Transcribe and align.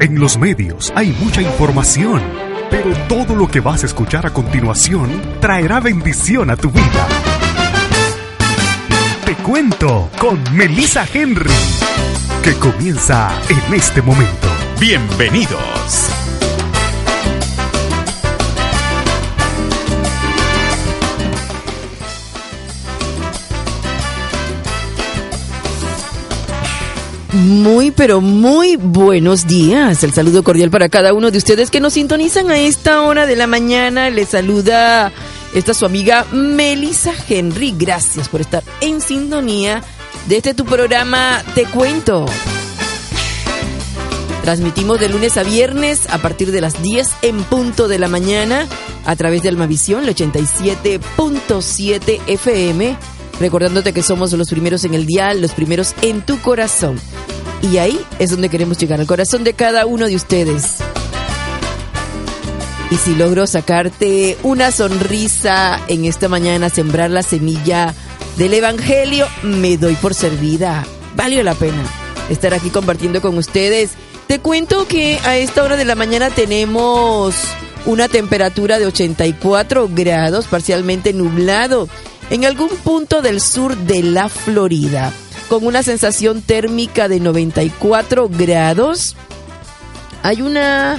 en 0.00 0.20
los 0.20 0.38
medios 0.38 0.92
hay 0.94 1.08
mucha 1.20 1.42
información, 1.42 2.22
pero 2.70 2.94
todo 3.08 3.34
lo 3.34 3.48
que 3.48 3.60
vas 3.60 3.82
a 3.82 3.86
escuchar 3.86 4.24
a 4.26 4.32
continuación 4.32 5.10
traerá 5.40 5.80
bendición 5.80 6.50
a 6.50 6.56
tu 6.56 6.70
vida. 6.70 7.08
Te 9.24 9.34
cuento 9.36 10.10
con 10.18 10.40
Melissa 10.54 11.06
Henry, 11.12 11.50
que 12.42 12.54
comienza 12.54 13.32
en 13.48 13.74
este 13.74 14.00
momento. 14.00 14.48
Bienvenidos. 14.78 16.23
Muy, 27.34 27.90
pero 27.90 28.20
muy 28.20 28.76
buenos 28.76 29.48
días. 29.48 30.04
El 30.04 30.12
saludo 30.12 30.44
cordial 30.44 30.70
para 30.70 30.88
cada 30.88 31.12
uno 31.12 31.32
de 31.32 31.38
ustedes 31.38 31.68
que 31.68 31.80
nos 31.80 31.94
sintonizan 31.94 32.48
a 32.48 32.58
esta 32.58 33.02
hora 33.02 33.26
de 33.26 33.34
la 33.34 33.48
mañana. 33.48 34.08
Les 34.08 34.28
saluda 34.28 35.10
esta 35.52 35.74
su 35.74 35.84
amiga 35.84 36.26
Melissa 36.30 37.12
Henry. 37.28 37.74
Gracias 37.76 38.28
por 38.28 38.40
estar 38.40 38.62
en 38.80 39.00
sintonía 39.00 39.82
de 40.28 40.36
este 40.36 40.54
tu 40.54 40.64
programa 40.64 41.42
Te 41.56 41.64
Cuento. 41.64 42.26
Transmitimos 44.42 45.00
de 45.00 45.08
lunes 45.08 45.36
a 45.36 45.42
viernes 45.42 46.02
a 46.10 46.18
partir 46.18 46.52
de 46.52 46.60
las 46.60 46.80
10 46.82 47.10
en 47.22 47.42
punto 47.42 47.88
de 47.88 47.98
la 47.98 48.06
mañana 48.06 48.68
a 49.04 49.16
través 49.16 49.42
de 49.42 49.48
Almavisión, 49.48 50.04
el 50.04 50.14
87.7 50.14 52.20
FM 52.28 52.96
recordándote 53.40 53.92
que 53.92 54.02
somos 54.02 54.32
los 54.32 54.48
primeros 54.48 54.84
en 54.84 54.94
el 54.94 55.06
dial, 55.06 55.40
los 55.40 55.52
primeros 55.52 55.94
en 56.02 56.22
tu 56.22 56.40
corazón. 56.40 57.00
Y 57.62 57.78
ahí 57.78 57.98
es 58.18 58.30
donde 58.30 58.48
queremos 58.48 58.78
llegar, 58.78 59.00
al 59.00 59.06
corazón 59.06 59.44
de 59.44 59.54
cada 59.54 59.86
uno 59.86 60.06
de 60.06 60.16
ustedes. 60.16 60.76
Y 62.90 62.96
si 62.96 63.14
logro 63.14 63.46
sacarte 63.46 64.36
una 64.42 64.70
sonrisa 64.70 65.80
en 65.88 66.04
esta 66.04 66.28
mañana, 66.28 66.68
sembrar 66.68 67.10
la 67.10 67.22
semilla 67.22 67.94
del 68.36 68.54
Evangelio, 68.54 69.26
me 69.42 69.76
doy 69.76 69.94
por 69.94 70.14
servida. 70.14 70.86
Valió 71.16 71.42
la 71.42 71.54
pena 71.54 71.82
estar 72.28 72.54
aquí 72.54 72.70
compartiendo 72.70 73.20
con 73.20 73.36
ustedes. 73.38 73.92
Te 74.26 74.40
cuento 74.40 74.86
que 74.86 75.18
a 75.24 75.36
esta 75.36 75.62
hora 75.62 75.76
de 75.76 75.84
la 75.84 75.94
mañana 75.94 76.30
tenemos 76.30 77.34
una 77.86 78.08
temperatura 78.08 78.78
de 78.78 78.86
84 78.86 79.90
grados, 79.92 80.46
parcialmente 80.46 81.12
nublado 81.12 81.88
en 82.30 82.44
algún 82.44 82.68
punto 82.68 83.22
del 83.22 83.40
sur 83.40 83.76
de 83.76 84.02
la 84.02 84.28
Florida, 84.28 85.12
con 85.48 85.66
una 85.66 85.82
sensación 85.82 86.42
térmica 86.42 87.08
de 87.08 87.20
94 87.20 88.28
grados. 88.28 89.16
Hay 90.22 90.42
una 90.42 90.98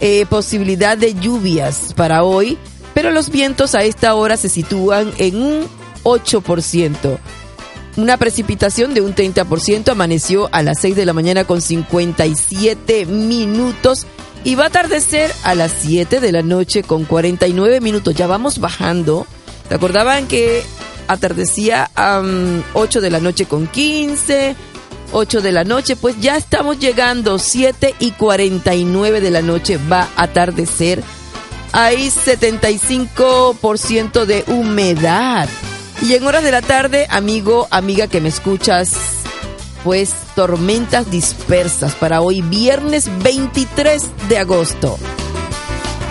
eh, 0.00 0.26
posibilidad 0.26 0.96
de 0.96 1.14
lluvias 1.14 1.92
para 1.94 2.24
hoy, 2.24 2.58
pero 2.94 3.10
los 3.10 3.30
vientos 3.30 3.74
a 3.74 3.84
esta 3.84 4.14
hora 4.14 4.36
se 4.36 4.48
sitúan 4.48 5.12
en 5.18 5.36
un 5.40 5.66
8%. 6.02 7.18
Una 7.96 8.16
precipitación 8.16 8.92
de 8.92 9.02
un 9.02 9.14
30% 9.14 9.90
amaneció 9.90 10.48
a 10.50 10.62
las 10.62 10.80
6 10.80 10.96
de 10.96 11.06
la 11.06 11.12
mañana 11.12 11.44
con 11.44 11.60
57 11.60 13.06
minutos 13.06 14.06
y 14.42 14.56
va 14.56 14.64
a 14.64 14.66
atardecer 14.66 15.30
a 15.44 15.54
las 15.54 15.72
7 15.82 16.20
de 16.20 16.32
la 16.32 16.42
noche 16.42 16.82
con 16.82 17.04
49 17.04 17.80
minutos. 17.80 18.14
Ya 18.14 18.26
vamos 18.26 18.58
bajando 18.58 19.26
Recordaban 19.70 20.26
que 20.26 20.64
atardecía 21.08 21.90
a 21.94 22.22
8 22.74 23.00
de 23.00 23.10
la 23.10 23.20
noche 23.20 23.46
con 23.46 23.66
15, 23.66 24.54
8 25.12 25.40
de 25.40 25.52
la 25.52 25.64
noche, 25.64 25.96
pues 25.96 26.20
ya 26.20 26.36
estamos 26.36 26.78
llegando, 26.78 27.38
7 27.38 27.94
y 28.00 28.10
49 28.12 29.20
de 29.20 29.30
la 29.30 29.40
noche 29.42 29.78
va 29.90 30.08
a 30.16 30.24
atardecer. 30.24 31.02
Hay 31.72 32.08
75% 32.08 34.26
de 34.26 34.44
humedad. 34.48 35.48
Y 36.02 36.14
en 36.14 36.26
horas 36.26 36.42
de 36.42 36.50
la 36.50 36.62
tarde, 36.62 37.06
amigo, 37.10 37.68
amiga 37.70 38.08
que 38.08 38.20
me 38.20 38.28
escuchas, 38.28 38.94
pues 39.84 40.12
tormentas 40.34 41.08
dispersas 41.10 41.94
para 41.94 42.20
hoy 42.20 42.42
viernes 42.42 43.08
23 43.22 44.02
de 44.28 44.38
agosto. 44.38 44.98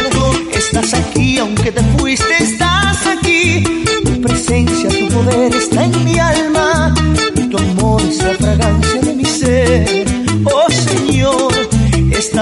estás 0.56 0.94
aquí, 0.94 1.36
aunque 1.36 1.70
te 1.70 1.82
fuiste, 1.98 2.34
estás 2.40 3.06
aquí. 3.06 3.62
Tu 4.02 4.20
presencia, 4.22 4.88
tu 4.88 5.08
poder 5.08 5.54
está 5.54 5.73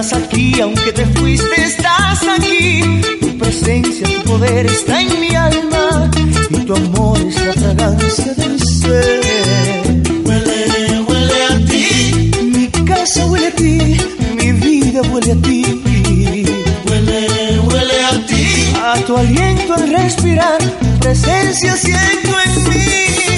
Estás 0.02 0.20
aquí, 0.20 0.60
aunque 0.60 0.90
te 0.90 1.06
fuiste, 1.06 1.62
estás 1.62 2.22
aquí. 2.36 2.82
Tu 3.20 3.38
presencia, 3.38 4.04
tu 4.08 4.32
poder 4.32 4.66
está 4.66 5.00
en 5.00 5.20
mi 5.20 5.32
alma. 5.32 6.10
Y 6.50 6.56
tu 6.66 6.74
amor 6.74 7.20
es 7.20 7.40
la 7.46 7.52
fragancia 7.52 8.34
del 8.34 8.58
ser. 8.58 9.20
Huele, 10.24 11.04
huele 11.06 11.44
a 11.44 11.64
ti. 11.66 12.32
Mi 12.42 12.66
casa 12.84 13.26
huele 13.26 13.46
a 13.46 13.54
ti. 13.54 13.96
Mi 14.38 14.50
vida 14.50 15.02
huele 15.02 15.32
a 15.32 15.36
ti. 15.36 15.82
Huele, 16.88 17.60
huele 17.60 18.04
a 18.04 18.26
ti. 18.26 18.46
A 18.82 18.94
tu 19.06 19.16
aliento 19.16 19.74
al 19.74 19.88
respirar. 19.88 20.58
Tu 20.80 20.98
presencia 20.98 21.76
siento 21.76 22.34
en 22.44 22.68
mí. 22.70 22.86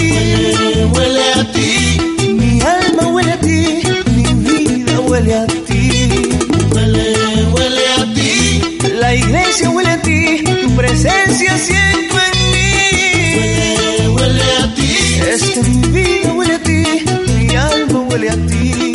Huele, 0.00 0.86
huele 0.86 1.32
a 1.34 1.52
ti. 1.52 2.32
Mi 2.32 2.58
alma 2.62 3.08
huele 3.12 3.32
a 3.32 3.38
ti. 3.38 3.82
Mi 4.16 4.24
vida 4.48 5.00
huele 5.00 5.34
a 5.34 5.46
ti. 5.46 5.63
Huele, 6.84 7.46
huele 7.52 7.88
a 7.98 8.14
ti, 8.14 8.78
la 9.00 9.14
iglesia 9.14 9.70
huele 9.70 9.90
a 9.90 10.02
ti, 10.02 10.44
tu 10.44 10.76
presencia 10.76 11.56
siento 11.56 12.14
en 12.26 12.50
mí. 12.52 12.72
Huele, 13.36 14.08
huele 14.08 14.42
a 14.62 14.74
ti, 14.74 15.20
es 15.32 15.42
que 15.50 15.60
mi 15.62 15.88
vida 15.88 16.32
huele 16.34 16.54
a 16.54 16.58
ti, 16.62 16.84
mi 17.38 17.56
alma 17.56 18.00
huele 18.00 18.28
a 18.28 18.36
ti. 18.46 18.93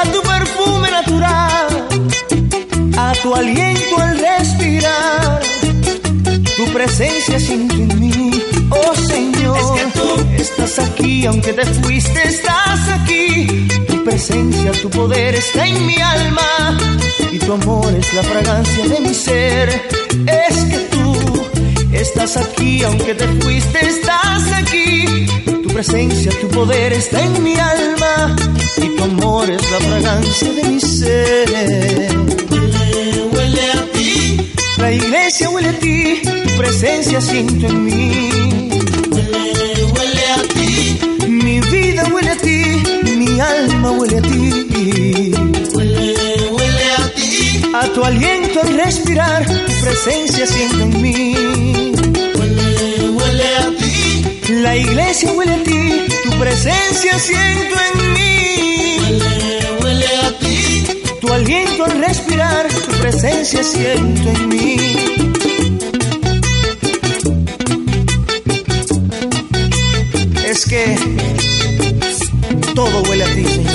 A 0.00 0.04
tu 0.04 0.22
perfume 0.22 0.90
natural, 0.90 1.68
a 2.96 3.12
tu 3.22 3.34
aliento 3.34 3.94
al 3.98 4.18
respirar. 4.18 5.40
Tu 6.56 6.64
presencia 6.72 7.38
siento 7.38 7.74
en 7.74 8.00
mí, 8.00 8.30
oh 8.70 8.94
Señor. 8.94 9.58
Es 9.58 9.70
que 9.76 9.98
tú 9.98 10.10
estás 10.42 10.78
aquí, 10.78 11.26
aunque 11.26 11.52
te 11.52 11.66
fuiste, 11.66 12.28
estás 12.28 12.80
aquí. 12.88 13.68
Tu 13.88 14.04
presencia, 14.04 14.72
tu 14.82 14.88
poder 14.90 15.34
está 15.34 15.66
en 15.66 15.86
mi 15.86 15.96
alma. 15.96 16.78
Y 17.32 17.38
tu 17.38 17.52
amor 17.52 17.92
es 17.94 18.14
la 18.14 18.22
fragancia 18.22 18.88
de 18.88 19.00
mi 19.00 19.14
ser. 19.14 19.68
Es 20.26 20.56
que 20.70 20.78
tú 20.92 21.06
estás 21.92 22.36
aquí, 22.36 22.82
aunque 22.84 23.14
te 23.14 23.26
fuiste, 23.42 23.78
estás 23.86 24.42
aquí. 24.52 25.26
Tu 25.62 25.68
presencia, 25.68 26.32
tu 26.40 26.48
poder 26.48 26.92
está 26.94 27.20
en 27.20 27.42
mi 27.42 27.54
alma. 27.58 28.36
Y 28.82 28.96
tu 28.96 29.04
amor 29.04 29.50
es 29.50 29.70
la 29.70 29.80
fragancia 29.80 30.52
de 30.52 30.62
mi 30.64 30.80
ser. 30.80 31.48
huele, 32.50 33.24
huele 33.32 33.72
a 33.72 33.92
ti, 33.92 34.52
La 34.78 34.92
iglesia 34.92 35.50
huele 35.50 35.68
a 35.68 35.78
ti, 35.78 36.20
tu 36.24 36.56
presencia 36.58 37.20
siento 37.20 37.66
en 37.66 37.84
mí. 37.84 38.30
huele, 39.10 39.84
huele 39.92 40.24
a 40.38 40.42
ti, 40.54 40.98
Mi 41.28 41.60
vida 41.60 42.04
huele 42.12 42.30
a 42.30 42.36
ti, 42.36 42.58
mi 43.16 43.40
alma 43.40 43.90
huele 43.92 44.18
a 44.18 44.22
ti. 44.22 45.32
huele, 45.74 46.14
huele 46.50 46.86
a 46.98 47.08
ti, 47.14 47.62
A 47.74 47.82
tu 47.94 48.04
aliento 48.04 48.60
al 48.62 48.74
respirar, 48.74 49.44
tu 49.46 49.72
presencia 49.84 50.46
siento 50.46 50.82
en 50.84 51.02
mí. 51.02 51.34
huele, 52.36 53.10
huele 53.16 53.48
a 53.56 53.66
ti, 53.78 54.24
La 54.62 54.76
iglesia 54.76 55.32
huele 55.32 55.52
a 55.54 55.62
ti, 55.62 55.80
tu 56.24 56.30
presencia 56.38 57.18
siento 57.18 57.74
en 57.88 58.12
mí. 58.14 58.59
Al 61.84 61.98
respirar, 61.98 62.68
tu 62.68 62.92
presencia 63.00 63.62
siento 63.62 64.28
en 64.28 64.48
mí. 64.48 64.76
Es 70.44 70.66
que 70.66 70.96
todo 72.74 73.02
huele 73.08 73.24
a 73.24 73.34
ti, 73.34 73.44
Señor. 73.44 73.70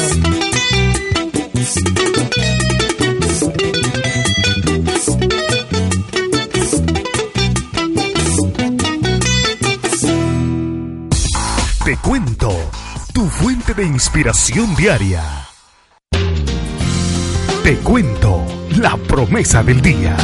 Te 11.83 11.97
cuento, 11.97 12.51
tu 13.13 13.27
fuente 13.29 13.73
de 13.73 13.85
inspiración 13.85 14.75
diaria. 14.75 15.44
Te 17.65 17.77
cuento, 17.77 18.45
la 18.77 18.95
promesa 18.95 19.63
del 19.63 19.81
día. 19.81 20.15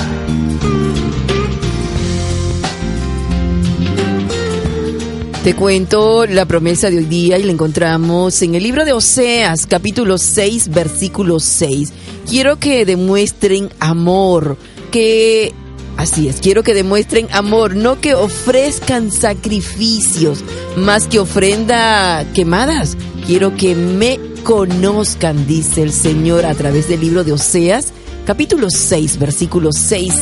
Te 5.44 5.56
cuento 5.56 6.28
la 6.28 6.46
promesa 6.46 6.92
de 6.92 7.00
hoy 7.00 7.06
día 7.06 7.40
y 7.40 7.44
la 7.44 7.52
encontramos 7.52 8.44
en 8.44 8.54
el 8.54 8.62
libro 8.62 8.86
de 8.86 8.94
Oseas, 8.94 9.66
capítulo 9.66 10.20
6, 10.20 10.68
versículo 10.70 11.40
6. 11.40 11.92
Quiero 12.30 12.60
que 12.60 12.86
demuestren 12.86 13.72
amor, 13.80 14.56
que... 14.92 15.52
Así 15.98 16.28
es, 16.28 16.42
quiero 16.42 16.62
que 16.62 16.76
demuestren 16.76 17.28
amor, 17.32 17.76
no 17.76 18.00
que 18.00 18.14
ofrezcan 18.14 19.12
sacrificios, 19.12 20.44
más 20.78 21.08
que 21.08 21.18
ofrenda 21.18 22.24
quemadas. 22.36 22.96
Quiero 23.26 23.56
que 23.58 23.74
me 23.74 24.31
conozcan, 24.44 25.48
dice 25.48 25.82
el 25.84 25.92
Señor 25.92 26.46
a 26.46 26.54
través 26.54 26.88
del 26.88 27.02
libro 27.02 27.24
de 27.24 27.34
Oseas, 27.34 27.94
capítulo 28.26 28.70
6, 28.70 29.20
versículo 29.20 29.72
6. 29.72 30.14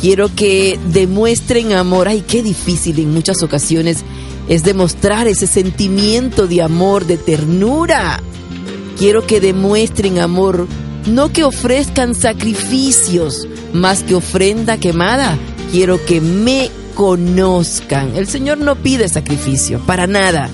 Quiero 0.00 0.34
que 0.34 0.78
demuestren 0.92 1.72
amor. 1.72 2.08
Ay, 2.08 2.22
qué 2.26 2.42
difícil 2.42 2.98
en 2.98 3.12
muchas 3.12 3.42
ocasiones 3.42 4.04
es 4.48 4.62
demostrar 4.62 5.26
ese 5.26 5.46
sentimiento 5.46 6.46
de 6.46 6.62
amor, 6.62 7.06
de 7.06 7.16
ternura. 7.16 8.20
Quiero 8.98 9.26
que 9.26 9.40
demuestren 9.40 10.18
amor, 10.18 10.66
no 11.06 11.32
que 11.32 11.44
ofrezcan 11.44 12.14
sacrificios, 12.14 13.48
más 13.72 14.02
que 14.02 14.14
ofrenda 14.14 14.78
quemada. 14.78 15.36
Quiero 15.72 16.04
que 16.04 16.20
me 16.20 16.70
conozcan. 16.94 18.16
El 18.16 18.26
Señor 18.26 18.58
no 18.58 18.76
pide 18.76 19.08
sacrificio, 19.08 19.80
para 19.80 20.06
nada. 20.06 20.50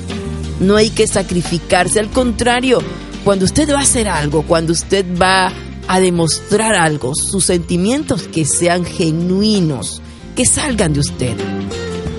No 0.62 0.76
hay 0.76 0.90
que 0.90 1.06
sacrificarse, 1.06 2.00
al 2.00 2.08
contrario, 2.08 2.78
cuando 3.24 3.44
usted 3.44 3.70
va 3.70 3.80
a 3.80 3.82
hacer 3.82 4.08
algo, 4.08 4.42
cuando 4.42 4.72
usted 4.72 5.04
va 5.20 5.52
a 5.88 6.00
demostrar 6.00 6.74
algo, 6.74 7.12
sus 7.14 7.44
sentimientos 7.44 8.22
que 8.22 8.46
sean 8.46 8.84
genuinos, 8.84 10.00
que 10.34 10.46
salgan 10.46 10.94
de 10.94 11.00
usted 11.00 11.36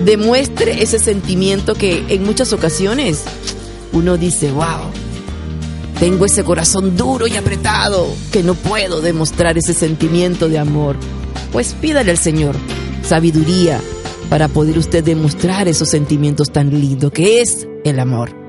demuestre 0.04 0.82
ese 0.82 0.98
sentimiento 0.98 1.74
que 1.74 2.04
en 2.08 2.24
muchas 2.24 2.52
ocasiones 2.52 3.22
uno 3.92 4.16
dice, 4.16 4.50
wow, 4.50 4.90
tengo 5.98 6.26
ese 6.26 6.44
corazón 6.44 6.96
duro 6.96 7.26
y 7.26 7.36
apretado 7.36 8.06
que 8.32 8.42
no 8.42 8.54
puedo 8.54 9.00
demostrar 9.00 9.56
ese 9.56 9.72
sentimiento 9.72 10.48
de 10.48 10.58
amor. 10.58 10.96
Pues 11.52 11.74
pídale 11.80 12.10
al 12.10 12.18
Señor 12.18 12.56
sabiduría 13.02 13.80
para 14.28 14.48
poder 14.48 14.78
usted 14.78 15.04
demostrar 15.04 15.68
esos 15.68 15.88
sentimientos 15.88 16.50
tan 16.50 16.70
lindos 16.70 17.12
que 17.12 17.40
es 17.40 17.66
el 17.84 17.98
amor. 18.00 18.43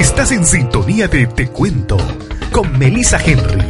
Estás 0.00 0.32
en 0.32 0.46
sintonía 0.46 1.08
de 1.08 1.26
Te 1.26 1.48
Cuento 1.48 1.98
con 2.52 2.78
Melissa 2.78 3.20
Henry. 3.22 3.68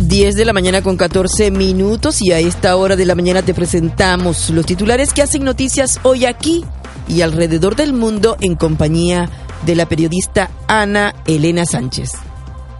Diez 0.00 0.36
de 0.36 0.44
la 0.44 0.52
mañana 0.52 0.82
con 0.82 0.98
14 0.98 1.50
minutos 1.50 2.20
y 2.20 2.32
a 2.32 2.38
esta 2.38 2.76
hora 2.76 2.96
de 2.96 3.06
la 3.06 3.14
mañana 3.14 3.40
te 3.40 3.54
presentamos 3.54 4.50
los 4.50 4.66
titulares 4.66 5.14
que 5.14 5.22
hacen 5.22 5.44
noticias 5.44 5.98
hoy 6.02 6.26
aquí 6.26 6.66
y 7.08 7.22
alrededor 7.22 7.76
del 7.76 7.94
mundo 7.94 8.36
en 8.42 8.56
compañía 8.56 9.30
de 9.64 9.74
la 9.74 9.86
periodista 9.86 10.50
Ana 10.66 11.14
Elena 11.26 11.64
Sánchez. 11.64 12.27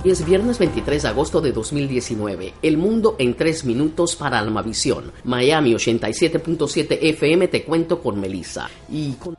Es 0.09 0.25
viernes 0.25 0.59
23 0.59 1.03
de 1.03 1.09
agosto 1.11 1.43
de 1.43 1.53
2019. 1.53 2.55
El 2.63 2.79
mundo 2.79 3.17
en 3.19 3.35
3 3.35 3.67
minutos 3.67 4.17
para 4.17 4.39
Almavisión. 4.39 5.13
Miami 5.25 5.75
87.7 5.75 6.99
FM 6.99 7.49
te 7.49 7.63
cuento 7.63 8.01
con 8.01 8.19
Melissa. 8.19 8.71
Y 8.91 9.13
con 9.17 9.37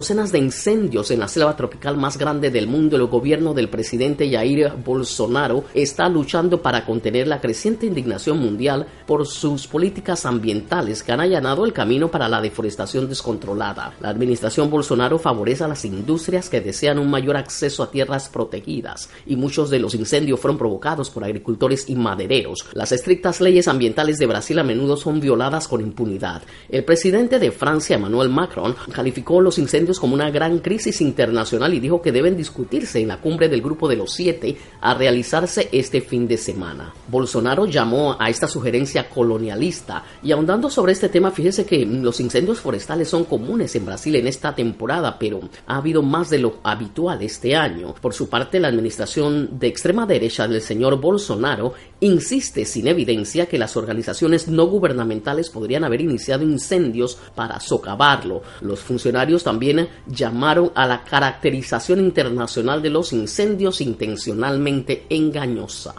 docenas 0.00 0.32
de 0.32 0.38
incendios 0.38 1.10
en 1.10 1.20
la 1.20 1.28
selva 1.28 1.54
tropical 1.54 1.98
más 1.98 2.16
grande 2.16 2.50
del 2.50 2.66
mundo, 2.66 2.96
el 2.96 3.04
gobierno 3.04 3.52
del 3.52 3.68
presidente 3.68 4.30
Jair 4.30 4.72
Bolsonaro 4.82 5.64
está 5.74 6.08
luchando 6.08 6.62
para 6.62 6.86
contener 6.86 7.28
la 7.28 7.38
creciente 7.38 7.84
indignación 7.84 8.38
mundial 8.38 8.86
por 9.06 9.26
sus 9.26 9.66
políticas 9.66 10.24
ambientales 10.24 11.02
que 11.02 11.12
han 11.12 11.20
allanado 11.20 11.66
el 11.66 11.74
camino 11.74 12.10
para 12.10 12.30
la 12.30 12.40
deforestación 12.40 13.10
descontrolada. 13.10 13.92
La 14.00 14.08
administración 14.08 14.70
Bolsonaro 14.70 15.18
favorece 15.18 15.64
a 15.64 15.68
las 15.68 15.84
industrias 15.84 16.48
que 16.48 16.62
desean 16.62 16.98
un 16.98 17.10
mayor 17.10 17.36
acceso 17.36 17.82
a 17.82 17.90
tierras 17.90 18.30
protegidas 18.30 19.10
y 19.26 19.36
muchos 19.36 19.68
de 19.68 19.80
los 19.80 19.94
incendios 19.94 20.40
fueron 20.40 20.56
provocados 20.56 21.10
por 21.10 21.24
agricultores 21.24 21.90
y 21.90 21.94
madereros. 21.94 22.64
Las 22.72 22.92
estrictas 22.92 23.42
leyes 23.42 23.68
ambientales 23.68 24.16
de 24.16 24.24
Brasil 24.24 24.58
a 24.60 24.62
menudo 24.62 24.96
son 24.96 25.20
violadas 25.20 25.68
con 25.68 25.82
impunidad. 25.82 26.40
El 26.70 26.86
presidente 26.86 27.38
de 27.38 27.50
Francia, 27.50 27.96
Emmanuel 27.96 28.30
Macron, 28.30 28.74
calificó 28.94 29.42
los 29.42 29.58
incendios 29.58 29.89
como 29.98 30.14
una 30.14 30.30
gran 30.30 30.58
crisis 30.58 31.00
internacional 31.00 31.74
y 31.74 31.80
dijo 31.80 32.02
que 32.02 32.12
deben 32.12 32.36
discutirse 32.36 33.00
en 33.00 33.08
la 33.08 33.16
cumbre 33.16 33.48
del 33.48 33.62
Grupo 33.62 33.88
de 33.88 33.96
los 33.96 34.12
Siete 34.12 34.56
a 34.80 34.94
realizarse 34.94 35.68
este 35.72 36.00
fin 36.00 36.28
de 36.28 36.36
semana. 36.36 36.92
Bolsonaro 37.08 37.66
llamó 37.66 38.16
a 38.18 38.30
esta 38.30 38.46
sugerencia 38.46 39.08
colonialista 39.08 40.04
y 40.22 40.32
ahondando 40.32 40.70
sobre 40.70 40.92
este 40.92 41.08
tema, 41.08 41.30
fíjese 41.30 41.64
que 41.64 41.84
los 41.84 42.20
incendios 42.20 42.60
forestales 42.60 43.08
son 43.08 43.24
comunes 43.24 43.74
en 43.74 43.86
Brasil 43.86 44.14
en 44.16 44.26
esta 44.26 44.54
temporada, 44.54 45.18
pero 45.18 45.40
ha 45.66 45.76
habido 45.78 46.02
más 46.02 46.30
de 46.30 46.38
lo 46.38 46.58
habitual 46.62 47.22
este 47.22 47.56
año. 47.56 47.94
Por 48.00 48.14
su 48.14 48.28
parte, 48.28 48.60
la 48.60 48.68
administración 48.68 49.58
de 49.58 49.66
extrema 49.66 50.06
derecha 50.06 50.46
del 50.46 50.60
señor 50.60 51.00
Bolsonaro 51.00 51.72
insiste 52.00 52.64
sin 52.64 52.88
evidencia 52.88 53.46
que 53.46 53.58
las 53.58 53.76
organizaciones 53.76 54.48
no 54.48 54.66
gubernamentales 54.66 55.50
podrían 55.50 55.84
haber 55.84 56.00
iniciado 56.00 56.42
incendios 56.42 57.18
para 57.34 57.60
socavarlo. 57.60 58.42
Los 58.60 58.80
funcionarios 58.80 59.44
también 59.44 59.88
llamaron 60.06 60.72
a 60.74 60.86
la 60.86 61.04
caracterización 61.04 62.00
internacional 62.00 62.82
de 62.82 62.90
los 62.90 63.12
incendios 63.12 63.80
intencionalmente 63.80 65.06
engañosa. 65.10 65.94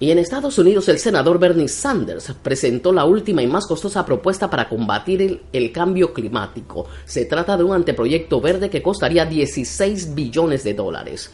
Y 0.00 0.10
en 0.10 0.18
Estados 0.18 0.58
Unidos 0.58 0.88
el 0.88 0.98
senador 0.98 1.38
Bernie 1.38 1.68
Sanders 1.68 2.32
presentó 2.42 2.90
la 2.90 3.04
última 3.04 3.42
y 3.42 3.46
más 3.46 3.66
costosa 3.66 4.06
propuesta 4.06 4.48
para 4.48 4.66
combatir 4.66 5.42
el, 5.52 5.72
cambio 5.72 6.14
climático. 6.14 6.86
Se 7.04 7.26
trata 7.26 7.58
de 7.58 7.64
un 7.64 7.74
anteproyecto 7.74 8.40
verde 8.40 8.70
que 8.70 8.82
costaría 8.82 9.26
16 9.26 10.14
billones 10.14 10.64
de 10.64 10.72
dólares 10.72 11.30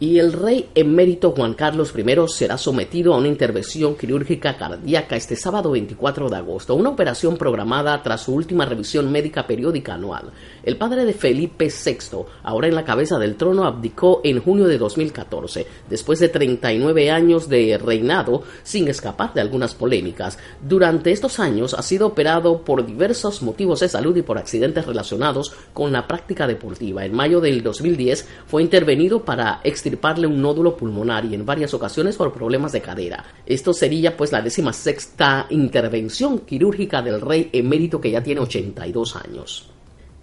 y 0.00 0.18
el 0.18 0.32
rey 0.32 0.68
emérito 0.74 1.30
Juan 1.30 1.54
Carlos 1.54 1.94
I 1.96 2.04
será 2.28 2.58
sometido 2.58 3.14
a 3.14 3.18
una 3.18 3.28
intervención 3.28 3.94
quirúrgica 3.94 4.56
cardíaca 4.56 5.14
este 5.14 5.36
sábado 5.36 5.70
24 5.70 6.28
de 6.28 6.36
agosto, 6.36 6.74
una 6.74 6.90
operación 6.90 7.36
programada 7.36 8.02
tras 8.02 8.22
su 8.22 8.34
última 8.34 8.66
revisión 8.66 9.12
médica 9.12 9.46
periódica 9.46 9.94
anual. 9.94 10.32
El 10.64 10.76
padre 10.76 11.04
de 11.04 11.12
Felipe 11.12 11.68
VI, 11.68 12.24
ahora 12.42 12.66
en 12.66 12.74
la 12.74 12.84
cabeza 12.84 13.18
del 13.18 13.36
trono, 13.36 13.64
abdicó 13.64 14.20
en 14.24 14.40
junio 14.40 14.66
de 14.66 14.78
2014, 14.78 15.66
después 15.88 16.18
de 16.18 16.28
39 16.28 17.10
años 17.10 17.48
de 17.48 17.78
reinado 17.78 18.42
sin 18.64 18.88
escapar 18.88 19.32
de 19.32 19.42
algunas 19.42 19.74
polémicas. 19.74 20.38
Durante 20.60 21.12
estos 21.12 21.38
años 21.38 21.72
ha 21.72 21.82
sido 21.82 22.08
operado 22.08 22.62
por 22.62 22.84
diversos 22.84 23.42
motivos 23.42 23.80
de 23.80 23.88
salud 23.88 24.16
y 24.16 24.22
por 24.22 24.38
accidentes 24.38 24.86
relacionados 24.86 25.52
con 25.72 25.92
la 25.92 26.08
práctica 26.08 26.48
deportiva. 26.48 27.04
En 27.04 27.14
mayo 27.14 27.40
del 27.40 27.62
2010 27.62 28.28
fue 28.46 28.62
intervenido 28.62 29.24
para 29.24 29.60
extirparle 29.84 30.26
un 30.26 30.40
nódulo 30.40 30.74
pulmonar 30.74 31.26
y 31.26 31.34
en 31.34 31.44
varias 31.44 31.74
ocasiones 31.74 32.16
por 32.16 32.32
problemas 32.32 32.72
de 32.72 32.80
cadera. 32.80 33.22
Esto 33.44 33.74
sería 33.74 34.16
pues 34.16 34.32
la 34.32 34.40
décima 34.40 34.72
sexta 34.72 35.46
intervención 35.50 36.38
quirúrgica 36.38 37.02
del 37.02 37.20
rey 37.20 37.50
emérito 37.52 38.00
que 38.00 38.10
ya 38.10 38.22
tiene 38.22 38.40
82 38.40 39.16
años. 39.16 39.68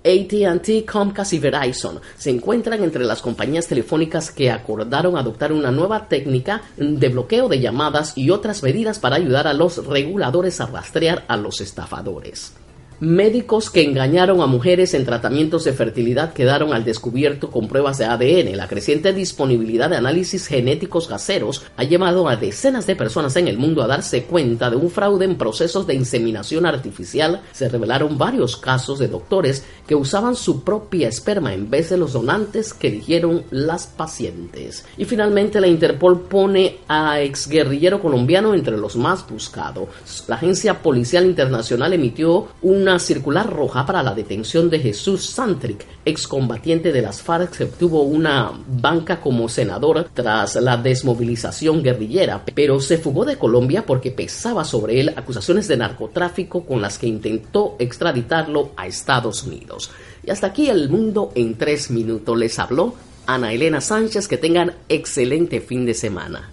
ATT, 0.03 0.83
Comcast 0.91 1.33
y 1.33 1.37
Verizon 1.37 1.99
se 2.17 2.31
encuentran 2.31 2.83
entre 2.83 3.05
las 3.05 3.21
compañías 3.21 3.67
telefónicas 3.67 4.31
que 4.31 4.49
acordaron 4.49 5.15
adoptar 5.15 5.53
una 5.53 5.69
nueva 5.69 6.07
técnica 6.07 6.63
de 6.75 7.09
bloqueo 7.09 7.47
de 7.47 7.59
llamadas 7.59 8.17
y 8.17 8.31
otras 8.31 8.63
medidas 8.63 8.97
para 8.97 9.17
ayudar 9.17 9.45
a 9.45 9.53
los 9.53 9.85
reguladores 9.85 10.59
a 10.59 10.65
rastrear 10.65 11.23
a 11.27 11.37
los 11.37 11.61
estafadores. 11.61 12.53
Médicos 13.01 13.71
que 13.71 13.81
engañaron 13.81 14.41
a 14.41 14.45
mujeres 14.45 14.93
en 14.93 15.05
tratamientos 15.05 15.63
de 15.63 15.73
fertilidad 15.73 16.33
quedaron 16.33 16.71
al 16.71 16.85
descubierto 16.85 17.49
con 17.49 17.67
pruebas 17.67 17.97
de 17.97 18.05
ADN. 18.05 18.55
La 18.55 18.67
creciente 18.67 19.11
disponibilidad 19.11 19.89
de 19.89 19.95
análisis 19.95 20.45
genéticos 20.45 21.07
caseros 21.07 21.65
ha 21.77 21.83
llevado 21.83 22.29
a 22.29 22.35
decenas 22.35 22.85
de 22.85 22.95
personas 22.95 23.35
en 23.37 23.47
el 23.47 23.57
mundo 23.57 23.81
a 23.81 23.87
darse 23.87 24.25
cuenta 24.25 24.69
de 24.69 24.75
un 24.75 24.91
fraude 24.91 25.25
en 25.25 25.35
procesos 25.35 25.87
de 25.87 25.95
inseminación 25.95 26.67
artificial. 26.67 27.41
Se 27.53 27.69
revelaron 27.69 28.19
varios 28.19 28.55
casos 28.55 28.99
de 28.99 29.07
doctores 29.07 29.65
que 29.87 29.95
usaban 29.95 30.35
su 30.35 30.63
propia 30.63 31.07
esperma 31.07 31.55
en 31.55 31.71
vez 31.71 31.89
de 31.89 31.97
los 31.97 32.13
donantes 32.13 32.71
que 32.71 32.89
eligieron 32.89 33.45
las 33.49 33.87
pacientes. 33.87 34.85
Y 34.99 35.05
finalmente 35.05 35.59
la 35.59 35.65
Interpol 35.65 36.21
pone 36.21 36.77
a 36.87 37.19
exguerrillero 37.19 37.99
colombiano 37.99 38.53
entre 38.53 38.77
los 38.77 38.95
más 38.95 39.27
buscados. 39.27 39.89
La 40.27 40.35
Agencia 40.35 40.83
Policial 40.83 41.25
Internacional 41.25 41.93
emitió 41.93 42.49
una 42.61 42.90
circular 42.99 43.49
roja 43.49 43.85
para 43.85 44.03
la 44.03 44.13
detención 44.13 44.69
de 44.69 44.79
Jesús 44.79 45.25
Santric, 45.25 45.85
excombatiente 46.05 46.91
de 46.91 47.01
las 47.01 47.21
FARC 47.21 47.57
que 47.57 47.63
obtuvo 47.65 48.03
una 48.03 48.51
banca 48.67 49.19
como 49.19 49.49
senador 49.49 50.09
tras 50.13 50.55
la 50.55 50.77
desmovilización 50.77 51.83
guerrillera, 51.83 52.43
pero 52.53 52.79
se 52.79 52.97
fugó 52.97 53.25
de 53.25 53.37
Colombia 53.37 53.85
porque 53.85 54.11
pesaba 54.11 54.63
sobre 54.63 54.99
él 54.99 55.13
acusaciones 55.15 55.67
de 55.67 55.77
narcotráfico 55.77 56.65
con 56.65 56.81
las 56.81 56.97
que 56.97 57.07
intentó 57.07 57.75
extraditarlo 57.79 58.71
a 58.75 58.87
Estados 58.87 59.43
Unidos. 59.43 59.91
Y 60.23 60.31
hasta 60.31 60.47
aquí 60.47 60.69
el 60.69 60.89
mundo 60.89 61.31
en 61.35 61.57
tres 61.57 61.89
minutos. 61.89 62.37
Les 62.37 62.59
habló 62.59 62.95
Ana 63.25 63.53
Elena 63.53 63.81
Sánchez. 63.81 64.27
Que 64.27 64.37
tengan 64.37 64.75
excelente 64.89 65.61
fin 65.61 65.85
de 65.85 65.93
semana. 65.93 66.51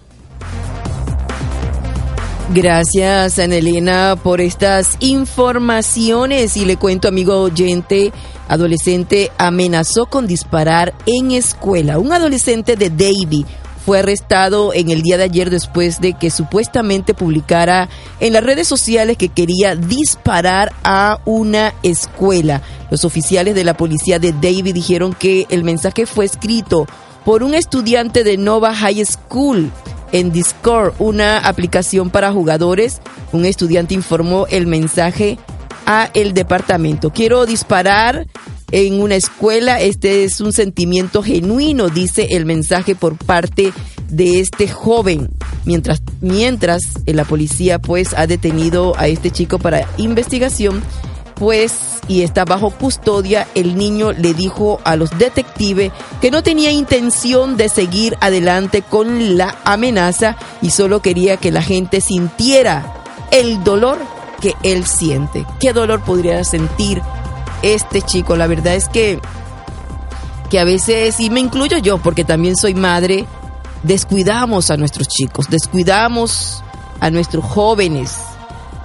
Gracias, 2.51 3.37
Anelina, 3.37 4.15
por 4.15 4.41
estas 4.41 4.97
informaciones. 5.01 6.57
Y 6.57 6.65
le 6.65 6.77
cuento, 6.77 7.07
amigo 7.07 7.39
oyente, 7.41 8.11
adolescente 8.47 9.31
amenazó 9.37 10.07
con 10.07 10.25
disparar 10.25 10.95
en 11.05 11.29
escuela. 11.29 11.99
Un 11.99 12.11
adolescente 12.11 12.75
de 12.75 12.89
Davie 12.89 13.45
fue 13.85 13.99
arrestado 13.99 14.73
en 14.73 14.89
el 14.89 15.03
día 15.03 15.19
de 15.19 15.25
ayer 15.25 15.51
después 15.51 16.01
de 16.01 16.13
que 16.13 16.31
supuestamente 16.31 17.13
publicara 17.13 17.87
en 18.19 18.33
las 18.33 18.43
redes 18.43 18.67
sociales 18.67 19.15
que 19.15 19.29
quería 19.29 19.75
disparar 19.75 20.73
a 20.83 21.19
una 21.25 21.75
escuela. 21.83 22.63
Los 22.89 23.05
oficiales 23.05 23.53
de 23.53 23.63
la 23.63 23.77
policía 23.77 24.17
de 24.17 24.31
Davie 24.31 24.73
dijeron 24.73 25.13
que 25.13 25.45
el 25.49 25.63
mensaje 25.63 26.07
fue 26.07 26.25
escrito 26.25 26.87
por 27.23 27.43
un 27.43 27.53
estudiante 27.53 28.23
de 28.23 28.37
Nova 28.37 28.73
High 28.73 29.05
School 29.05 29.71
en 30.11 30.31
Discord, 30.31 30.93
una 30.99 31.39
aplicación 31.39 32.09
para 32.09 32.31
jugadores. 32.31 33.01
Un 33.31 33.45
estudiante 33.45 33.93
informó 33.93 34.47
el 34.47 34.67
mensaje 34.67 35.37
a 35.85 36.09
el 36.13 36.33
departamento. 36.33 37.11
Quiero 37.11 37.45
disparar 37.45 38.27
en 38.71 39.01
una 39.01 39.15
escuela. 39.15 39.81
Este 39.81 40.23
es 40.23 40.41
un 40.41 40.53
sentimiento 40.53 41.23
genuino, 41.23 41.89
dice 41.89 42.27
el 42.31 42.45
mensaje 42.45 42.95
por 42.95 43.17
parte 43.17 43.73
de 44.09 44.39
este 44.39 44.67
joven. 44.67 45.29
Mientras, 45.65 46.01
mientras 46.21 46.81
la 47.05 47.25
policía 47.25 47.79
pues 47.79 48.13
ha 48.15 48.27
detenido 48.27 48.97
a 48.97 49.07
este 49.07 49.29
chico 49.31 49.59
para 49.59 49.87
investigación, 49.97 50.81
pues 51.39 52.01
y 52.09 52.23
está 52.23 52.43
bajo 52.43 52.69
custodia, 52.69 53.47
el 53.55 53.77
niño 53.77 54.11
le 54.11 54.33
dijo 54.33 54.81
a 54.83 54.95
los 54.95 55.17
detectives 55.17 55.91
que 56.21 56.31
no 56.31 56.43
tenía 56.43 56.71
intención 56.71 57.55
de 57.55 57.69
seguir 57.69 58.17
adelante 58.19 58.81
con 58.81 59.37
la 59.37 59.57
amenaza 59.63 60.35
y 60.61 60.71
solo 60.71 61.01
quería 61.01 61.37
que 61.37 61.51
la 61.51 61.61
gente 61.61 62.01
sintiera 62.01 62.93
el 63.31 63.63
dolor 63.63 63.99
que 64.41 64.55
él 64.63 64.85
siente. 64.85 65.45
¿Qué 65.59 65.71
dolor 65.71 66.01
podría 66.01 66.43
sentir 66.43 67.01
este 67.61 68.01
chico? 68.01 68.35
La 68.35 68.47
verdad 68.47 68.75
es 68.75 68.89
que, 68.89 69.19
que 70.49 70.59
a 70.59 70.63
veces, 70.63 71.19
y 71.19 71.29
me 71.29 71.39
incluyo 71.39 71.77
yo 71.77 71.99
porque 71.99 72.25
también 72.25 72.57
soy 72.57 72.73
madre, 72.73 73.25
descuidamos 73.83 74.71
a 74.71 74.77
nuestros 74.77 75.07
chicos, 75.07 75.47
descuidamos 75.49 76.63
a 76.99 77.09
nuestros 77.11 77.45
jóvenes 77.45 78.17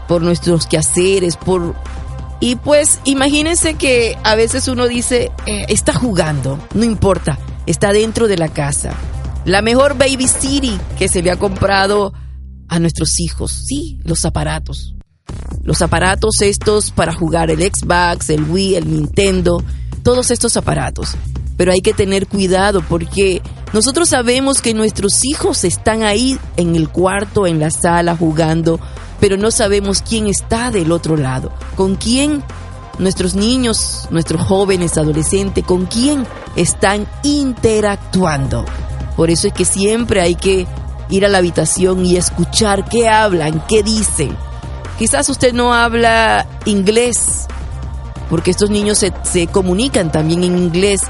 por 0.07 0.23
nuestros 0.23 0.67
quehaceres, 0.67 1.37
por... 1.37 1.75
Y 2.41 2.57
pues 2.57 3.01
imagínense 3.05 3.75
que 3.75 4.19
a 4.23 4.35
veces 4.35 4.69
uno 4.69 4.87
dice, 4.87 5.31
eh, 5.47 5.67
está 5.69 5.93
jugando, 5.95 6.59
no 6.75 6.85
importa, 6.85 7.39
está 7.67 7.93
dentro 7.93 8.29
de 8.29 8.37
la 8.37 8.49
casa. 8.49 8.95
La 9.45 9.63
mejor 9.63 9.97
Baby 9.97 10.29
City 10.29 10.79
que 10.99 11.09
se 11.09 11.23
le 11.23 11.31
ha 11.31 11.37
comprado 11.37 12.13
a 12.69 12.79
nuestros 12.79 13.21
hijos, 13.21 13.53
sí, 13.53 13.99
los 14.05 14.25
aparatos. 14.25 14.95
Los 15.63 15.81
aparatos 15.81 16.41
estos 16.43 16.91
para 16.91 17.15
jugar 17.15 17.51
el 17.51 17.61
Xbox, 17.61 18.31
el 18.31 18.45
Wii, 18.45 18.75
el 18.77 18.91
Nintendo, 18.91 19.63
todos 20.03 20.31
estos 20.31 20.57
aparatos. 20.57 21.17
Pero 21.57 21.73
hay 21.73 21.81
que 21.81 21.95
tener 21.95 22.27
cuidado 22.27 22.83
porque 22.83 23.41
nosotros 23.73 24.09
sabemos 24.09 24.61
que 24.61 24.75
nuestros 24.75 25.25
hijos 25.25 25.65
están 25.65 26.03
ahí 26.03 26.39
en 26.57 26.77
el 26.77 26.89
cuarto, 26.89 27.47
en 27.47 27.61
la 27.61 27.71
sala, 27.71 28.17
jugando, 28.17 28.81
pero 29.25 29.39
no 29.39 29.51
sabemos 29.51 30.03
quién 30.03 30.27
está 30.27 30.71
del 30.71 30.93
otro 30.93 31.17
lado, 31.17 31.51
con 31.77 31.97
quién 31.97 32.45
nuestros 32.99 33.35
niños, 33.35 34.07
nuestros 34.11 34.43
jóvenes, 34.43 34.99
adolescentes, 34.99 35.65
con 35.65 35.87
quién 35.87 36.27
están 36.57 37.07
interactuando. 37.23 38.67
Por 39.17 39.31
eso 39.31 39.49
es 39.49 39.55
que 39.55 39.65
siempre 39.65 40.21
hay 40.21 40.35
que 40.35 40.67
ir 41.09 41.25
a 41.25 41.31
la 41.31 41.39
habitación 41.39 42.05
y 42.05 42.19
escuchar 42.19 42.87
qué 42.87 43.09
hablan, 43.09 43.65
qué 43.67 43.83
dicen. 43.83 44.37
Quizás 44.99 45.27
usted 45.31 45.55
no 45.55 45.73
habla 45.73 46.47
inglés, 46.67 47.47
porque 48.29 48.51
estos 48.51 48.69
niños 48.69 48.99
se, 48.99 49.11
se 49.23 49.47
comunican 49.47 50.13
también 50.13 50.45
en 50.45 50.59
inglés, 50.59 51.01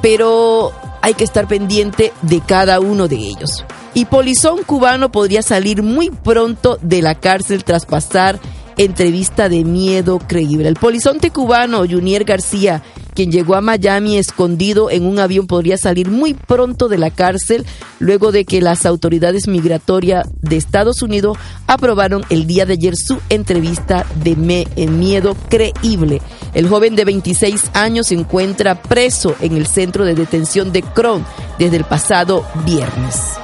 pero 0.00 0.70
hay 1.02 1.14
que 1.14 1.24
estar 1.24 1.46
pendiente 1.46 2.12
de 2.22 2.40
cada 2.40 2.80
uno 2.80 3.08
de 3.08 3.16
ellos. 3.16 3.64
Y 3.94 4.04
Polizón 4.04 4.62
cubano 4.64 5.10
podría 5.10 5.42
salir 5.42 5.82
muy 5.82 6.10
pronto 6.10 6.78
de 6.82 7.02
la 7.02 7.14
cárcel 7.14 7.64
tras 7.64 7.86
pasar 7.86 8.38
entrevista 8.84 9.50
de 9.50 9.62
miedo 9.62 10.18
creíble. 10.18 10.66
El 10.66 10.74
polizonte 10.74 11.30
cubano 11.30 11.84
Junier 11.86 12.24
García, 12.24 12.82
quien 13.14 13.30
llegó 13.30 13.54
a 13.54 13.60
Miami 13.60 14.16
escondido 14.16 14.90
en 14.90 15.04
un 15.04 15.18
avión, 15.18 15.46
podría 15.46 15.76
salir 15.76 16.10
muy 16.10 16.32
pronto 16.32 16.88
de 16.88 16.96
la 16.96 17.10
cárcel 17.10 17.66
luego 17.98 18.32
de 18.32 18.46
que 18.46 18.62
las 18.62 18.86
autoridades 18.86 19.48
migratorias 19.48 20.26
de 20.40 20.56
Estados 20.56 21.02
Unidos 21.02 21.36
aprobaron 21.66 22.24
el 22.30 22.46
día 22.46 22.64
de 22.64 22.72
ayer 22.72 22.94
su 22.96 23.18
entrevista 23.28 24.06
de 24.24 24.34
miedo 24.34 25.36
creíble. 25.50 26.22
El 26.54 26.66
joven 26.66 26.96
de 26.96 27.04
26 27.04 27.72
años 27.74 28.06
se 28.06 28.14
encuentra 28.14 28.80
preso 28.80 29.36
en 29.40 29.58
el 29.58 29.66
centro 29.66 30.06
de 30.06 30.14
detención 30.14 30.72
de 30.72 30.82
Cron 30.82 31.26
desde 31.58 31.76
el 31.76 31.84
pasado 31.84 32.46
viernes. 32.64 33.34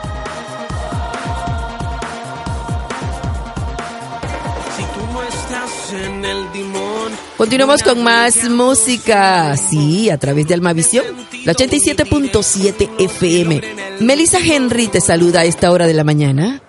Continuamos 7.36 7.82
con 7.82 8.02
más 8.02 8.48
música, 8.48 9.56
sí, 9.56 10.10
a 10.10 10.18
través 10.18 10.48
de 10.48 10.54
Almavisión, 10.54 11.04
la 11.44 11.52
87.7 11.54 12.90
FM. 12.98 13.62
Melissa 14.00 14.38
Henry 14.38 14.88
te 14.88 15.00
saluda 15.00 15.40
a 15.40 15.44
esta 15.44 15.70
hora 15.70 15.86
de 15.86 15.94
la 15.94 16.04
mañana. 16.04 16.62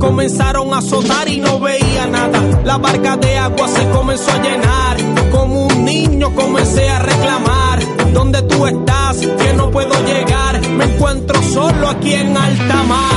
Comenzaron 0.00 0.72
a 0.74 0.78
azotar 0.78 1.28
y 1.28 1.38
no 1.38 1.60
veía 1.60 2.06
nada. 2.06 2.40
La 2.64 2.78
barca 2.78 3.16
de 3.16 3.38
agua 3.38 3.68
se 3.68 3.88
comenzó 3.90 4.32
a 4.32 4.42
llenar. 4.42 4.96
Como 5.30 5.66
un 5.66 5.84
niño 5.84 6.34
comencé 6.34 6.88
a 6.88 6.98
reclamar. 6.98 7.78
¿Dónde 8.12 8.42
tú 8.42 8.66
estás? 8.66 9.18
Que 9.18 9.52
no 9.52 9.70
puedo 9.70 9.92
llegar. 10.06 10.60
Me 10.70 10.84
encuentro 10.84 11.40
solo 11.42 11.88
aquí 11.88 12.14
en 12.14 12.36
alta 12.36 12.82
mar. 12.84 13.09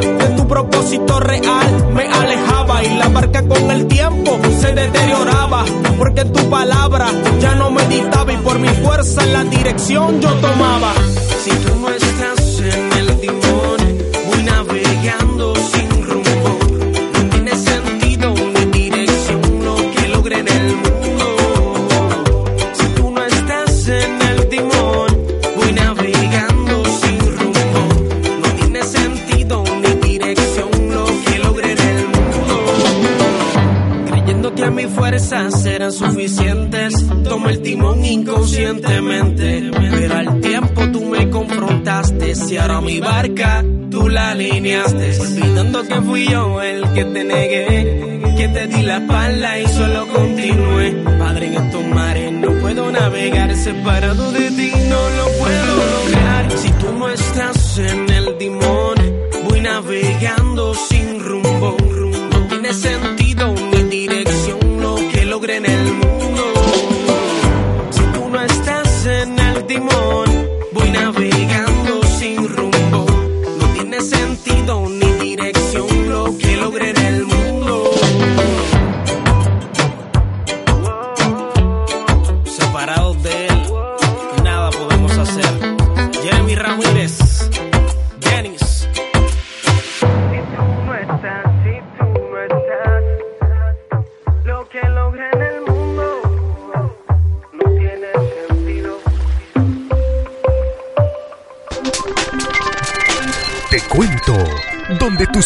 De 0.00 0.28
tu 0.36 0.46
propósito 0.46 1.20
real 1.20 1.92
me 1.94 2.06
alejaba 2.06 2.84
y 2.84 2.96
la 2.96 3.08
barca 3.08 3.42
con 3.46 3.70
el 3.70 3.86
tiempo 3.86 4.38
se 4.60 4.72
deterioraba, 4.72 5.64
porque 5.98 6.24
tu 6.24 6.48
palabra 6.48 7.08
ya 7.40 7.54
no 7.54 7.70
meditaba 7.70 8.32
y 8.32 8.36
por 8.38 8.58
mi 8.58 8.68
fuerza 8.68 9.26
la 9.26 9.44
dirección 9.44 10.20
yo 10.20 10.30
tomaba. 10.34 10.92
Si 11.44 11.50
tú 11.50 11.74
no 11.80 11.88
estás 11.90 12.37
barca 43.18 43.64
tú 43.90 44.08
la 44.08 44.30
alineaste. 44.30 45.06
Olvidando 45.20 45.82
que 45.88 46.00
fui 46.06 46.24
yo 46.28 46.62
el 46.62 46.80
que 46.94 47.04
te 47.04 47.24
negué, 47.24 48.34
que 48.36 48.48
te 48.48 48.66
di 48.68 48.82
la 48.82 48.98
espalda 48.98 49.58
y 49.58 49.66
solo 49.66 50.06
continué. 50.08 50.86
Padre, 51.18 51.46
en 51.46 51.54
estos 51.54 51.84
mares 51.86 52.32
no 52.32 52.50
puedo 52.62 52.92
navegar, 52.92 53.50
separado 53.56 54.30
de 54.32 54.46
ti 54.58 54.70
no 54.92 55.02
lo 55.18 55.26
puedo 55.40 55.72
lograr. 55.96 56.44
Si 56.62 56.70
tú 56.80 56.88
no 56.98 57.08
estás 57.08 57.78
en 57.78 58.00
el 58.18 58.26
timón, 58.38 58.96
voy 59.46 59.60
navegando 59.62 60.74
sin 60.88 61.20
rumbo. 61.28 61.76
No 62.32 62.38
tiene 62.50 62.72
sentido 62.72 63.17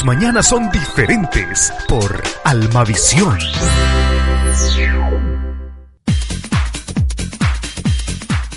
tus 0.02 0.06
mañanas 0.06 0.48
son 0.48 0.68
diferentes 0.70 1.72
por 1.88 2.22
Almavisión. 2.42 3.38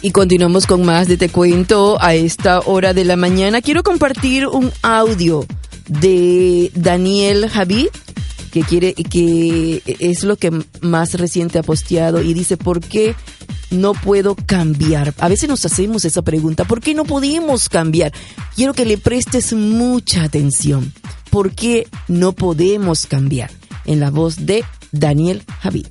Y 0.02 0.12
continuamos 0.12 0.66
con 0.66 0.84
más 0.84 1.08
de 1.08 1.18
Te 1.18 1.30
Cuento 1.30 2.02
a 2.02 2.16
esta 2.16 2.62
hora 2.62 2.94
de 2.94 3.06
la 3.06 3.16
mañana. 3.16 3.62
Quiero 3.62 3.84
compartir 3.84 4.48
un 4.48 4.72
audio 4.82 5.46
de 5.88 6.72
Daniel 6.74 7.48
Javid, 7.48 7.90
que 8.52 8.64
quiere, 8.64 8.96
que 8.96 9.84
es 10.00 10.24
lo 10.24 10.38
que 10.38 10.52
más 10.82 11.14
reciente 11.14 11.60
ha 11.60 11.64
posteado 11.64 12.24
y 12.24 12.34
dice, 12.34 12.58
¿por 12.58 12.80
qué 12.80 13.14
no 13.70 13.94
puedo 13.94 14.36
cambiar? 14.36 15.14
A 15.20 15.28
veces 15.28 15.48
nos 15.48 15.64
hacemos 15.66 16.06
esa 16.06 16.24
pregunta, 16.24 16.64
¿por 16.64 16.82
qué 16.82 16.96
no 16.96 17.04
podemos 17.04 17.70
cambiar? 17.70 18.12
Quiero 18.56 18.74
que 18.74 18.86
le 18.86 18.98
prestes 18.98 19.54
mucha 19.54 20.24
atención. 20.24 20.92
¿Por 21.36 21.54
qué 21.54 21.86
no 22.08 22.32
podemos 22.32 23.08
cambiar? 23.08 23.52
En 23.84 24.00
la 24.00 24.10
voz 24.10 24.46
de 24.46 24.64
Daniel 24.94 25.44
Javid. 25.60 25.86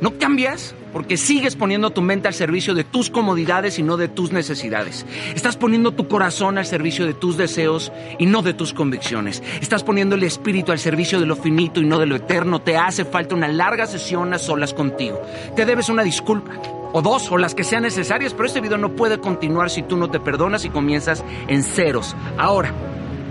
No 0.00 0.18
cambias 0.18 0.74
porque 0.94 1.18
sigues 1.18 1.54
poniendo 1.54 1.90
tu 1.90 2.00
mente 2.00 2.28
al 2.28 2.34
servicio 2.34 2.72
de 2.72 2.84
tus 2.84 3.10
comodidades 3.10 3.78
y 3.78 3.82
no 3.82 3.98
de 3.98 4.08
tus 4.08 4.32
necesidades. 4.32 5.04
Estás 5.34 5.58
poniendo 5.58 5.92
tu 5.92 6.08
corazón 6.08 6.56
al 6.56 6.64
servicio 6.64 7.04
de 7.04 7.12
tus 7.12 7.36
deseos 7.36 7.92
y 8.18 8.24
no 8.24 8.40
de 8.40 8.54
tus 8.54 8.72
convicciones. 8.72 9.42
Estás 9.60 9.84
poniendo 9.84 10.14
el 10.14 10.22
espíritu 10.22 10.72
al 10.72 10.78
servicio 10.78 11.20
de 11.20 11.26
lo 11.26 11.36
finito 11.36 11.82
y 11.82 11.84
no 11.84 11.98
de 11.98 12.06
lo 12.06 12.16
eterno. 12.16 12.62
Te 12.62 12.78
hace 12.78 13.04
falta 13.04 13.34
una 13.34 13.48
larga 13.48 13.86
sesión 13.86 14.32
a 14.32 14.38
solas 14.38 14.72
contigo. 14.72 15.20
Te 15.54 15.66
debes 15.66 15.90
una 15.90 16.02
disculpa. 16.02 16.52
O 16.96 17.02
dos, 17.02 17.28
o 17.32 17.38
las 17.38 17.56
que 17.56 17.64
sean 17.64 17.82
necesarias, 17.82 18.34
pero 18.34 18.46
este 18.46 18.60
video 18.60 18.78
no 18.78 18.90
puede 18.90 19.18
continuar 19.18 19.68
si 19.68 19.82
tú 19.82 19.96
no 19.96 20.10
te 20.10 20.20
perdonas 20.20 20.64
y 20.64 20.70
comienzas 20.70 21.24
en 21.48 21.64
ceros. 21.64 22.14
Ahora, 22.38 22.72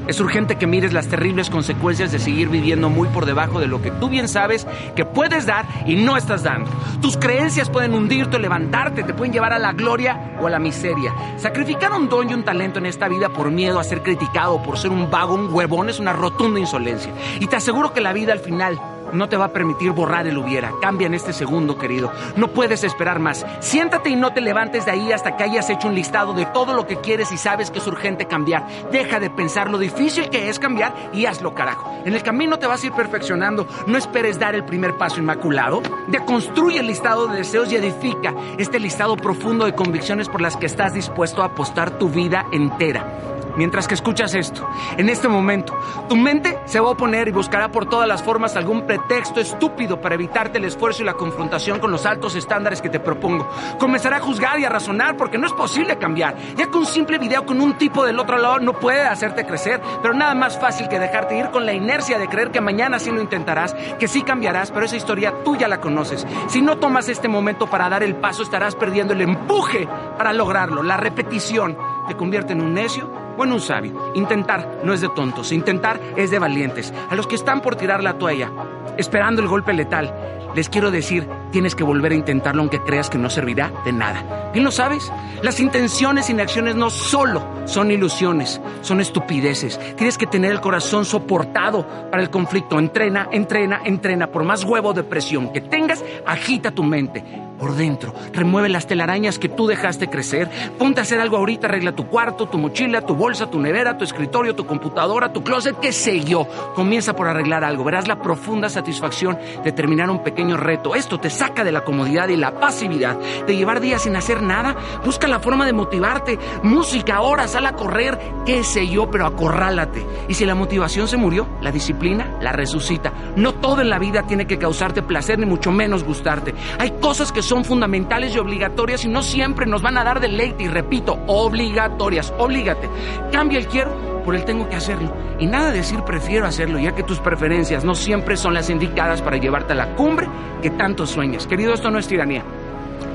es 0.06 0.20
urgente 0.20 0.58
que 0.58 0.68
mires 0.68 0.92
las 0.92 1.08
terribles 1.08 1.50
consecuencias 1.50 2.12
de 2.12 2.20
seguir 2.20 2.50
viviendo 2.50 2.90
muy 2.90 3.08
por 3.08 3.26
debajo 3.26 3.62
de 3.62 3.68
lo 3.68 3.82
que 3.82 3.90
tú 3.90 4.10
bien 4.10 4.28
sabes 4.28 4.68
que 4.98 5.06
puedes 5.06 5.46
dar 5.46 5.66
y 5.86 5.96
no 5.96 6.18
estás 6.18 6.44
dando. 6.44 6.70
Tus 7.02 7.16
creencias 7.16 7.70
pueden 7.70 7.94
hundirte 7.94 8.38
levantarte, 8.38 9.04
te 9.04 9.14
pueden 9.14 9.32
llevar 9.32 9.54
a 9.54 9.60
la 9.60 9.72
gloria 9.72 10.36
o 10.42 10.48
a 10.48 10.50
la 10.50 10.60
miseria. 10.60 11.14
Sacrificar 11.38 11.94
un 11.94 12.10
don 12.10 12.30
y 12.30 12.34
un 12.34 12.44
talento 12.44 12.80
en 12.80 12.86
esta 12.86 13.08
vida 13.08 13.30
por 13.30 13.50
miedo 13.50 13.80
a 13.80 13.86
ser 13.86 14.04
criticado, 14.04 14.62
por 14.62 14.78
ser 14.78 14.92
un 14.92 15.10
vago, 15.10 15.36
un 15.36 15.54
huevón, 15.54 15.90
es 15.90 16.02
una 16.02 16.12
rotunda 16.12 16.60
insolencia. 16.60 17.14
Y 17.40 17.48
te 17.48 17.56
aseguro 17.56 17.94
que 17.94 18.02
la 18.02 18.12
vida 18.12 18.34
al 18.34 18.40
final 18.40 18.78
no 19.14 19.30
te 19.30 19.38
va 19.38 19.46
a 19.46 19.54
permitir 19.54 19.92
borrar 19.92 20.28
el 20.28 20.38
hubiera. 20.38 20.72
Cambia 20.82 21.08
en 21.08 21.14
este 21.14 21.34
segundo, 21.34 21.78
querido. 21.78 22.12
No 22.36 22.50
puedes 22.50 22.84
esperar 22.84 23.20
más. 23.20 23.46
Siéntate 23.60 24.10
y 24.10 24.16
no 24.16 24.34
te 24.34 24.42
levantes 24.42 24.86
de 24.86 24.92
ahí 24.92 25.12
hasta 25.12 25.36
que 25.36 25.44
hayas 25.44 25.70
hecho 25.70 25.88
un 25.88 25.96
listado 25.96 26.34
de 26.34 26.46
todo 26.48 26.74
lo 26.74 26.88
que 26.88 26.98
quieres 26.98 27.32
y 27.32 27.38
sabes 27.38 27.72
que 27.72 27.80
es 27.80 27.88
urgente 27.88 28.26
cambiar. 28.26 28.68
Deja 28.92 29.20
de 29.20 29.30
pensar 29.30 29.70
lo 29.70 29.78
difícil 29.78 30.30
que 30.30 30.50
es 30.50 30.60
cambiar 30.60 30.94
y 31.14 31.26
hazlo, 31.26 31.54
carajo. 31.54 31.92
En 32.06 32.14
el 32.14 32.24
camino 32.24 32.60
te 32.60 32.68
vas 32.68 32.84
a 32.84 32.88
ir 32.88 32.94
perfeccionando. 32.94 33.68
No 33.88 33.98
esperes 33.98 34.40
dar 34.40 34.56
el 34.56 34.66
primer 34.66 34.98
paso 34.98 35.20
inmaculado. 35.20 35.82
Deconstruye 36.08 36.80
el 36.80 36.88
listado 36.88 37.28
de 37.28 37.38
deseos 37.38 37.72
y 37.72 37.76
edifica 37.76 38.34
este 38.58 38.80
listado 38.80 39.16
profundo 39.16 39.66
de 39.66 39.76
convicciones 39.76 40.30
por 40.30 40.42
las 40.42 40.58
que 40.58 40.66
estás 40.66 40.94
dispuesto 40.94 41.42
a 41.42 41.46
apostar 41.46 41.98
tu 41.98 42.10
vida 42.10 42.46
entera 42.52 43.34
mientras 43.56 43.88
que 43.88 43.94
escuchas 43.94 44.34
esto. 44.36 44.68
En 44.98 45.10
este 45.10 45.28
momento, 45.28 45.78
tu 46.08 46.16
mente 46.16 46.60
se 46.66 46.80
va 46.80 46.88
a 46.88 46.92
oponer 46.92 47.28
y 47.28 47.32
buscará 47.32 47.70
por 47.72 47.88
todas 47.88 48.08
las 48.08 48.24
formas 48.24 48.56
algún 48.56 48.86
pretexto 48.86 49.40
estúpido 49.40 50.00
para 50.02 50.16
evitarte 50.16 50.58
el 50.58 50.66
esfuerzo 50.66 51.04
y 51.04 51.06
la 51.06 51.14
confrontación 51.14 51.80
con 51.80 51.92
los 51.92 52.06
altos 52.06 52.36
estándares 52.36 52.82
que 52.82 52.90
te 52.90 53.00
propongo. 53.00 53.50
Comenzará 53.80 54.18
a 54.18 54.22
juzgar 54.22 54.60
y 54.60 54.66
a 54.66 54.70
razonar 54.70 55.18
porque 55.18 55.38
no 55.38 55.48
es 55.48 55.54
posible 55.54 55.98
cambiar, 55.98 56.36
ya 56.56 56.70
que 56.70 56.78
un 56.78 56.86
simple 56.86 57.18
video 57.18 57.46
con 57.46 57.62
un 57.62 57.78
tipo 57.78 58.06
del 58.06 58.20
otro 58.20 58.38
lado 58.38 58.60
no 58.60 58.74
puede 58.74 59.02
hacerte 59.02 59.46
crecer, 59.46 59.82
pero 60.02 60.14
nada 60.14 60.36
más 60.36 60.60
fácil 60.60 60.88
que 60.88 61.00
dejarte 61.00 61.38
ir 61.38 61.50
con 61.50 61.66
la 61.66 61.74
inercia 61.74 62.18
de 62.18 62.28
creer 62.28 62.52
que 62.52 62.62
mañana 62.62 63.00
sí 63.00 63.12
lo 63.12 63.22
intentarás, 63.22 63.74
que 64.00 64.08
sí 64.08 64.24
cambiarás, 64.24 64.72
pero 64.72 64.86
esa 64.86 64.98
historia 64.98 65.34
tú 65.44 65.56
ya 65.56 65.68
la 65.68 65.80
conoces. 65.80 66.26
Si 66.48 66.62
no 66.62 66.78
tomas 66.78 67.10
este 67.10 67.28
momento 67.28 67.68
para 67.68 67.90
dar 67.90 68.04
el 68.04 68.16
paso, 68.16 68.44
estarás 68.44 68.76
perdiendo 68.76 69.14
el 69.14 69.22
empuje 69.22 69.88
para 70.18 70.34
lograrlo. 70.34 70.84
La 70.84 70.98
repetición 70.98 71.78
te 72.08 72.16
convierte 72.16 72.54
en 72.54 72.62
un 72.62 72.74
necio 72.74 73.23
o 73.38 73.44
en 73.44 73.54
un 73.54 73.62
sabio. 73.62 74.14
Intentar 74.16 74.82
no 74.84 74.94
es 74.94 75.02
de 75.02 75.10
tontos, 75.10 75.52
intentar 75.52 76.00
es 76.16 76.32
de 76.32 76.40
valientes. 76.40 76.94
A 77.10 77.16
los 77.16 77.28
que 77.28 77.36
están 77.36 77.62
por 77.62 77.76
tirar 77.76 78.04
la 78.04 78.18
toalla, 78.18 78.52
esperando 78.98 79.42
el 79.42 79.48
golpe 79.48 79.74
letal, 79.74 80.14
les 80.56 80.70
quiero 80.70 80.92
decir, 80.92 81.28
tienes 81.52 81.74
que 81.74 81.84
volver 81.84 82.12
a 82.12 82.16
intentarlo 82.16 82.62
aunque 82.62 82.82
creas 82.82 83.10
que 83.10 83.18
no 83.18 83.30
servirá 83.30 83.72
de 83.86 83.92
nada. 83.92 84.52
Bien 84.54 84.64
lo 84.64 84.72
sabes, 84.72 85.12
las 85.42 85.60
intenciones 85.60 86.28
sin 86.28 86.40
acciones 86.40 86.76
no 86.76 86.92
solo 86.92 87.44
son 87.66 87.90
ilusiones, 87.90 88.62
son 88.82 89.02
estupideces. 89.02 89.80
Tienes 89.96 90.18
que 90.18 90.28
tener 90.28 90.52
el 90.52 90.62
corazón 90.62 91.06
soportado 91.06 91.88
para 92.12 92.22
el 92.22 92.30
conflicto. 92.30 92.78
Entrena, 92.78 93.30
entrena, 93.32 93.82
entrena. 93.84 94.28
Por 94.28 94.44
más 94.44 94.64
huevo 94.64 94.94
de 94.94 95.04
presión 95.04 95.52
que 95.52 95.62
tengas, 95.62 96.04
agita 96.26 96.70
tu 96.70 96.84
mente 96.84 97.24
por 97.60 97.76
dentro. 97.76 98.14
Remueve 98.34 98.70
las 98.70 98.88
telarañas 98.88 99.40
que 99.40 99.50
tú 99.50 99.68
dejaste 99.68 100.10
crecer. 100.10 100.50
Ponte 100.78 101.00
a 101.00 101.04
hacer 101.04 101.20
algo 101.20 101.38
ahorita. 101.38 101.68
Arregla 101.68 101.94
tu 101.94 102.08
cuarto, 102.08 102.48
tu 102.48 102.58
mochila, 102.58 103.02
tu 103.02 103.16
bolsa, 103.16 103.50
tu 103.50 103.60
nevera, 103.60 103.98
tu 103.98 104.04
escritorio, 104.04 104.56
tu 104.56 104.66
computadora, 104.66 105.34
tu 105.34 105.44
closet, 105.44 105.80
qué 105.80 105.92
sé 105.92 106.22
yo. 106.22 106.48
Comienza 106.76 107.16
por 107.16 107.28
arreglar 107.28 107.64
algo. 107.64 107.84
Verás 107.84 108.08
la 108.08 108.22
profunda 108.22 108.70
satisfacción 108.70 109.38
de 109.64 109.72
terminar 109.72 110.10
un 110.10 110.24
pequeño 110.24 110.58
reto. 110.58 110.96
Esto 110.96 111.20
te 111.20 111.30
saca 111.30 111.64
de 111.64 111.72
la 111.72 111.84
comodidad 111.84 112.30
y 112.30 112.38
la 112.38 112.60
pasividad 112.60 113.18
de 113.46 113.56
llevar 113.56 113.80
días 113.82 114.04
sin 114.04 114.16
hacer 114.16 114.42
nada. 114.42 114.76
Busca 115.06 115.28
la 115.28 115.40
forma 115.40 115.66
de 115.66 115.74
motivarte. 115.74 116.40
Música, 116.64 117.22
horas, 117.22 117.52
sal 117.52 117.66
a 117.66 117.74
correr, 117.74 118.20
qué 118.46 118.64
sé 118.64 118.88
yo, 118.88 119.10
pero 119.10 119.26
acorrálate. 119.26 120.06
Y 120.28 120.34
si 120.34 120.46
la 120.46 120.56
motivación 120.56 121.08
se 121.08 121.18
murió, 121.18 121.48
la 121.62 121.72
disciplina 121.72 122.04
la 122.42 122.52
resucita. 122.52 123.14
No 123.36 123.54
todo 123.54 123.82
en 123.82 123.90
la 123.90 124.00
vida 124.00 124.24
tiene 124.24 124.48
que 124.48 124.58
causarte 124.58 125.02
placer, 125.02 125.40
ni 125.40 125.46
mucho 125.46 125.72
menos 125.72 126.04
gustarte. 126.04 126.54
Hay 126.80 126.92
cosas 127.00 127.32
que 127.32 127.42
son 127.44 127.64
fundamentales 127.66 128.36
y 128.36 128.40
obligatorias 128.40 129.06
y 129.06 129.10
no 129.10 129.22
siempre 129.22 129.66
nos 129.66 129.82
van 129.82 129.98
a 129.98 130.04
dar 130.04 130.20
deleite. 130.20 130.64
Y 130.64 130.68
repito, 130.68 131.20
obligatorias, 131.28 132.34
oblígate. 132.38 132.90
Cambia 133.32 133.60
el 133.60 133.68
quiero 133.68 134.14
por 134.24 134.36
el 134.36 134.46
tengo 134.46 134.68
que 134.70 134.76
hacerlo. 134.76 135.14
Y 135.40 135.46
nada 135.46 135.72
de 135.72 135.78
decir 135.78 136.02
prefiero 136.04 136.48
hacerlo, 136.48 136.80
ya 136.80 136.96
que 136.96 137.04
tus 137.04 137.20
preferencias 137.20 137.84
no 137.84 137.94
siempre 137.96 138.38
son 138.38 138.54
las 138.54 138.70
indicadas 138.70 139.22
para 139.22 139.38
llevarte 139.38 139.74
a 139.74 139.76
la 139.76 139.96
cumbre 139.96 140.28
que 140.62 140.70
tanto 140.72 141.06
sueñas. 141.06 141.46
Querido, 141.46 141.74
esto 141.74 141.92
no 141.92 142.00
es 142.00 142.08
tiranía. 142.08 142.44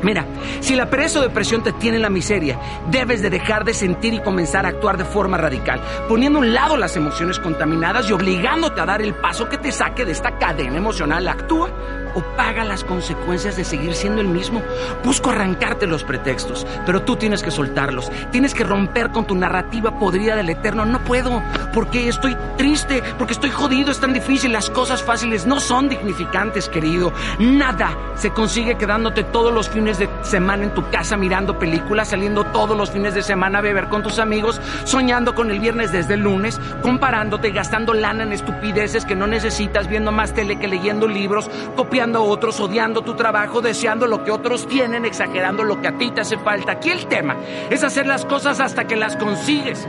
Mira, 0.02 0.24
si 0.60 0.76
la 0.76 0.88
pereza 0.88 1.18
o 1.18 1.22
depresión 1.22 1.62
te 1.62 1.72
tiene 1.72 1.96
en 1.96 2.02
la 2.02 2.10
miseria, 2.10 2.58
debes 2.88 3.20
de 3.20 3.30
dejar 3.30 3.64
de 3.64 3.74
sentir 3.74 4.14
y 4.14 4.20
comenzar 4.20 4.64
a 4.64 4.68
actuar 4.68 4.96
de 4.96 5.04
forma 5.04 5.36
radical, 5.36 5.80
poniendo 6.08 6.38
a 6.38 6.42
un 6.42 6.54
lado 6.54 6.76
las 6.76 6.96
emociones 6.96 7.40
contaminadas 7.40 8.08
y 8.08 8.12
obligándote 8.12 8.80
a 8.80 8.86
dar 8.86 9.02
el 9.02 9.14
paso 9.14 9.48
que 9.48 9.58
te 9.58 9.72
saque 9.72 10.04
de 10.04 10.12
esta 10.12 10.38
cadena 10.38 10.76
emocional. 10.76 11.26
Actúa 11.26 11.70
o 12.14 12.22
paga 12.36 12.64
las 12.64 12.84
consecuencias 12.84 13.56
de 13.56 13.64
seguir 13.64 13.94
siendo 13.94 14.20
el 14.20 14.28
mismo. 14.28 14.62
Busco 15.04 15.30
arrancarte 15.30 15.86
los 15.86 16.04
pretextos, 16.04 16.66
pero 16.86 17.02
tú 17.02 17.16
tienes 17.16 17.42
que 17.42 17.50
soltarlos. 17.50 18.10
Tienes 18.30 18.54
que 18.54 18.64
romper 18.64 19.10
con 19.10 19.26
tu 19.26 19.34
narrativa 19.34 19.98
podrida 19.98 20.36
del 20.36 20.50
eterno. 20.50 20.84
No 20.84 21.00
puedo, 21.04 21.42
porque 21.72 22.08
estoy 22.08 22.36
triste, 22.56 23.02
porque 23.18 23.32
estoy 23.32 23.50
jodido, 23.50 23.90
es 23.90 24.00
tan 24.00 24.12
difícil. 24.12 24.52
Las 24.52 24.70
cosas 24.70 25.02
fáciles 25.02 25.46
no 25.46 25.60
son 25.60 25.88
dignificantes, 25.88 26.68
querido. 26.68 27.12
Nada 27.38 27.96
se 28.16 28.30
consigue 28.30 28.76
quedándote 28.76 29.24
todos 29.24 29.52
los 29.52 29.68
fines 29.68 29.98
de 29.98 30.08
semana 30.22 30.64
en 30.64 30.74
tu 30.74 30.88
casa 30.90 31.16
mirando 31.16 31.58
películas, 31.58 32.08
saliendo 32.08 32.44
todos 32.46 32.76
los 32.76 32.90
fines 32.90 33.14
de 33.14 33.22
semana 33.22 33.58
a 33.58 33.62
beber 33.62 33.88
con 33.88 34.02
tus 34.02 34.18
amigos, 34.18 34.60
soñando 34.84 35.34
con 35.34 35.50
el 35.50 35.60
viernes 35.60 35.92
desde 35.92 36.14
el 36.14 36.20
lunes, 36.20 36.60
comparándote, 36.82 37.50
gastando 37.50 37.94
lana 37.94 38.22
en 38.24 38.32
estupideces 38.32 39.04
que 39.04 39.14
no 39.14 39.26
necesitas, 39.26 39.88
viendo 39.88 40.12
más 40.12 40.34
tele 40.34 40.58
que 40.58 40.68
leyendo 40.68 41.06
libros, 41.06 41.50
copiando 41.76 41.97
a 42.00 42.20
otros, 42.20 42.60
odiando 42.60 43.02
tu 43.02 43.14
trabajo, 43.14 43.60
deseando 43.60 44.06
lo 44.06 44.24
que 44.24 44.30
otros 44.30 44.66
tienen, 44.68 45.04
exagerando 45.04 45.64
lo 45.64 45.80
que 45.80 45.88
a 45.88 45.98
ti 45.98 46.10
te 46.10 46.20
hace 46.20 46.38
falta. 46.38 46.72
Aquí 46.72 46.90
el 46.90 47.06
tema 47.06 47.36
es 47.70 47.82
hacer 47.82 48.06
las 48.06 48.24
cosas 48.24 48.60
hasta 48.60 48.86
que 48.86 48.96
las 48.96 49.16
consigues. 49.16 49.86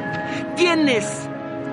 Tienes 0.56 1.30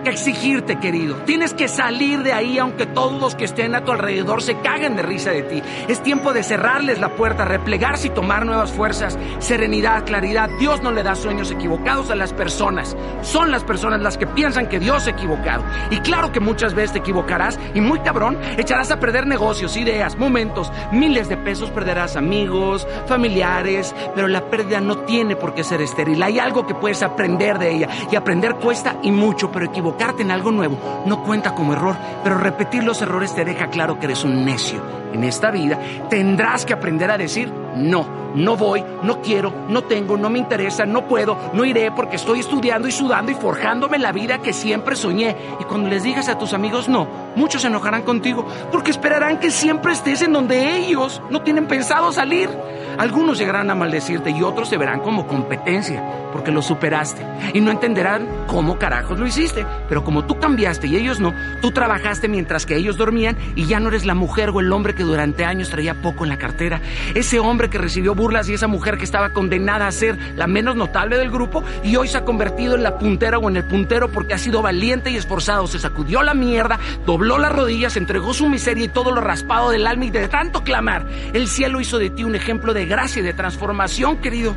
que 0.06 0.12
exigirte, 0.12 0.78
querido. 0.78 1.16
Tienes 1.24 1.52
que 1.52 1.66
salir 1.66 2.22
de 2.22 2.32
ahí 2.32 2.60
aunque 2.60 2.86
todos 2.86 3.20
los 3.20 3.34
que 3.34 3.44
estén 3.44 3.74
a 3.74 3.84
tu 3.84 3.90
alrededor 3.90 4.40
se 4.40 4.56
caguen 4.60 4.94
de 4.94 5.02
risa 5.02 5.32
de 5.32 5.42
ti. 5.42 5.60
Es 5.88 6.00
tiempo 6.00 6.32
de 6.32 6.44
cerrarles 6.44 7.00
la 7.00 7.16
puerta, 7.16 7.44
replegarse 7.44 8.06
y 8.06 8.10
tomar 8.10 8.46
nuevas 8.46 8.70
fuerzas, 8.70 9.18
serenidad, 9.40 10.04
claridad. 10.06 10.48
Dios 10.60 10.80
no 10.80 10.92
le 10.92 11.02
da 11.02 11.16
sueños 11.16 11.50
equivocados 11.50 12.10
a 12.10 12.14
las 12.14 12.32
personas. 12.32 12.96
Son 13.22 13.50
las 13.50 13.64
personas 13.64 14.00
las 14.00 14.16
que 14.16 14.28
piensan 14.28 14.68
que 14.68 14.78
Dios 14.78 15.02
se 15.02 15.10
ha 15.10 15.12
equivocado. 15.14 15.64
Y 15.90 15.98
claro 15.98 16.30
que 16.30 16.38
muchas 16.38 16.74
veces 16.74 16.92
te 16.92 16.98
equivocarás 17.00 17.58
y 17.74 17.80
muy 17.80 17.98
cabrón, 17.98 18.38
echarás 18.56 18.92
a 18.92 19.00
perder 19.00 19.26
negocios, 19.26 19.76
ideas, 19.76 20.16
momentos, 20.16 20.70
miles 20.92 21.28
de 21.28 21.36
pesos, 21.36 21.70
perderás 21.70 22.14
amigos, 22.14 22.86
familiares, 23.08 23.92
pero 24.14 24.28
la 24.28 24.48
pérdida 24.50 24.80
no 24.80 24.98
tiene 24.98 25.34
por 25.34 25.52
qué 25.52 25.64
ser 25.64 25.80
estéril. 25.80 26.22
Hay 26.22 26.38
algo 26.38 26.64
que 26.64 26.76
puedes 26.76 27.02
aprender 27.02 27.58
de 27.58 27.74
ella 27.74 27.88
y 28.08 28.14
aprender 28.14 28.54
cuesta 28.54 28.98
y 29.02 29.10
mucho, 29.10 29.50
pero 29.50 29.64
equivocarte 29.96 30.22
en 30.22 30.30
algo 30.30 30.52
nuevo 30.52 30.78
no 31.06 31.22
cuenta 31.22 31.54
como 31.54 31.72
error, 31.72 31.96
pero 32.22 32.38
repetir 32.38 32.84
los 32.84 33.00
errores 33.00 33.34
te 33.34 33.44
deja 33.44 33.68
claro 33.68 33.98
que 33.98 34.06
eres 34.06 34.24
un 34.24 34.44
necio. 34.44 34.80
En 35.12 35.24
esta 35.24 35.50
vida 35.50 35.78
tendrás 36.10 36.66
que 36.66 36.74
aprender 36.74 37.10
a 37.10 37.16
decir 37.16 37.50
no, 37.76 38.06
no 38.34 38.56
voy, 38.56 38.84
no 39.02 39.22
quiero, 39.22 39.52
no 39.68 39.84
tengo, 39.84 40.16
no 40.18 40.28
me 40.28 40.38
interesa, 40.38 40.84
no 40.84 41.06
puedo, 41.06 41.38
no 41.54 41.64
iré 41.64 41.90
porque 41.90 42.16
estoy 42.16 42.40
estudiando 42.40 42.86
y 42.88 42.92
sudando 42.92 43.32
y 43.32 43.34
forjándome 43.34 43.98
la 43.98 44.12
vida 44.12 44.38
que 44.38 44.52
siempre 44.52 44.96
soñé. 44.96 45.34
Y 45.58 45.64
cuando 45.64 45.88
les 45.88 46.02
digas 46.02 46.28
a 46.28 46.38
tus 46.38 46.52
amigos 46.52 46.88
no, 46.88 47.06
muchos 47.34 47.62
se 47.62 47.68
enojarán 47.68 48.02
contigo 48.02 48.46
porque 48.70 48.90
esperarán 48.90 49.38
que 49.38 49.50
siempre 49.50 49.92
estés 49.92 50.22
en 50.22 50.32
donde 50.32 50.76
ellos 50.76 51.22
no 51.30 51.42
tienen 51.42 51.66
pensado 51.66 52.12
salir. 52.12 52.50
Algunos 52.98 53.38
llegarán 53.38 53.70
a 53.70 53.74
maldecirte 53.74 54.30
y 54.30 54.42
otros 54.42 54.70
te 54.70 54.78
verán 54.78 55.00
como 55.00 55.26
competencia 55.26 56.02
porque 56.32 56.50
lo 56.50 56.62
superaste 56.62 57.26
y 57.54 57.60
no 57.60 57.70
entenderán 57.70 58.44
cómo 58.46 58.78
carajos 58.78 59.18
lo 59.18 59.26
hiciste. 59.26 59.64
Pero 59.88 60.04
como 60.04 60.24
tú 60.24 60.38
cambiaste 60.38 60.86
y 60.86 60.96
ellos 60.96 61.20
no, 61.20 61.34
tú 61.60 61.70
trabajaste 61.70 62.28
mientras 62.28 62.66
que 62.66 62.76
ellos 62.76 62.96
dormían 62.96 63.36
y 63.54 63.66
ya 63.66 63.80
no 63.80 63.88
eres 63.88 64.04
la 64.04 64.14
mujer 64.14 64.50
o 64.50 64.60
el 64.60 64.72
hombre 64.72 64.94
que 64.94 65.02
durante 65.02 65.44
años 65.44 65.70
traía 65.70 65.94
poco 65.94 66.24
en 66.24 66.30
la 66.30 66.38
cartera. 66.38 66.80
Ese 67.14 67.38
hombre 67.38 67.70
que 67.70 67.78
recibió 67.78 68.14
burlas 68.14 68.48
y 68.48 68.54
esa 68.54 68.66
mujer 68.66 68.98
que 68.98 69.04
estaba 69.04 69.30
condenada 69.30 69.86
a 69.86 69.92
ser 69.92 70.18
la 70.36 70.46
menos 70.46 70.76
notable 70.76 71.18
del 71.18 71.30
grupo 71.30 71.62
y 71.82 71.96
hoy 71.96 72.08
se 72.08 72.18
ha 72.18 72.24
convertido 72.24 72.74
en 72.74 72.82
la 72.82 72.98
puntera 72.98 73.38
o 73.38 73.48
en 73.48 73.56
el 73.56 73.64
puntero 73.64 74.08
porque 74.08 74.34
ha 74.34 74.38
sido 74.38 74.62
valiente 74.62 75.10
y 75.10 75.16
esforzado. 75.16 75.66
Se 75.66 75.78
sacudió 75.78 76.22
la 76.22 76.34
mierda, 76.34 76.78
dobló 77.04 77.38
las 77.38 77.52
rodillas, 77.52 77.96
entregó 77.96 78.34
su 78.34 78.48
miseria 78.48 78.84
y 78.84 78.88
todo 78.88 79.12
lo 79.12 79.20
raspado 79.20 79.70
del 79.70 79.86
alma 79.86 80.06
y 80.06 80.10
de 80.10 80.28
tanto 80.28 80.62
clamar. 80.62 81.06
El 81.32 81.48
cielo 81.48 81.80
hizo 81.80 81.98
de 81.98 82.10
ti 82.10 82.24
un 82.24 82.34
ejemplo 82.34 82.74
de 82.74 82.86
gracia 82.86 83.20
y 83.20 83.24
de 83.24 83.32
transformación, 83.32 84.18
querido. 84.18 84.54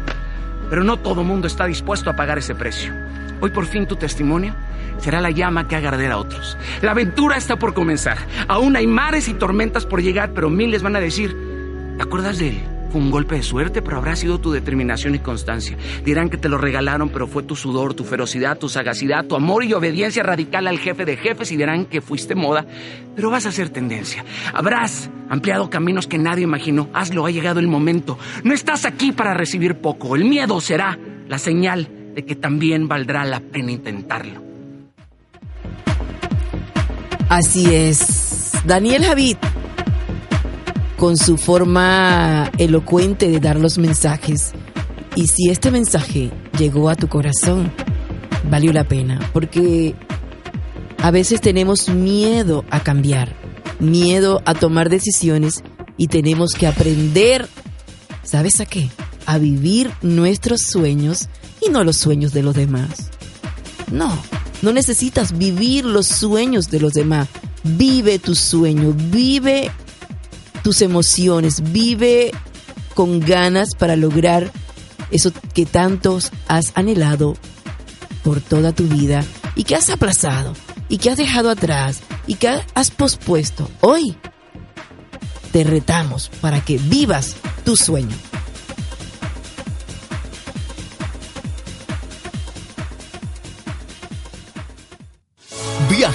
Pero 0.69 0.83
no 0.83 0.97
todo 0.97 1.23
mundo 1.23 1.47
está 1.47 1.65
dispuesto 1.65 2.09
a 2.09 2.15
pagar 2.15 2.37
ese 2.37 2.55
precio. 2.55 2.93
Hoy 3.41 3.51
por 3.51 3.65
fin 3.65 3.85
tu 3.85 3.95
testimonio 3.95 4.55
será 4.99 5.21
la 5.21 5.31
llama 5.31 5.67
que 5.67 5.75
haga 5.75 5.89
arder 5.89 6.11
a 6.11 6.17
otros. 6.17 6.57
La 6.81 6.91
aventura 6.91 7.37
está 7.37 7.57
por 7.57 7.73
comenzar. 7.73 8.17
Aún 8.47 8.75
hay 8.75 8.87
mares 8.87 9.27
y 9.27 9.33
tormentas 9.33 9.85
por 9.85 10.01
llegar, 10.01 10.33
pero 10.33 10.49
miles 10.49 10.83
van 10.83 10.95
a 10.95 10.99
decir, 10.99 11.35
¿te 11.97 12.03
acuerdas 12.03 12.37
de 12.39 12.49
él? 12.49 12.63
Fue 12.91 12.99
un 12.99 13.11
golpe 13.11 13.35
de 13.35 13.43
suerte, 13.43 13.83
pero 13.83 13.97
habrá 13.97 14.15
sido 14.15 14.39
tu 14.39 14.51
determinación 14.51 15.13
y 15.13 15.19
constancia. 15.19 15.77
Dirán 16.03 16.29
que 16.29 16.37
te 16.37 16.49
lo 16.49 16.57
regalaron, 16.57 17.09
pero 17.09 17.27
fue 17.27 17.43
tu 17.43 17.55
sudor, 17.55 17.93
tu 17.93 18.03
ferocidad, 18.03 18.57
tu 18.57 18.67
sagacidad, 18.67 19.25
tu 19.25 19.35
amor 19.35 19.63
y 19.63 19.73
obediencia 19.73 20.23
radical 20.23 20.65
al 20.65 20.79
jefe 20.79 21.05
de 21.05 21.15
jefes 21.15 21.51
y 21.51 21.57
dirán 21.57 21.85
que 21.85 22.01
fuiste 22.01 22.33
moda, 22.33 22.65
pero 23.15 23.29
vas 23.29 23.45
a 23.45 23.51
ser 23.51 23.69
tendencia. 23.69 24.25
Habrás 24.53 25.11
ampliado 25.29 25.69
caminos 25.69 26.07
que 26.07 26.17
nadie 26.17 26.43
imaginó. 26.43 26.89
Hazlo, 26.93 27.27
ha 27.27 27.31
llegado 27.31 27.59
el 27.59 27.67
momento. 27.67 28.17
No 28.43 28.55
estás 28.55 28.85
aquí 28.85 29.11
para 29.11 29.35
recibir 29.35 29.75
poco. 29.75 30.15
El 30.15 30.25
miedo 30.25 30.59
será 30.59 30.97
la 31.27 31.37
señal 31.37 31.98
que 32.25 32.35
también 32.35 32.87
valdrá 32.87 33.25
la 33.25 33.39
pena 33.39 33.71
intentarlo. 33.71 34.41
Así 37.29 37.73
es. 37.73 38.53
Daniel 38.65 39.03
Javid, 39.05 39.37
con 40.97 41.15
su 41.15 41.37
forma 41.37 42.51
elocuente 42.57 43.29
de 43.29 43.39
dar 43.39 43.59
los 43.59 43.77
mensajes. 43.77 44.51
Y 45.15 45.27
si 45.27 45.49
este 45.49 45.71
mensaje 45.71 46.31
llegó 46.57 46.89
a 46.89 46.95
tu 46.95 47.07
corazón, 47.07 47.71
valió 48.49 48.73
la 48.73 48.83
pena, 48.83 49.19
porque 49.31 49.95
a 51.01 51.11
veces 51.11 51.39
tenemos 51.39 51.89
miedo 51.89 52.65
a 52.69 52.81
cambiar, 52.81 53.33
miedo 53.79 54.41
a 54.45 54.53
tomar 54.53 54.89
decisiones 54.89 55.63
y 55.97 56.07
tenemos 56.07 56.53
que 56.53 56.67
aprender, 56.67 57.47
¿sabes 58.23 58.59
a 58.59 58.65
qué? 58.65 58.89
A 59.29 59.37
vivir 59.37 59.91
nuestros 60.01 60.61
sueños 60.61 61.27
y 61.61 61.69
no 61.69 61.83
los 61.83 61.97
sueños 61.97 62.33
de 62.33 62.41
los 62.41 62.55
demás. 62.55 63.11
No, 63.91 64.17
no 64.63 64.73
necesitas 64.73 65.37
vivir 65.37 65.85
los 65.85 66.07
sueños 66.07 66.71
de 66.71 66.79
los 66.79 66.93
demás. 66.93 67.27
Vive 67.63 68.17
tu 68.17 68.33
sueño, 68.33 68.91
vive 69.11 69.69
tus 70.63 70.81
emociones, 70.81 71.61
vive 71.71 72.31
con 72.95 73.19
ganas 73.19 73.75
para 73.75 73.95
lograr 73.95 74.51
eso 75.11 75.31
que 75.53 75.67
tantos 75.67 76.31
has 76.47 76.71
anhelado 76.73 77.35
por 78.23 78.41
toda 78.41 78.73
tu 78.73 78.85
vida 78.85 79.23
y 79.55 79.63
que 79.63 79.75
has 79.75 79.91
aplazado 79.91 80.53
y 80.87 80.97
que 80.97 81.11
has 81.11 81.17
dejado 81.17 81.51
atrás 81.51 81.99
y 82.25 82.33
que 82.33 82.49
has 82.73 82.89
pospuesto. 82.89 83.69
Hoy 83.81 84.17
te 85.51 85.63
retamos 85.63 86.29
para 86.41 86.65
que 86.65 86.79
vivas 86.79 87.35
tu 87.63 87.75
sueño. 87.75 88.28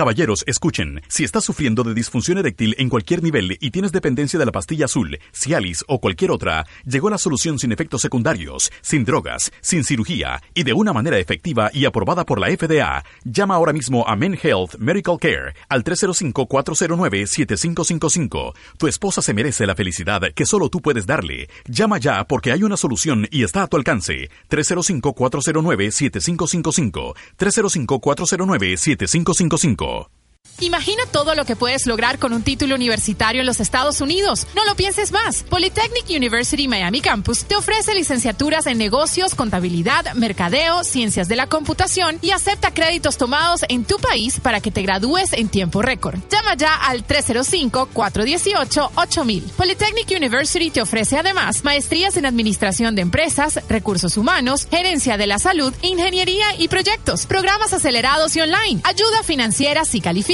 Caballeros, 0.00 0.44
escuchen. 0.46 1.02
Si 1.08 1.24
estás 1.24 1.44
sufriendo 1.44 1.82
de 1.82 1.92
disfunción 1.92 2.38
eréctil 2.38 2.74
en 2.78 2.88
cualquier 2.88 3.22
nivel 3.22 3.58
y 3.60 3.70
tienes 3.70 3.92
dependencia 3.92 4.38
de 4.38 4.46
la 4.46 4.50
pastilla 4.50 4.86
azul, 4.86 5.18
Cialis 5.30 5.84
o 5.88 6.00
cualquier 6.00 6.30
otra, 6.30 6.66
llegó 6.86 7.10
la 7.10 7.18
solución 7.18 7.58
sin 7.58 7.70
efectos 7.70 8.00
secundarios, 8.00 8.72
sin 8.80 9.04
drogas, 9.04 9.52
sin 9.60 9.84
cirugía 9.84 10.42
y 10.54 10.62
de 10.62 10.72
una 10.72 10.94
manera 10.94 11.18
efectiva 11.18 11.68
y 11.74 11.84
aprobada 11.84 12.24
por 12.24 12.40
la 12.40 12.46
FDA. 12.46 13.04
Llama 13.24 13.56
ahora 13.56 13.74
mismo 13.74 14.08
a 14.08 14.16
Men 14.16 14.38
Health 14.42 14.76
Medical 14.78 15.18
Care 15.18 15.52
al 15.68 15.84
305-409-7555. 15.84 18.54
Tu 18.78 18.86
esposa 18.86 19.20
se 19.20 19.34
merece 19.34 19.66
la 19.66 19.74
felicidad 19.74 20.22
que 20.34 20.46
solo 20.46 20.70
tú 20.70 20.80
puedes 20.80 21.04
darle. 21.04 21.50
Llama 21.68 21.98
ya 21.98 22.24
porque 22.24 22.52
hay 22.52 22.62
una 22.62 22.78
solución 22.78 23.28
y 23.30 23.44
está 23.44 23.64
a 23.64 23.66
tu 23.66 23.76
alcance. 23.76 24.30
305-409-7555. 24.48 27.14
305-409-7555. 27.36 29.89
Law. 29.90 30.19
Imagina 30.60 31.02
todo 31.10 31.34
lo 31.34 31.44
que 31.46 31.56
puedes 31.56 31.86
lograr 31.86 32.18
con 32.18 32.34
un 32.34 32.42
título 32.42 32.74
universitario 32.74 33.40
en 33.40 33.46
los 33.46 33.60
Estados 33.60 34.02
Unidos. 34.02 34.46
No 34.54 34.66
lo 34.66 34.74
pienses 34.74 35.10
más. 35.10 35.42
Polytechnic 35.44 36.04
University 36.10 36.68
Miami 36.68 37.00
Campus 37.00 37.44
te 37.44 37.56
ofrece 37.56 37.94
licenciaturas 37.94 38.66
en 38.66 38.76
negocios, 38.76 39.34
contabilidad, 39.34 40.12
mercadeo, 40.14 40.84
ciencias 40.84 41.28
de 41.28 41.36
la 41.36 41.46
computación 41.46 42.18
y 42.20 42.32
acepta 42.32 42.74
créditos 42.74 43.16
tomados 43.16 43.62
en 43.70 43.84
tu 43.84 43.96
país 43.96 44.38
para 44.38 44.60
que 44.60 44.70
te 44.70 44.82
gradúes 44.82 45.32
en 45.32 45.48
tiempo 45.48 45.80
récord. 45.80 46.18
Llama 46.30 46.54
ya 46.56 46.74
al 46.74 47.06
305-418-8000. 47.06 49.52
Polytechnic 49.52 50.10
University 50.14 50.70
te 50.70 50.82
ofrece 50.82 51.16
además 51.16 51.64
maestrías 51.64 52.18
en 52.18 52.26
administración 52.26 52.94
de 52.94 53.00
empresas, 53.02 53.60
recursos 53.68 54.18
humanos, 54.18 54.68
gerencia 54.70 55.16
de 55.16 55.26
la 55.26 55.38
salud, 55.38 55.72
ingeniería 55.80 56.54
y 56.58 56.68
proyectos, 56.68 57.24
programas 57.24 57.72
acelerados 57.72 58.36
y 58.36 58.42
online, 58.42 58.82
ayuda 58.84 59.22
financiera 59.22 59.86
si 59.86 60.02
calificas. 60.02 60.29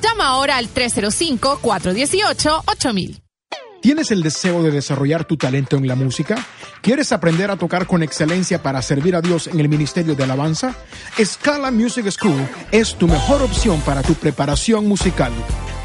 Llama 0.00 0.28
ahora 0.28 0.58
al 0.58 0.72
305-418-8000. 0.72 3.20
¿Tienes 3.82 4.12
el 4.12 4.22
deseo 4.22 4.62
de 4.62 4.70
desarrollar 4.70 5.24
tu 5.24 5.36
talento 5.36 5.76
en 5.76 5.88
la 5.88 5.96
música? 5.96 6.36
¿Quieres 6.82 7.10
aprender 7.12 7.50
a 7.50 7.56
tocar 7.56 7.86
con 7.86 8.02
excelencia 8.02 8.62
para 8.62 8.82
servir 8.82 9.16
a 9.16 9.22
Dios 9.22 9.48
en 9.48 9.58
el 9.58 9.68
ministerio 9.68 10.14
de 10.14 10.22
alabanza? 10.22 10.76
Scala 11.18 11.72
Music 11.72 12.08
School 12.10 12.46
es 12.70 12.94
tu 12.94 13.08
mejor 13.08 13.42
opción 13.42 13.80
para 13.80 14.02
tu 14.02 14.14
preparación 14.14 14.86
musical. 14.86 15.32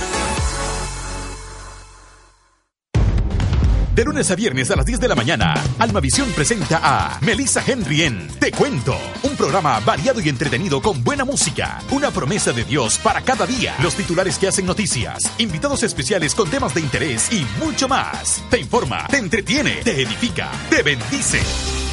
De 4.00 4.06
lunes 4.06 4.32
a 4.32 4.36
viernes 4.36 4.72
a 4.72 4.78
las 4.78 4.86
10 4.86 5.02
de 5.02 5.08
la 5.10 5.16
mañana, 5.16 5.54
Almavisión 5.78 6.32
presenta 6.32 6.80
a 6.82 7.20
Melissa 7.20 7.62
Henry 7.68 8.04
en 8.04 8.30
Te 8.40 8.50
Cuento, 8.50 8.98
un 9.24 9.36
programa 9.36 9.78
variado 9.82 10.22
y 10.22 10.30
entretenido 10.30 10.82
con 10.82 11.04
buena 11.04 11.26
música, 11.26 11.82
una 11.92 12.10
promesa 12.10 12.54
de 12.54 12.64
Dios 12.64 12.98
para 13.00 13.20
cada 13.20 13.46
día, 13.46 13.76
los 13.84 13.96
titulares 13.96 14.40
que 14.40 14.48
hacen 14.48 14.66
noticias, 14.66 15.30
invitados 15.38 15.84
especiales 15.84 16.34
con 16.34 16.50
temas 16.50 16.74
de 16.74 16.80
interés 16.80 17.30
y 17.34 17.46
mucho 17.62 17.90
más. 17.90 18.42
Te 18.50 18.58
informa, 18.62 19.06
te 19.08 19.18
entretiene, 19.18 19.82
te 19.84 20.02
edifica, 20.02 20.50
te 20.70 20.82
bendice. 20.82 21.42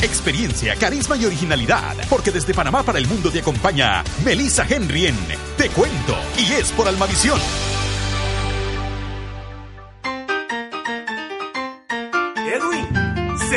Experiencia, 0.01 0.77
carisma 0.77 1.17
y 1.17 1.25
originalidad, 1.25 1.97
porque 2.09 2.31
desde 2.31 2.55
Panamá 2.55 2.85
para 2.85 3.01
el 3.01 3.09
mundo 3.09 3.33
te 3.33 3.41
acompaña 3.41 4.05
Melissa 4.25 4.65
Henry 4.69 5.07
en 5.07 5.17
Te 5.57 5.71
Cuento 5.71 6.17
y 6.39 6.53
es 6.53 6.71
por 6.71 6.87
Almavisión. 6.87 7.41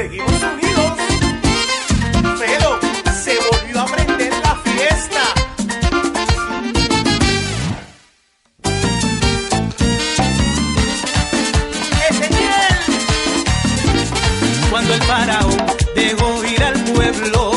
Seguimos 0.02 0.32
unidos. 0.32 0.92
Pero 2.40 2.80
se 3.24 3.36
volvió 3.52 3.82
a 3.82 3.86
prender 3.86 4.34
la 4.44 4.56
fiesta. 4.68 5.24
Ezequiel. 12.10 12.76
Cuando 14.70 14.94
el 14.94 15.02
faraón 15.02 15.58
dejó 15.96 16.46
ir 16.46 16.64
al 16.64 16.84
pueblo, 16.94 17.52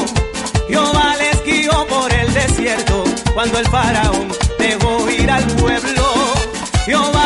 Jehová 0.69 1.15
les 1.19 1.45
guió 1.45 1.87
por 1.87 2.13
el 2.13 2.35
desierto. 2.35 3.05
Cuando 3.35 3.59
el 3.61 3.69
faraón 3.69 4.29
dejó 4.59 5.09
ir 5.11 5.31
al 5.31 5.47
pueblo, 5.47 6.05
Jehová 6.87 7.22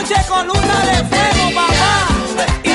noche 0.00 0.14
columna 0.28 0.80
de 0.86 1.04
fuego, 1.08 1.54
papá. 1.54 2.69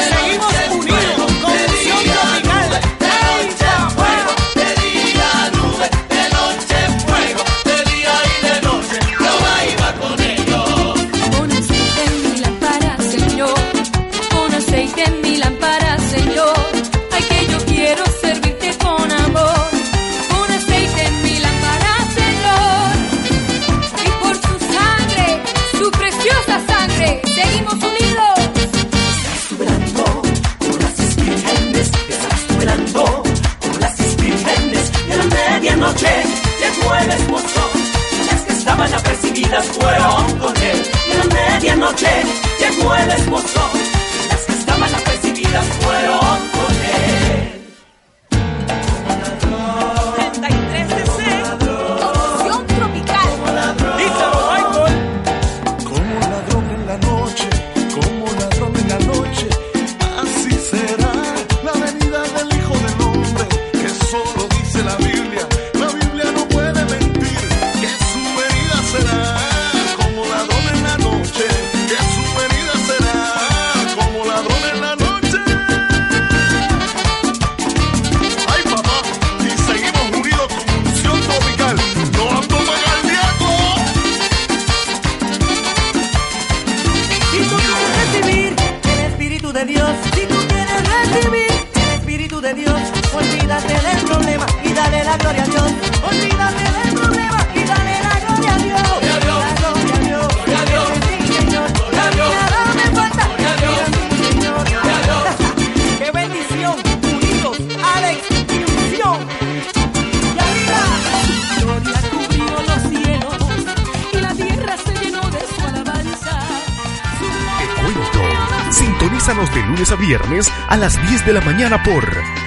A 119.92 119.96
viernes 119.96 120.52
a 120.68 120.78
las 120.78 121.00
10 121.10 121.26
de 121.28 121.34
la 121.34 121.42
mañana 121.42 121.84
por 121.84 122.04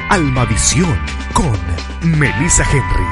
Almavisión 0.09 0.99
con 1.33 1.57
Melissa 2.03 2.65
Henry. 2.65 3.05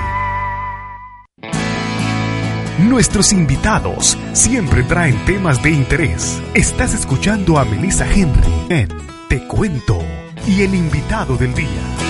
Nuestros 2.89 3.33
invitados 3.33 4.19
siempre 4.33 4.83
traen 4.83 5.17
temas 5.27 5.63
de 5.63 5.71
interés. 5.71 6.43
Estás 6.55 6.93
escuchando 6.95 7.59
a 7.59 7.65
Melissa 7.65 8.07
Henry 8.13 8.53
en 8.69 8.89
Te 9.29 9.47
Cuento 9.47 9.99
y 10.47 10.63
el 10.63 10.75
invitado 10.75 11.37
del 11.37 11.55
día. 11.55 12.06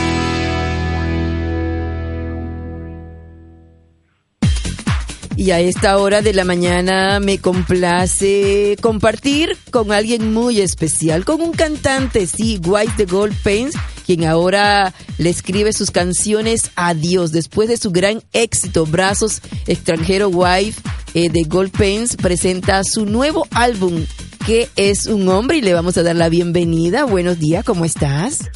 Y 5.36 5.50
a 5.50 5.60
esta 5.60 5.98
hora 5.98 6.22
de 6.22 6.32
la 6.32 6.44
mañana 6.44 7.20
me 7.20 7.38
complace 7.38 8.74
compartir 8.80 9.54
con 9.70 9.92
alguien 9.92 10.32
muy 10.32 10.62
especial, 10.62 11.26
con 11.26 11.42
un 11.42 11.52
cantante, 11.52 12.26
sí, 12.26 12.58
White 12.64 12.94
the 12.96 13.04
Gold 13.04 13.36
Pains, 13.44 13.74
quien 14.06 14.24
ahora 14.24 14.94
le 15.18 15.28
escribe 15.28 15.74
sus 15.74 15.90
canciones 15.90 16.70
a 16.74 16.94
Dios. 16.94 17.32
Después 17.32 17.68
de 17.68 17.76
su 17.76 17.90
gran 17.90 18.22
éxito, 18.32 18.86
Brazos 18.86 19.42
Extranjero 19.66 20.30
Wife 20.30 20.80
eh, 21.12 21.28
de 21.28 21.42
Gold 21.42 21.70
Pains 21.70 22.16
presenta 22.16 22.82
su 22.82 23.04
nuevo 23.04 23.46
álbum, 23.52 24.06
que 24.46 24.70
es 24.76 25.06
un 25.06 25.28
hombre, 25.28 25.58
y 25.58 25.60
le 25.60 25.74
vamos 25.74 25.98
a 25.98 26.02
dar 26.02 26.16
la 26.16 26.30
bienvenida. 26.30 27.04
Buenos 27.04 27.38
días, 27.38 27.62
¿cómo 27.62 27.84
estás? 27.84 28.48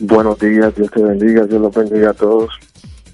Buenos 0.00 0.38
días, 0.38 0.74
Dios 0.74 0.90
te 0.90 1.02
bendiga, 1.02 1.44
Dios 1.44 1.60
los 1.60 1.74
bendiga 1.74 2.10
a 2.10 2.14
todos. 2.14 2.48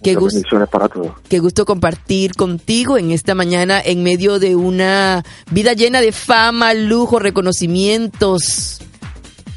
Qué 0.02 0.14
Muchas 0.14 0.20
gusto, 0.22 0.36
bendiciones 0.36 0.68
para 0.70 0.88
todos. 0.88 1.12
qué 1.28 1.38
gusto 1.40 1.64
compartir 1.66 2.32
contigo 2.34 2.96
en 2.96 3.10
esta 3.10 3.34
mañana 3.34 3.80
en 3.84 4.02
medio 4.02 4.38
de 4.38 4.56
una 4.56 5.24
vida 5.50 5.74
llena 5.74 6.00
de 6.00 6.12
fama, 6.12 6.72
lujo, 6.72 7.18
reconocimientos 7.18 8.80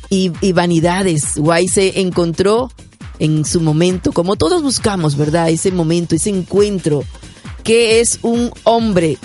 y, 0.09 0.31
y 0.41 0.51
vanidades. 0.51 1.37
Guay 1.37 1.67
se 1.67 2.01
encontró 2.01 2.71
en 3.19 3.45
su 3.45 3.61
momento, 3.61 4.11
como 4.11 4.35
todos 4.35 4.61
buscamos, 4.61 5.15
¿verdad? 5.15 5.49
Ese 5.49 5.71
momento, 5.71 6.15
ese 6.15 6.29
encuentro. 6.29 7.03
¿Qué 7.63 8.01
es 8.01 8.19
un 8.21 8.51
hombre? 8.65 9.17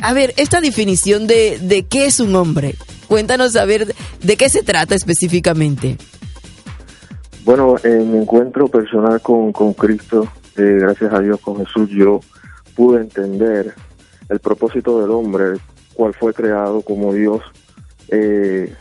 A 0.00 0.12
ver, 0.12 0.34
esta 0.36 0.60
definición 0.60 1.26
de, 1.26 1.58
de 1.58 1.86
qué 1.86 2.04
es 2.04 2.20
un 2.20 2.36
hombre. 2.36 2.74
Cuéntanos 3.08 3.56
a 3.56 3.64
ver 3.64 3.94
de 4.22 4.36
qué 4.36 4.50
se 4.50 4.62
trata 4.62 4.94
específicamente. 4.94 5.96
Bueno, 7.46 7.76
en 7.84 8.12
mi 8.12 8.18
encuentro 8.18 8.66
personal 8.68 9.20
con, 9.22 9.52
con 9.52 9.72
Cristo, 9.72 10.28
eh, 10.56 10.78
gracias 10.80 11.12
a 11.12 11.20
Dios 11.20 11.40
con 11.40 11.58
Jesús, 11.64 11.90
yo 11.90 12.20
pude 12.74 13.00
entender 13.00 13.74
el 14.28 14.38
propósito 14.40 15.00
del 15.00 15.10
hombre, 15.10 15.58
cuál 15.94 16.14
fue 16.14 16.34
creado 16.34 16.82
como 16.82 17.12
Dios 17.12 17.42
eh, 18.08 18.74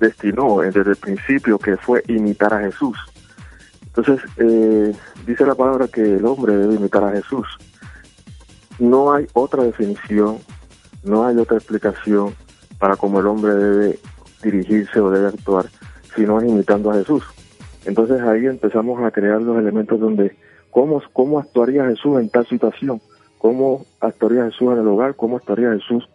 destinó 0.00 0.62
eh, 0.62 0.70
desde 0.72 0.90
el 0.90 0.96
principio, 0.96 1.58
que 1.58 1.76
fue 1.76 2.02
imitar 2.08 2.54
a 2.54 2.60
Jesús. 2.60 2.96
Entonces, 3.86 4.20
eh, 4.36 4.94
dice 5.26 5.44
la 5.44 5.54
palabra 5.54 5.88
que 5.88 6.16
el 6.16 6.24
hombre 6.24 6.56
debe 6.56 6.74
imitar 6.74 7.04
a 7.04 7.12
Jesús. 7.12 7.46
No 8.78 9.12
hay 9.12 9.26
otra 9.32 9.64
definición, 9.64 10.38
no 11.02 11.26
hay 11.26 11.36
otra 11.36 11.56
explicación 11.56 12.34
para 12.78 12.96
cómo 12.96 13.18
el 13.18 13.26
hombre 13.26 13.54
debe 13.54 13.98
dirigirse 14.42 15.00
o 15.00 15.10
debe 15.10 15.28
actuar, 15.28 15.66
si 16.14 16.22
no 16.22 16.40
es 16.40 16.48
imitando 16.48 16.90
a 16.90 16.94
Jesús. 16.94 17.24
Entonces 17.86 18.20
ahí 18.20 18.46
empezamos 18.46 19.02
a 19.02 19.10
crear 19.10 19.42
los 19.42 19.58
elementos 19.58 19.98
donde 19.98 20.36
cómo, 20.70 21.02
cómo 21.12 21.38
actuaría 21.38 21.86
Jesús 21.86 22.20
en 22.20 22.28
tal 22.28 22.46
situación, 22.46 23.00
cómo 23.38 23.84
actuaría 24.00 24.44
Jesús 24.46 24.72
en 24.72 24.78
el 24.78 24.88
hogar, 24.88 25.14
cómo 25.16 25.36
actuaría 25.36 25.72
Jesús 25.72 26.08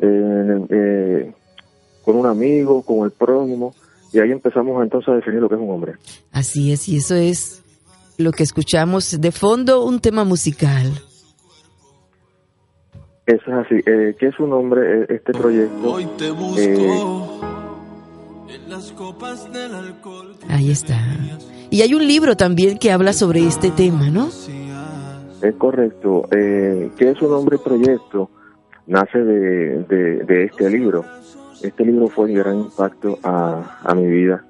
en 0.00 0.50
el- 0.50 0.66
eh, 0.70 1.32
con 2.04 2.16
un 2.16 2.26
amigo, 2.26 2.82
con 2.82 3.04
el 3.04 3.10
prójimo, 3.10 3.74
y 4.12 4.20
ahí 4.20 4.30
empezamos 4.30 4.82
entonces 4.82 5.08
a 5.08 5.16
definir 5.16 5.40
lo 5.40 5.48
que 5.48 5.54
es 5.56 5.60
un 5.60 5.70
hombre. 5.70 5.94
Así 6.32 6.72
es, 6.72 6.88
y 6.88 6.96
eso 6.98 7.14
es 7.14 7.62
lo 8.18 8.32
que 8.32 8.42
escuchamos 8.44 9.20
de 9.20 9.32
fondo, 9.32 9.84
un 9.84 10.00
tema 10.00 10.24
musical. 10.24 10.86
Eso 13.26 13.42
es 13.46 13.66
así. 13.66 13.74
Eh, 13.86 14.14
¿Qué 14.18 14.26
es 14.28 14.38
un 14.38 14.52
hombre? 14.52 15.02
Eh, 15.02 15.06
Este 15.08 15.32
proyecto. 15.32 15.98
Eh, 18.66 20.48
Ahí 20.48 20.70
está. 20.70 20.98
Y 21.70 21.82
hay 21.82 21.94
un 21.94 22.06
libro 22.06 22.36
también 22.36 22.78
que 22.78 22.92
habla 22.92 23.12
sobre 23.12 23.46
este 23.46 23.70
tema, 23.70 24.10
¿no? 24.10 24.28
Es 25.42 25.54
correcto. 25.56 26.28
Eh, 26.30 26.90
¿Qué 26.96 27.10
es 27.10 27.22
un 27.22 27.32
hombre 27.34 27.58
proyecto? 27.58 28.30
Nace 28.86 29.18
de, 29.18 29.84
de, 29.84 30.24
de 30.24 30.44
este 30.44 30.70
libro. 30.70 31.04
Este 31.62 31.84
libro 31.84 32.08
fue 32.08 32.28
de 32.28 32.34
gran 32.34 32.58
impacto 32.60 33.18
a, 33.22 33.80
a 33.82 33.94
mi 33.94 34.06
vida. 34.06 34.44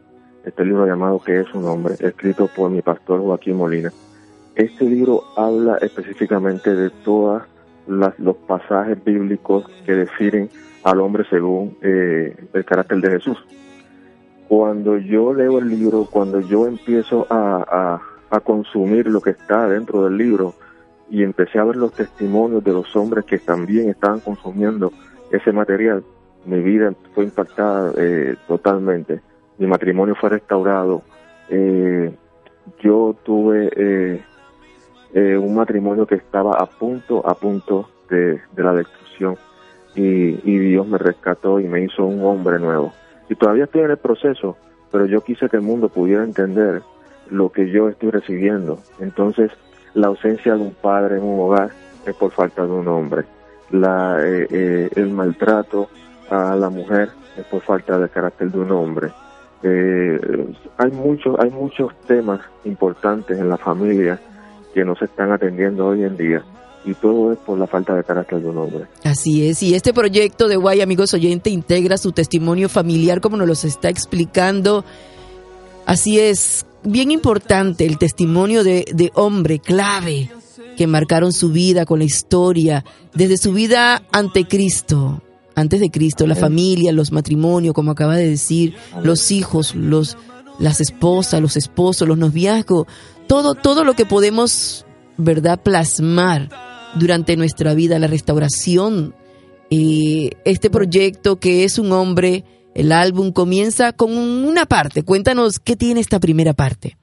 Este 0.45 0.65
libro 0.65 0.87
llamado 0.87 1.21
¿Qué 1.25 1.41
es 1.41 1.55
un 1.55 1.65
hombre? 1.65 1.95
Escrito 1.99 2.49
por 2.55 2.71
mi 2.71 2.83
pastor 2.83 3.21
Joaquín 3.21 3.57
Molina. 3.57 3.93
Este 4.55 4.85
libro 4.85 5.25
habla 5.37 5.77
específicamente 5.79 6.75
de 6.75 6.91
todos 7.05 7.43
los 7.87 8.37
pasajes 8.47 9.03
bíblicos 9.05 9.65
que 9.85 9.93
definen 9.93 10.51
al 10.83 11.01
hombre 11.01 11.25
según 11.29 11.77
eh, 11.83 12.35
el 12.53 12.65
carácter 12.65 13.01
de 13.01 13.11
Jesús. 13.11 13.39
Cuando 14.49 14.97
yo 14.99 15.35
leo 15.35 15.59
el 15.59 15.69
libro, 15.69 16.07
cuando 16.11 16.41
yo 16.41 16.67
empiezo 16.67 17.27
a, 17.31 18.01
a, 18.31 18.37
a 18.37 18.41
consumir 18.41 19.07
lo 19.07 19.21
que 19.21 19.31
está 19.31 19.69
dentro 19.69 20.05
del 20.05 20.17
libro, 20.17 20.55
y 21.09 21.23
empecé 21.23 21.59
a 21.59 21.65
ver 21.65 21.77
los 21.77 21.93
testimonios 21.93 22.65
de 22.65 22.73
los 22.73 22.95
hombres 22.97 23.25
que 23.25 23.39
también 23.39 23.89
estaban 23.89 24.21
consumiendo 24.21 24.93
ese 25.31 25.53
material, 25.53 26.05
mi 26.45 26.61
vida 26.61 26.93
fue 27.15 27.25
impactada 27.25 27.93
eh, 27.97 28.37
totalmente. 28.47 29.21
Mi 29.59 29.67
matrimonio 29.67 30.15
fue 30.15 30.31
restaurado. 30.31 31.03
Eh, 31.49 32.13
yo 32.81 33.17
tuve 33.25 33.71
eh, 33.77 34.25
eh, 35.15 35.37
un 35.37 35.55
matrimonio 35.55 36.07
que 36.07 36.17
estaba 36.17 36.57
a 36.57 36.67
punto, 36.67 37.27
a 37.27 37.35
punto 37.35 37.89
de, 38.09 38.41
de 38.53 38.63
la 38.63 38.73
destrucción 38.73 39.37
y, 39.95 40.41
y 40.45 40.59
Dios 40.59 40.87
me 40.87 40.99
rescató 40.99 41.59
y 41.59 41.69
me 41.69 41.83
hizo 41.83 42.05
un 42.05 42.25
hombre 42.25 42.59
nuevo. 42.59 42.93
Y 43.29 43.35
todavía 43.35 43.65
estoy 43.65 43.83
en 43.83 43.91
el 43.91 43.97
proceso, 43.97 44.57
pero 44.91 45.07
yo 45.07 45.21
quise 45.23 45.49
que 45.49 45.57
el 45.57 45.63
mundo 45.63 45.89
pudiera 45.89 46.25
entender 46.25 46.83
lo 47.31 47.51
que 47.51 47.71
yo 47.71 47.89
estoy 47.89 48.11
recibiendo. 48.11 48.79
Entonces, 49.01 49.51
la 49.95 50.09
ausencia 50.09 50.55
de 50.55 50.61
un 50.61 50.75
padre 50.75 51.17
en 51.17 51.25
un 51.25 51.41
hogar 51.41 51.71
es 52.07 52.15
por 52.15 52.31
falta 52.31 52.63
de 52.63 52.73
un 52.73 52.87
hombre. 52.87 53.25
La, 53.71 54.19
eh, 54.21 54.47
eh, 54.51 54.91
el 54.95 55.11
maltrato 55.11 55.89
a 56.31 56.55
la 56.55 56.71
mujer 56.71 57.09
es 57.37 57.45
por 57.47 57.63
falta 57.63 57.99
de 57.99 58.09
carácter 58.09 58.51
de 58.51 58.59
un 58.59 58.71
hombre. 58.71 59.11
Eh, 59.63 60.21
hay 60.77 60.91
muchos 60.93 61.35
hay 61.41 61.51
muchos 61.51 61.93
temas 62.07 62.41
importantes 62.65 63.39
en 63.39 63.49
la 63.49 63.57
familia 63.57 64.21
que 64.75 64.85
no 64.85 64.95
se 64.95 65.07
están 65.07 65.33
atendiendo 65.33 65.87
hoy 65.87 66.05
en 66.05 66.17
día 66.17 66.45
y 66.87 66.95
todo 66.95 67.33
es 67.33 67.39
por 67.39 67.59
la 67.59 67.67
falta 67.67 67.95
de 67.95 68.05
carácter 68.05 68.41
de 68.41 68.49
un 68.49 68.59
hombre. 68.59 68.87
Así 69.05 69.49
es, 69.49 69.63
y 69.63 69.75
este 69.75 69.93
proyecto 69.93 70.49
de 70.49 70.57
Guay, 70.57 70.81
amigos 70.81 71.13
oyentes, 71.13 71.53
integra 71.53 71.99
su 71.99 72.13
testimonio 72.13 72.69
familiar 72.69 73.21
como 73.21 73.37
nos 73.37 73.47
lo 73.47 73.53
está 73.53 73.89
explicando. 73.89 74.85
Así 75.85 76.21
es, 76.21 76.65
bien 76.85 77.11
importante 77.11 77.85
el 77.85 77.99
testimonio 77.99 78.65
de, 78.65 78.87
de 78.95 79.11
hombre 79.15 79.59
clave 79.59 80.31
que 80.77 80.87
marcaron 80.87 81.33
su 81.33 81.51
vida 81.51 81.85
con 81.85 81.99
la 81.99 82.05
historia, 82.05 82.85
desde 83.15 83.37
su 83.37 83.53
vida 83.53 84.03
ante 84.13 84.47
Cristo, 84.47 85.23
antes 85.55 85.81
de 85.81 85.91
Cristo, 85.91 86.27
la 86.27 86.35
familia, 86.37 86.93
los 86.93 87.13
matrimonios, 87.13 87.75
como 87.75 87.93
acaba 87.93 88.17
de 88.17 88.29
decir, 88.29 88.75
los 89.03 89.31
hijos, 89.31 89.75
los, 89.75 90.19
las 90.59 90.81
esposas, 90.81 91.41
los 91.41 91.57
esposos, 91.57 92.07
los 92.07 92.19
noviazgos, 92.19 92.87
todo, 93.27 93.55
todo 93.55 93.83
lo 93.83 93.95
que 93.95 94.05
podemos, 94.05 94.85
¿verdad?, 95.17 95.59
plasmar 95.63 96.51
durante 96.99 97.37
nuestra 97.37 97.75
vida, 97.75 97.99
la 97.99 98.07
restauración. 98.07 99.15
Eh, 99.71 100.31
este 100.45 100.71
proyecto 100.71 101.37
que 101.37 101.65
es 101.65 101.79
un 101.79 101.93
hombre, 101.93 102.45
el 102.75 102.93
álbum 102.93 103.33
comienza 103.33 103.93
con 103.93 104.13
una 104.17 104.67
parte. 104.67 105.03
Cuéntanos 105.03 105.59
qué 105.59 105.77
tiene 105.77 106.01
esta 106.01 106.21
primera 106.21 106.53
parte. 106.53 106.97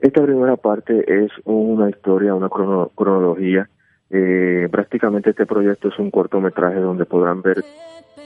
Esta 0.00 0.22
primera 0.22 0.56
parte 0.56 1.04
es 1.24 1.30
una 1.44 1.88
historia, 1.90 2.34
una 2.34 2.48
crono- 2.48 2.90
cronología. 2.94 3.68
Eh, 4.10 4.68
prácticamente 4.70 5.30
este 5.30 5.46
proyecto 5.46 5.88
es 5.88 5.98
un 5.98 6.10
cortometraje 6.10 6.78
donde 6.78 7.06
podrán 7.06 7.42
ver 7.42 7.64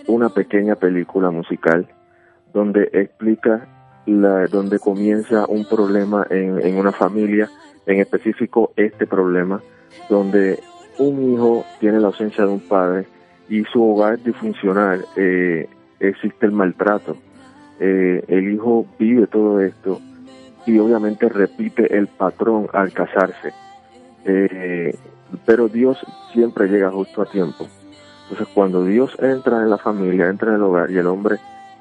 una 0.09 0.29
pequeña 0.29 0.75
película 0.77 1.31
musical 1.31 1.89
donde 2.53 2.91
explica 2.93 4.03
la, 4.07 4.47
donde 4.47 4.79
comienza 4.79 5.47
un 5.47 5.65
problema 5.67 6.27
en, 6.29 6.61
en 6.61 6.77
una 6.77 6.93
familia, 6.93 7.49
en 7.87 8.01
específico 8.01 8.73
este 8.77 9.07
problema, 9.07 9.63
donde 10.09 10.61
un 10.99 11.33
hijo 11.33 11.65
tiene 11.79 12.01
la 12.01 12.09
ausencia 12.09 12.45
de 12.45 12.51
un 12.51 12.61
padre 12.61 13.07
y 13.49 13.65
su 13.65 13.83
hogar 13.83 14.15
es 14.15 14.25
disfuncional, 14.25 15.05
eh, 15.17 15.69
existe 15.99 16.47
el 16.47 16.53
maltrato. 16.53 17.17
Eh, 17.79 18.23
el 18.29 18.53
hijo 18.53 18.87
vive 18.99 19.27
todo 19.27 19.61
esto 19.61 20.01
y 20.67 20.79
obviamente 20.79 21.29
repite 21.29 21.97
el 21.97 22.07
patrón 22.07 22.69
al 22.73 22.93
casarse. 22.93 23.53
Eh, 24.25 24.95
pero 25.47 25.69
Dios 25.69 25.99
siempre 26.33 26.69
llega 26.69 26.91
justo 26.91 27.23
a 27.23 27.27
tiempo. 27.27 27.67
Entonces 28.25 28.49
cuando 28.55 28.85
Dios 28.85 29.17
entra 29.19 29.63
en 29.63 29.71
la 29.71 29.79
familia, 29.79 30.29
entra 30.29 30.51
en 30.51 30.57
el 30.57 30.63
hogar 30.63 30.91
y 30.91 30.99
el 30.99 31.07
hombre 31.07 31.39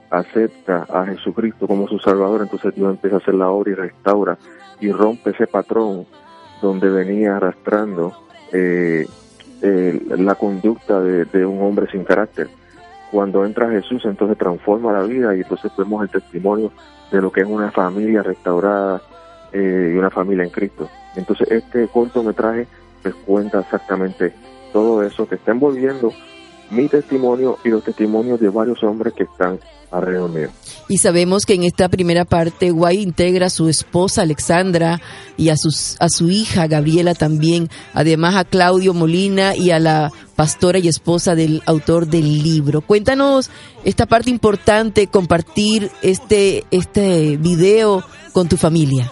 acepta 0.09 0.87
a 0.89 1.05
Jesucristo 1.05 1.67
como 1.67 1.87
su 1.87 1.99
Salvador, 1.99 2.41
entonces 2.41 2.73
Dios 2.73 2.89
empieza 2.89 3.17
a 3.17 3.19
hacer 3.19 3.35
la 3.35 3.49
obra 3.49 3.71
y 3.71 3.75
restaura 3.75 4.37
y 4.79 4.91
rompe 4.91 5.31
ese 5.31 5.45
patrón 5.45 6.07
donde 6.61 6.89
venía 6.89 7.37
arrastrando 7.37 8.13
eh, 8.51 9.07
eh, 9.61 10.01
la 10.17 10.35
conducta 10.35 10.99
de, 11.01 11.45
un 11.45 11.61
hombre 11.61 11.87
sin 11.91 12.03
carácter. 12.03 12.49
Cuando 13.11 13.45
entra 13.45 13.69
Jesús, 13.69 14.03
entonces 14.05 14.37
transforma 14.37 14.93
la 14.93 15.03
vida 15.03 15.35
y 15.35 15.41
entonces 15.41 15.71
vemos 15.77 16.03
el 16.03 16.09
testimonio 16.09 16.71
de 17.11 17.21
lo 17.21 17.31
que 17.31 17.41
es 17.41 17.47
una 17.47 17.71
familia 17.71 18.21
restaurada 18.21 19.01
eh, 19.51 19.91
y 19.93 19.97
una 19.97 20.09
familia 20.09 20.43
en 20.43 20.51
Cristo. 20.51 20.89
Entonces 21.15 21.49
este 21.49 21.87
cortometraje 21.87 22.67
pues 23.01 23.15
cuenta 23.25 23.61
exactamente 23.61 24.33
todo 24.71 25.01
eso 25.03 25.27
que 25.27 25.35
está 25.35 25.51
envolviendo 25.51 26.11
mi 26.69 26.87
testimonio 26.87 27.57
y 27.63 27.69
los 27.69 27.83
testimonios 27.83 28.39
de 28.39 28.49
varios 28.49 28.83
hombres 28.83 29.13
que 29.13 29.23
están 29.23 29.59
alrededor 29.91 30.29
mío. 30.29 30.49
Y 30.91 30.97
sabemos 30.97 31.45
que 31.45 31.53
en 31.53 31.63
esta 31.63 31.87
primera 31.87 32.25
parte 32.25 32.71
Guay 32.71 33.03
integra 33.03 33.45
a 33.45 33.51
su 33.51 33.69
esposa 33.69 34.23
Alexandra 34.23 34.99
y 35.37 35.49
a, 35.49 35.55
sus, 35.55 35.95
a 35.99 36.09
su 36.09 36.31
hija 36.31 36.65
Gabriela 36.65 37.13
también, 37.13 37.69
además 37.93 38.35
a 38.35 38.43
Claudio 38.43 38.95
Molina 38.95 39.55
y 39.55 39.69
a 39.69 39.77
la 39.77 40.11
pastora 40.35 40.79
y 40.79 40.87
esposa 40.87 41.35
del 41.35 41.61
autor 41.67 42.07
del 42.07 42.41
libro. 42.41 42.81
Cuéntanos 42.81 43.51
esta 43.83 44.07
parte 44.07 44.31
importante, 44.31 45.05
compartir 45.05 45.91
este, 46.01 46.63
este 46.71 47.37
video 47.37 48.03
con 48.33 48.49
tu 48.49 48.57
familia. 48.57 49.11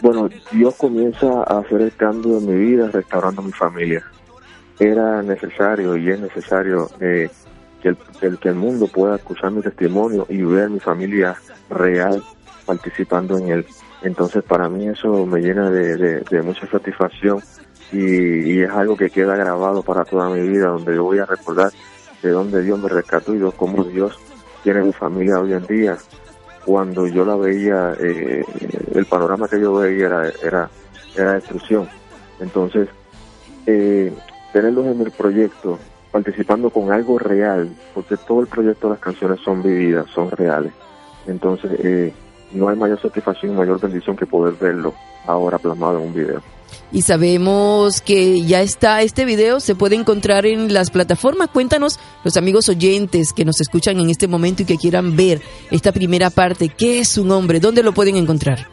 Bueno, 0.00 0.30
Dios 0.52 0.74
comienza 0.76 1.42
a 1.42 1.58
hacer 1.58 1.82
el 1.82 1.94
cambio 1.96 2.38
en 2.38 2.46
mi 2.46 2.66
vida, 2.66 2.88
restaurando 2.90 3.42
mi 3.42 3.52
familia. 3.52 4.02
Era 4.78 5.22
necesario 5.22 5.98
y 5.98 6.08
es 6.10 6.18
necesario 6.18 6.88
eh, 7.00 7.28
que, 7.84 8.26
el, 8.26 8.38
que 8.38 8.48
el 8.48 8.54
mundo 8.54 8.86
pueda 8.88 9.16
escuchar 9.16 9.50
mi 9.50 9.60
testimonio 9.60 10.26
y 10.30 10.42
ver 10.42 10.70
mi 10.70 10.80
familia 10.80 11.36
real 11.68 12.22
participando 12.64 13.36
en 13.38 13.50
él. 13.50 13.66
Entonces, 14.02 14.42
para 14.42 14.68
mí 14.68 14.88
eso 14.88 15.26
me 15.26 15.40
llena 15.40 15.70
de, 15.70 15.96
de- 16.30 16.42
mucha 16.42 16.66
satisfacción 16.68 17.40
y, 17.92 17.98
y 18.52 18.62
es 18.62 18.70
algo 18.70 18.96
que 18.96 19.10
queda 19.10 19.36
grabado 19.36 19.82
para 19.82 20.04
toda 20.04 20.30
mi 20.30 20.40
vida, 20.48 20.68
donde 20.68 20.94
yo 20.94 21.04
voy 21.04 21.18
a 21.18 21.26
recordar 21.26 21.70
de 22.22 22.30
dónde 22.30 22.62
Dios 22.62 22.78
me 22.78 22.88
rescató 22.88 23.34
y 23.34 23.40
cómo 23.56 23.84
Dios 23.84 24.18
tiene 24.62 24.82
mi 24.82 24.92
familia 24.92 25.40
hoy 25.40 25.52
en 25.52 25.66
día. 25.66 25.96
Cuando 26.64 27.06
yo 27.06 27.26
la 27.26 27.36
veía, 27.36 27.94
eh, 28.00 28.42
el 28.94 29.04
panorama 29.04 29.46
que 29.46 29.60
yo 29.60 29.74
veía 29.74 30.06
era, 30.06 30.32
era, 30.42 30.70
era 31.14 31.32
destrucción. 31.34 31.86
Entonces, 32.40 32.88
eh, 33.66 34.10
tenerlos 34.54 34.86
en 34.86 35.00
el 35.02 35.10
proyecto, 35.12 35.78
participando 36.14 36.70
con 36.70 36.92
algo 36.92 37.18
real, 37.18 37.68
porque 37.92 38.16
todo 38.16 38.40
el 38.40 38.46
proyecto 38.46 38.86
de 38.86 38.92
las 38.92 39.00
canciones 39.00 39.40
son 39.44 39.64
vividas, 39.64 40.06
son 40.14 40.30
reales. 40.30 40.72
Entonces, 41.26 41.72
eh, 41.82 42.12
no 42.52 42.68
hay 42.68 42.76
mayor 42.76 43.02
satisfacción 43.02 43.50
y 43.50 43.56
mayor 43.56 43.80
bendición 43.80 44.14
que 44.14 44.24
poder 44.24 44.54
verlo 44.54 44.94
ahora 45.26 45.58
plasmado 45.58 45.98
en 45.98 46.06
un 46.06 46.14
video. 46.14 46.40
Y 46.92 47.02
sabemos 47.02 48.00
que 48.00 48.42
ya 48.42 48.62
está 48.62 49.02
este 49.02 49.24
video, 49.24 49.58
se 49.58 49.74
puede 49.74 49.96
encontrar 49.96 50.46
en 50.46 50.72
las 50.72 50.92
plataformas. 50.92 51.48
Cuéntanos, 51.48 51.98
los 52.22 52.36
amigos 52.36 52.68
oyentes 52.68 53.32
que 53.32 53.44
nos 53.44 53.60
escuchan 53.60 53.98
en 53.98 54.08
este 54.08 54.28
momento 54.28 54.62
y 54.62 54.66
que 54.66 54.76
quieran 54.76 55.16
ver 55.16 55.40
esta 55.72 55.90
primera 55.90 56.30
parte, 56.30 56.68
¿qué 56.68 57.00
es 57.00 57.08
su 57.08 57.24
nombre? 57.24 57.58
¿Dónde 57.58 57.82
lo 57.82 57.90
pueden 57.90 58.14
encontrar? 58.14 58.68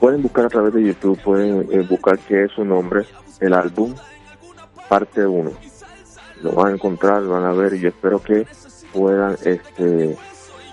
Pueden 0.00 0.20
buscar 0.20 0.44
a 0.44 0.48
través 0.50 0.74
de 0.74 0.84
YouTube, 0.84 1.18
pueden 1.22 1.66
eh, 1.72 1.80
buscar 1.88 2.18
qué 2.18 2.44
es 2.44 2.52
su 2.52 2.62
nombre, 2.62 3.06
el 3.40 3.54
álbum, 3.54 3.94
parte 4.90 5.26
1. 5.26 5.71
Lo 6.42 6.52
van 6.52 6.72
a 6.72 6.74
encontrar, 6.74 7.22
lo 7.22 7.30
van 7.30 7.44
a 7.44 7.52
ver 7.52 7.74
y 7.74 7.80
yo 7.80 7.88
espero 7.88 8.20
que 8.22 8.46
puedan 8.92 9.36
este, 9.44 10.16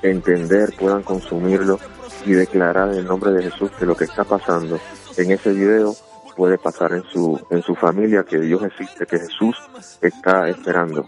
entender, 0.02 0.74
puedan 0.78 1.04
consumirlo 1.04 1.80
y 2.26 2.32
declarar 2.34 2.90
en 2.92 3.00
el 3.00 3.06
nombre 3.06 3.32
de 3.32 3.44
Jesús 3.44 3.72
que 3.78 3.86
lo 3.86 3.96
que 3.96 4.06
está 4.06 4.24
pasando 4.24 4.80
en 5.18 5.32
ese 5.32 5.54
video 5.54 5.96
puede 6.36 6.58
pasar 6.58 6.94
en 6.94 7.04
su, 7.04 7.40
en 7.50 7.62
su 7.62 7.76
familia, 7.76 8.24
que 8.24 8.40
Dios 8.40 8.62
existe, 8.64 9.06
que 9.06 9.20
Jesús 9.20 9.56
está 10.02 10.48
esperando 10.48 11.06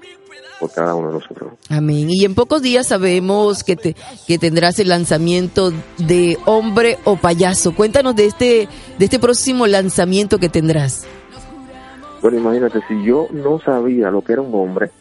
por 0.60 0.72
cada 0.72 0.94
uno 0.94 1.08
de 1.08 1.14
nosotros. 1.16 1.54
Amén. 1.70 2.08
Y 2.10 2.24
en 2.26 2.36
pocos 2.36 2.62
días 2.62 2.88
sabemos 2.88 3.64
que, 3.64 3.76
te, 3.76 3.96
que 4.28 4.38
tendrás 4.38 4.78
el 4.80 4.90
lanzamiento 4.90 5.72
de 5.98 6.38
Hombre 6.46 7.00
o 7.04 7.16
Payaso. 7.16 7.74
Cuéntanos 7.74 8.16
de 8.16 8.26
este, 8.26 8.68
de 9.00 9.06
este 9.06 9.20
próximo 9.20 9.68
lanzamiento 9.68 10.38
que 10.38 10.50
tendrás. 10.50 11.08
Bueno, 12.22 12.38
imagínate, 12.38 12.82
si 12.88 13.04
yo 13.04 13.28
no 13.32 13.60
sabía 13.60 14.12
lo 14.12 14.22
que 14.22 14.34
era 14.34 14.42
un 14.42 14.54
hombre 14.54 14.92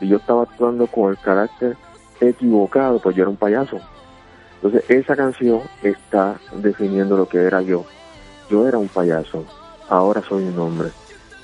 y 0.00 0.08
yo 0.08 0.16
estaba 0.16 0.42
actuando 0.42 0.86
con 0.88 1.10
el 1.10 1.18
carácter 1.18 1.76
equivocado, 2.20 2.98
pues 2.98 3.14
yo 3.14 3.22
era 3.22 3.30
un 3.30 3.36
payaso. 3.36 3.78
Entonces, 4.56 4.90
esa 4.90 5.14
canción 5.14 5.60
está 5.82 6.40
definiendo 6.56 7.16
lo 7.16 7.28
que 7.28 7.38
era 7.38 7.62
yo. 7.62 7.84
Yo 8.50 8.66
era 8.66 8.78
un 8.78 8.88
payaso, 8.88 9.44
ahora 9.88 10.22
soy 10.22 10.44
un 10.44 10.58
hombre. 10.58 10.88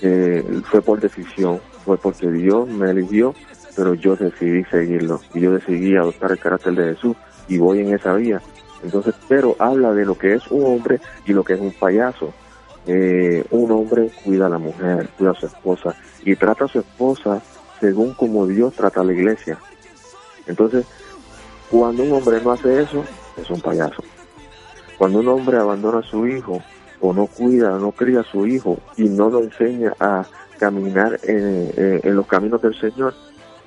Eh, 0.01 0.45
fue 0.64 0.83
por 0.83 1.01
decisión, 1.01 1.61
fue 1.85 1.97
porque 1.97 2.31
Dios 2.31 2.66
me 2.68 2.91
eligió, 2.91 3.35
pero 3.77 3.95
yo 3.95 4.16
decidí 4.16 4.64
seguirlo 4.64 5.20
y 5.35 5.41
yo 5.41 5.53
decidí 5.53 5.95
adoptar 5.97 6.33
el 6.33 6.39
carácter 6.39 6.75
de 6.75 6.95
Jesús 6.95 7.16
y 7.49 7.59
voy 7.59 7.81
en 7.81 7.95
esa 7.95 8.14
vía. 8.14 8.43
Entonces, 8.83 9.14
pero 9.29 9.55
habla 9.59 9.93
de 9.93 10.05
lo 10.05 10.18
que 10.18 10.35
es 10.35 10.47
un 10.51 10.64
hombre 10.64 11.01
y 11.27 11.33
lo 11.33 11.45
que 11.45 11.55
es 11.55 11.61
un 11.61 11.73
payaso. 11.73 12.33
Eh, 12.87 13.45
un 13.51 13.70
hombre 13.70 14.11
cuida 14.24 14.47
a 14.47 14.49
la 14.49 14.59
mujer, 14.59 15.09
cuida 15.16 15.30
a 15.30 15.35
su 15.35 15.47
esposa 15.47 15.95
y 16.24 16.35
trata 16.37 16.64
a 16.64 16.68
su 16.68 16.80
esposa 16.80 17.41
según 17.80 18.12
como 18.14 18.47
Dios 18.47 18.74
trata 18.74 19.01
a 19.01 19.05
la 19.05 19.12
iglesia. 19.12 19.59
Entonces, 20.47 20.85
cuando 21.70 22.03
un 22.03 22.12
hombre 22.12 22.41
no 22.43 22.53
hace 22.53 22.83
eso, 22.83 23.05
es 23.37 23.49
un 23.51 23.61
payaso. 23.61 24.03
Cuando 24.99 25.20
un 25.20 25.28
hombre 25.28 25.57
abandona 25.59 25.99
a 25.99 26.03
su 26.03 26.26
hijo 26.26 26.61
o 27.01 27.12
no 27.12 27.26
cuida, 27.26 27.78
no 27.78 27.93
cría 27.93 28.20
a 28.20 28.24
su 28.24 28.47
hijo 28.47 28.78
y 28.97 29.05
no 29.09 29.30
lo 29.30 29.41
enseña 29.41 29.95
a 29.99 30.24
caminar 30.59 31.18
en, 31.24 31.72
en- 31.76 32.01
en 32.05 32.16
los 32.16 32.26
caminos 32.26 32.62
del 32.62 32.78
Señor, 32.78 33.14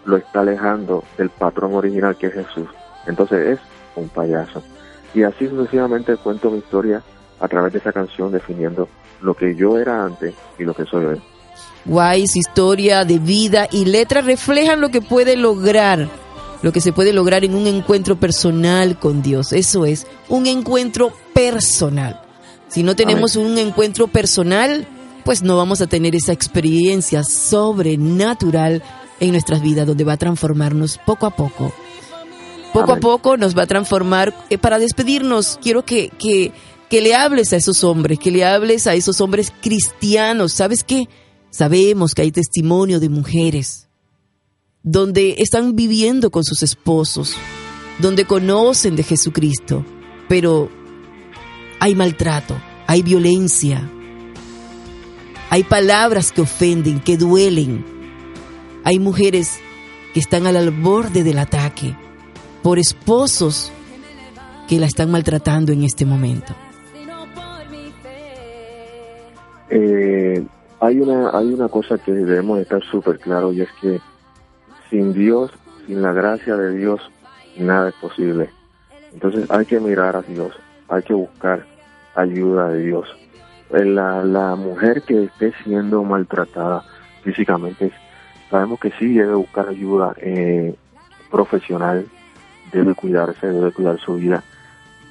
lo 0.05 0.18
está 0.18 0.41
alejando 0.41 1.03
del 1.18 1.30
patrón 1.30 1.74
original 1.74 2.16
que 2.18 2.28
es 2.28 2.34
Jesús. 2.34 2.68
Entonces 3.07 3.57
es 3.57 3.59
un 3.95 4.07
payaso. 4.09 4.61
Y 5.13 5.24
así 5.24 5.47
sucesivamente 5.47 6.16
cuento 6.18 6.51
mi 6.51 6.59
historia 6.59 7.01
a 7.39 7.47
través 7.47 7.74
de 7.74 7.80
esa 7.80 7.91
canción 7.91 8.32
definiendo 8.32 8.88
lo 9.22 9.34
que 9.36 9.55
yo 9.55 9.78
era 9.78 10.05
antes 10.05 10.34
y 10.57 10.63
lo 10.63 10.74
que 10.74 10.86
soy 10.86 11.05
hoy. 11.05 11.22
Guay, 11.86 12.28
su 12.28 12.39
historia 12.39 13.05
de 13.05 13.20
vida 13.20 13.68
y 13.72 13.86
letra 13.86 14.22
reflejan 14.22 14.82
lo 14.82 14.89
que 14.89 15.01
puede 15.01 15.36
lograr, 15.36 16.09
lo 16.61 16.72
que 16.72 16.82
se 16.82 16.93
puede 16.93 17.13
lograr 17.13 17.45
en 17.45 17.53
un 17.53 17.68
encuentro 17.68 18.20
personal 18.20 18.97
con 18.97 19.22
Dios. 19.22 19.53
Eso 19.53 19.86
es, 19.86 20.07
un 20.28 20.47
encuentro 20.47 21.13
personal. 21.34 22.22
Si 22.68 22.82
no 22.82 22.95
tenemos 22.95 23.36
un 23.36 23.57
encuentro 23.57 24.07
personal, 24.07 24.88
pues 25.24 25.43
no 25.43 25.57
vamos 25.57 25.82
a 25.82 25.88
tener 25.88 26.16
esa 26.16 26.34
experiencia 26.34 27.24
sobrenatural 27.24 28.82
en 29.20 29.32
nuestras 29.32 29.61
vidas, 29.61 29.88
donde 29.88 30.03
va 30.03 30.13
a 30.13 30.18
transformarnos 30.18 30.99
poco 31.05 31.26
a 31.26 31.32
poco. 31.32 31.72
Poco 32.74 32.91
a 32.91 32.97
poco 32.97 33.38
nos 33.38 33.57
va 33.57 33.63
a 33.63 33.68
transformar. 33.68 34.34
Eh, 34.49 34.57
para 34.57 34.80
despedirnos, 34.80 35.57
quiero 35.61 35.86
que, 35.86 36.09
que, 36.09 36.51
que 36.89 37.01
le 37.01 37.15
hables 37.15 37.53
a 37.53 37.57
esos 37.57 37.83
hombres, 37.83 38.19
que 38.19 38.31
le 38.31 38.45
hables 38.45 38.88
a 38.88 38.93
esos 38.93 39.21
hombres 39.21 39.51
cristianos. 39.61 40.53
¿Sabes 40.53 40.83
qué? 40.83 41.09
Sabemos 41.49 42.13
que 42.13 42.21
hay 42.21 42.31
testimonio 42.31 42.99
de 42.99 43.09
mujeres 43.09 43.88
donde 44.83 45.36
están 45.39 45.75
viviendo 45.75 46.29
con 46.29 46.43
sus 46.43 46.61
esposos, 46.61 47.36
donde 47.99 48.25
conocen 48.25 48.95
de 48.95 49.03
Jesucristo, 49.03 49.83
pero 50.29 50.69
hay 51.79 51.95
maltrato, 51.95 52.55
hay 52.86 53.01
violencia, 53.01 53.89
hay 55.49 55.63
palabras 55.63 56.31
que 56.31 56.41
ofenden, 56.41 56.99
que 56.99 57.17
duelen, 57.17 57.83
hay 58.83 58.99
mujeres 58.99 59.59
que 60.13 60.19
están 60.19 60.45
al 60.45 60.69
borde 60.69 61.23
del 61.23 61.39
ataque 61.39 61.97
por 62.61 62.77
esposos 62.77 63.71
que 64.67 64.79
la 64.79 64.86
están 64.86 65.09
maltratando 65.09 65.71
en 65.71 65.83
este 65.83 66.05
momento. 66.05 66.55
Hay 70.86 70.99
una 70.99 71.31
hay 71.31 71.53
una 71.53 71.67
cosa 71.67 71.97
que 71.97 72.11
debemos 72.11 72.59
estar 72.59 72.83
súper 72.83 73.19
claro 73.19 73.51
y 73.51 73.61
es 73.61 73.69
que 73.81 73.99
sin 74.89 75.13
Dios, 75.13 75.51
sin 75.88 76.01
la 76.01 76.13
gracia 76.13 76.55
de 76.55 76.75
Dios, 76.75 77.01
nada 77.57 77.89
es 77.89 77.95
posible. 77.95 78.49
Entonces 79.11 79.49
hay 79.49 79.65
que 79.65 79.79
mirar 79.79 80.15
a 80.15 80.21
Dios, 80.21 80.53
hay 80.88 81.01
que 81.01 81.13
buscar 81.13 81.65
ayuda 82.15 82.69
de 82.69 82.83
Dios. 82.83 83.07
Eh, 83.71 83.86
La, 83.86 84.23
la 84.23 84.55
mujer 84.55 85.01
que 85.01 85.23
esté 85.23 85.53
siendo 85.63 86.03
maltratada 86.03 86.83
físicamente, 87.23 87.91
sabemos 88.51 88.79
que 88.79 88.91
sí 88.99 89.13
debe 89.13 89.33
buscar 89.33 89.67
ayuda 89.69 90.13
eh, 90.17 90.75
profesional, 91.31 92.05
debe 92.71 92.93
cuidarse, 92.93 93.47
debe 93.47 93.71
cuidar 93.71 93.99
su 93.99 94.15
vida, 94.15 94.43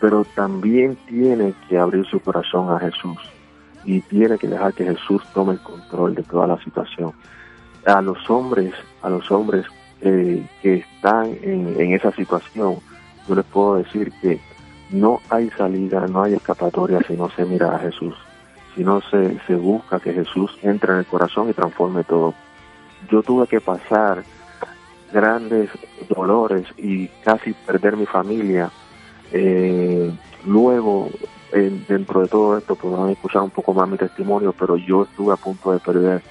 pero 0.00 0.24
también 0.36 0.96
tiene 1.08 1.52
que 1.68 1.78
abrir 1.78 2.06
su 2.06 2.20
corazón 2.20 2.70
a 2.70 2.78
Jesús 2.78 3.33
y 3.84 4.00
tiene 4.00 4.38
que 4.38 4.48
dejar 4.48 4.72
que 4.74 4.84
Jesús 4.84 5.22
tome 5.32 5.52
el 5.52 5.60
control 5.60 6.14
de 6.14 6.22
toda 6.22 6.46
la 6.46 6.62
situación. 6.62 7.12
A 7.86 8.00
los 8.00 8.28
hombres, 8.30 8.72
a 9.02 9.10
los 9.10 9.30
hombres 9.30 9.66
eh, 10.00 10.46
que 10.62 10.76
están 10.76 11.36
en, 11.42 11.78
en 11.78 11.92
esa 11.92 12.10
situación, 12.12 12.76
yo 13.28 13.34
les 13.34 13.44
puedo 13.44 13.76
decir 13.76 14.12
que 14.20 14.40
no 14.90 15.20
hay 15.30 15.50
salida, 15.50 16.06
no 16.06 16.22
hay 16.22 16.34
escapatoria 16.34 17.00
si 17.06 17.14
no 17.14 17.30
se 17.30 17.44
mira 17.44 17.74
a 17.74 17.78
Jesús. 17.78 18.14
sino 18.74 19.00
se, 19.02 19.38
se 19.46 19.54
busca 19.54 20.00
que 20.00 20.12
Jesús 20.12 20.50
entre 20.62 20.92
en 20.92 20.98
el 21.00 21.06
corazón 21.06 21.48
y 21.48 21.52
transforme 21.52 22.04
todo. 22.04 22.34
Yo 23.10 23.22
tuve 23.22 23.46
que 23.46 23.60
pasar 23.60 24.24
grandes 25.12 25.70
dolores 26.08 26.66
y 26.76 27.06
casi 27.24 27.52
perder 27.52 27.96
mi 27.96 28.06
familia. 28.06 28.70
Eh, 29.32 30.12
luego, 30.44 31.08
en- 31.54 31.84
dentro 31.86 32.20
de 32.22 32.28
todo 32.28 32.58
esto, 32.58 32.74
podrán 32.74 33.10
escuchar 33.10 33.42
un 33.42 33.50
poco 33.50 33.72
más 33.72 33.88
mi 33.88 33.96
testimonio, 33.96 34.52
pero 34.58 34.76
yo 34.76 35.04
estuve 35.04 35.32
a 35.32 35.36
punto 35.36 35.72
de 35.72 35.78
perder 35.78 36.22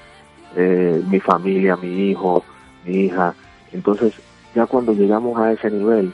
eh, 0.56 1.02
mi 1.08 1.20
familia, 1.20 1.76
mi 1.78 2.10
hijo, 2.10 2.44
mi 2.86 3.06
hija. 3.06 3.34
Entonces, 3.72 4.14
ya 4.54 4.68
cuando 4.68 4.94
llegamos 4.94 5.40
a 5.40 5.52
ese 5.52 5.72
nivel, 5.72 6.14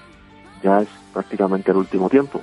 ya 0.64 0.82
es 0.82 0.90
prácticamente 1.14 1.72
el 1.72 1.78
último 1.78 2.08
tiempo. 2.10 2.40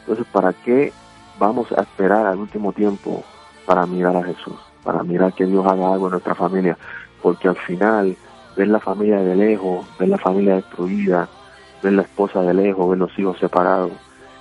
Entonces, 0.00 0.26
¿para 0.32 0.52
qué 0.52 0.92
vamos 1.38 1.66
a 1.72 1.82
esperar 1.82 2.26
al 2.26 2.38
último 2.38 2.72
tiempo 2.72 3.24
para 3.66 3.86
mirar 3.86 4.16
a 4.16 4.22
Jesús? 4.22 4.54
Para 4.84 5.02
mirar 5.02 5.32
que 5.32 5.46
Dios 5.46 5.64
haga 5.66 5.92
algo 5.92 6.06
en 6.06 6.12
nuestra 6.12 6.34
familia. 6.34 6.76
Porque 7.22 7.48
al 7.48 7.56
final, 7.56 8.16
ver 8.56 8.68
la 8.68 8.80
familia 8.80 9.18
de 9.18 9.34
lejos, 9.34 9.86
ver 9.98 10.10
la 10.10 10.18
familia 10.18 10.56
destruida, 10.56 11.28
ver 11.82 11.94
la 11.94 12.02
esposa 12.02 12.42
de 12.42 12.54
lejos, 12.54 12.88
ver 12.88 12.98
los 12.98 13.18
hijos 13.18 13.38
separados, 13.38 13.92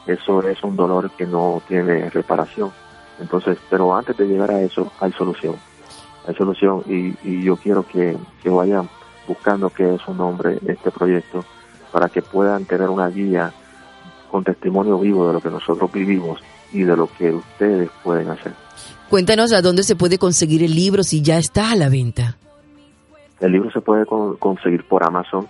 eso 0.07 0.41
es 0.47 0.61
un 0.63 0.75
dolor 0.75 1.11
que 1.11 1.25
no 1.25 1.61
tiene 1.67 2.09
reparación. 2.09 2.71
Entonces, 3.19 3.57
pero 3.69 3.95
antes 3.95 4.17
de 4.17 4.25
llegar 4.27 4.51
a 4.51 4.61
eso, 4.61 4.91
hay 4.99 5.11
solución. 5.13 5.55
Hay 6.27 6.35
solución 6.35 6.83
y, 6.87 7.15
y 7.23 7.43
yo 7.43 7.55
quiero 7.55 7.85
que, 7.85 8.17
que 8.41 8.49
vayan 8.49 8.89
buscando 9.27 9.69
qué 9.69 9.95
es 9.95 10.01
su 10.01 10.13
nombre 10.13 10.59
este 10.65 10.91
proyecto 10.91 11.43
para 11.91 12.09
que 12.09 12.21
puedan 12.21 12.65
tener 12.65 12.89
una 12.89 13.07
guía 13.09 13.53
con 14.29 14.43
testimonio 14.43 14.97
vivo 14.99 15.27
de 15.27 15.33
lo 15.33 15.41
que 15.41 15.49
nosotros 15.49 15.91
vivimos 15.91 16.39
y 16.71 16.83
de 16.83 16.95
lo 16.95 17.07
que 17.17 17.31
ustedes 17.31 17.89
pueden 18.03 18.29
hacer. 18.29 18.53
Cuéntanos 19.09 19.51
a 19.53 19.61
dónde 19.61 19.83
se 19.83 19.95
puede 19.95 20.17
conseguir 20.17 20.63
el 20.63 20.73
libro 20.73 21.03
si 21.03 21.21
ya 21.21 21.37
está 21.37 21.71
a 21.71 21.75
la 21.75 21.89
venta. 21.89 22.37
El 23.41 23.51
libro 23.51 23.69
se 23.71 23.81
puede 23.81 24.05
con- 24.05 24.37
conseguir 24.37 24.85
por 24.87 25.03
Amazon 25.03 25.47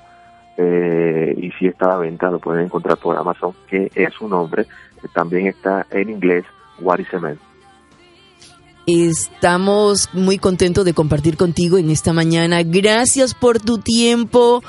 eh, 0.61 1.33
y 1.37 1.51
si 1.51 1.67
está 1.67 1.85
a 1.85 1.89
la 1.89 1.97
venta 1.97 2.29
lo 2.29 2.39
pueden 2.39 2.65
encontrar 2.65 2.97
por 2.97 3.17
Amazon, 3.17 3.53
que 3.67 3.91
es 3.95 4.13
su 4.13 4.27
nombre. 4.27 4.67
También 5.13 5.47
está 5.47 5.87
en 5.89 6.09
inglés, 6.09 6.45
What 6.79 6.99
is 6.99 7.13
a 7.13 7.19
Man. 7.19 7.39
Estamos 8.85 10.09
muy 10.13 10.37
contentos 10.37 10.85
de 10.85 10.93
compartir 10.93 11.37
contigo 11.37 11.77
en 11.77 11.89
esta 11.89 12.13
mañana. 12.13 12.61
Gracias 12.63 13.33
por 13.33 13.59
tu 13.59 13.79
tiempo 13.79 14.63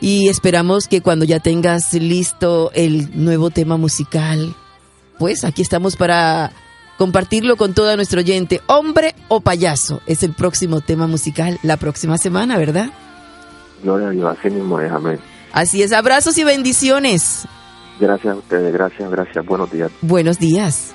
y 0.00 0.28
esperamos 0.28 0.88
que 0.88 1.02
cuando 1.02 1.24
ya 1.24 1.40
tengas 1.40 1.92
listo 1.94 2.70
el 2.74 3.22
nuevo 3.22 3.50
tema 3.50 3.76
musical, 3.76 4.54
pues 5.18 5.44
aquí 5.44 5.62
estamos 5.62 5.96
para 5.96 6.52
compartirlo 6.96 7.56
con 7.56 7.74
toda 7.74 7.96
nuestro 7.96 8.20
oyente. 8.20 8.60
Hombre 8.66 9.14
o 9.28 9.40
payaso 9.40 10.00
es 10.06 10.22
el 10.22 10.32
próximo 10.32 10.80
tema 10.80 11.06
musical 11.06 11.58
la 11.62 11.76
próxima 11.76 12.16
semana, 12.18 12.56
¿verdad? 12.56 12.90
Gloria 13.82 14.08
a 14.08 14.10
Dios, 14.10 14.36
así 14.38 14.50
mismo 14.50 14.80
es, 14.80 14.90
amén. 14.90 15.18
Así 15.52 15.82
es, 15.82 15.92
abrazos 15.92 16.38
y 16.38 16.44
bendiciones. 16.44 17.46
Gracias 17.98 18.34
a 18.34 18.38
ustedes, 18.38 18.72
gracias, 18.72 19.10
gracias. 19.10 19.44
Buenos 19.44 19.70
días. 19.70 19.90
Buenos 20.00 20.38
días. 20.38 20.94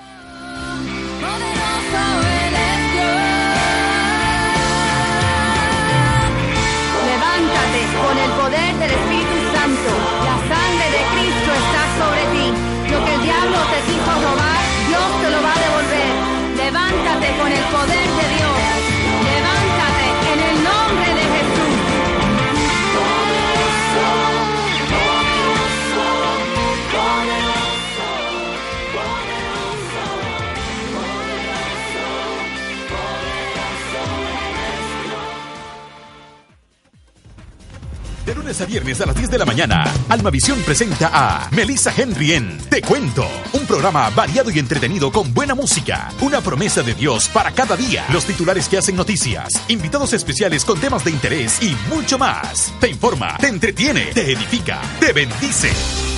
De 38.26 38.34
lunes 38.34 38.60
a 38.60 38.66
viernes 38.66 39.00
a 39.02 39.06
las 39.06 39.16
10 39.16 39.30
de 39.30 39.38
la 39.38 39.46
mañana, 39.46 39.84
Almavisión 40.10 40.60
presenta 40.62 41.12
a 41.14 41.48
Melissa 41.52 41.94
Henry 41.96 42.34
en 42.34 42.58
Te 42.58 42.82
Cuento, 42.82 43.28
un 43.54 43.68
programa 43.68 44.10
variado 44.10 44.50
y 44.50 44.58
entretenido 44.58 45.12
con 45.12 45.32
buena 45.32 45.54
música, 45.54 46.12
una 46.22 46.42
promesa 46.42 46.82
de 46.82 46.96
Dios 46.96 47.28
para 47.28 47.52
cada 47.52 47.78
día, 47.78 48.04
los 48.12 48.26
titulares 48.26 48.68
que 48.68 48.80
hacen 48.80 48.96
noticias, 48.96 49.50
invitados 49.68 50.14
especiales 50.14 50.66
con 50.66 50.80
temas 50.80 51.06
de 51.06 51.12
interés 51.12 51.62
y 51.62 51.76
mucho 51.94 52.18
más. 52.18 52.74
Te 52.80 52.90
informa, 52.90 53.38
te 53.38 53.48
entretiene, 53.48 54.06
te 54.06 54.32
edifica, 54.32 54.82
te 55.00 55.14
bendice. 55.14 55.70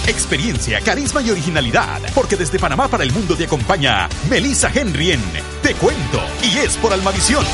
Experiencia, 0.07 0.79
carisma 0.79 1.21
y 1.21 1.31
originalidad, 1.31 2.01
porque 2.15 2.37
desde 2.37 2.57
Panamá 2.57 2.87
para 2.87 3.03
el 3.03 3.11
mundo 3.11 3.35
te 3.35 3.43
acompaña 3.43 4.07
Melissa 4.29 4.71
Henry 4.73 5.11
en 5.11 5.21
Te 5.61 5.73
Cuento 5.73 6.21
y 6.41 6.59
es 6.59 6.77
por 6.77 6.93
Almavisión. 6.93 7.45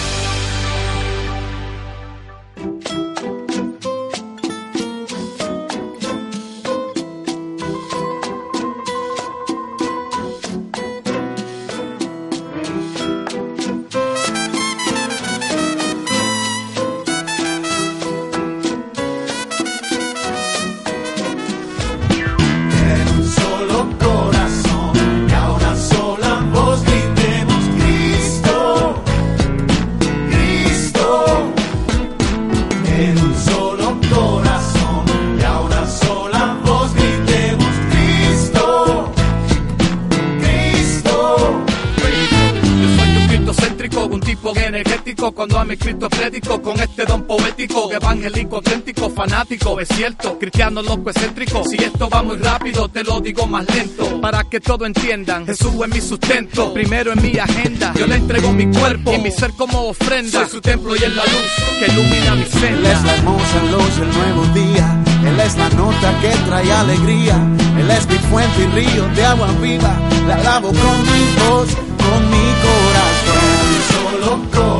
Prédico, 46.23 46.61
con 46.61 46.79
este 46.79 47.05
don 47.05 47.23
poético, 47.23 47.91
evangélico, 47.91 48.55
auténtico, 48.57 49.09
fanático. 49.09 49.79
Es 49.79 49.89
cierto, 49.89 50.39
cristiano 50.39 50.81
loco, 50.81 51.09
excéntrico. 51.09 51.63
Si 51.65 51.75
esto 51.75 52.09
va 52.09 52.23
muy 52.23 52.37
rápido, 52.37 52.87
te 52.87 53.03
lo 53.03 53.19
digo 53.19 53.45
más 53.45 53.65
lento. 53.75 54.21
Para 54.21 54.43
que 54.45 54.61
todo 54.61 54.85
entiendan, 54.85 55.45
Jesús 55.45 55.73
es 55.83 55.89
mi 55.89 55.99
sustento. 55.99 56.73
Primero 56.73 57.11
en 57.11 57.21
mi 57.21 57.37
agenda, 57.37 57.93
yo 57.97 58.07
le 58.07 58.15
entrego 58.15 58.53
mi 58.53 58.67
cuerpo 58.67 59.13
y 59.13 59.17
mi 59.19 59.31
ser 59.31 59.51
como 59.51 59.89
ofrenda. 59.89 60.39
Soy 60.39 60.49
su 60.49 60.61
templo 60.61 60.95
y 60.95 61.03
es 61.03 61.13
la 61.13 61.23
luz 61.23 61.49
que 61.79 61.91
ilumina 61.91 62.35
mi 62.35 62.43
Él 62.43 62.51
senda. 62.51 62.91
es 62.93 63.03
la 63.03 63.15
hermosa 63.15 63.63
luz 63.71 63.97
del 63.97 64.11
nuevo 64.13 64.45
día. 64.53 65.03
Él 65.27 65.39
es 65.39 65.57
la 65.57 65.69
nota 65.71 66.21
que 66.21 66.29
trae 66.47 66.71
alegría. 66.71 67.35
Él 67.79 67.91
es 67.91 68.07
mi 68.07 68.17
fuente 68.29 68.63
y 68.63 68.67
río 68.67 69.07
de 69.15 69.25
agua 69.25 69.47
viva. 69.61 69.93
La 70.27 70.35
alabo 70.35 70.69
con 70.69 71.01
mi 71.03 71.49
voz, 71.49 71.67
con 71.75 72.29
mi 72.31 72.47
corazón. 72.63 73.73
Solo 73.91 74.51
corazón 74.51 74.72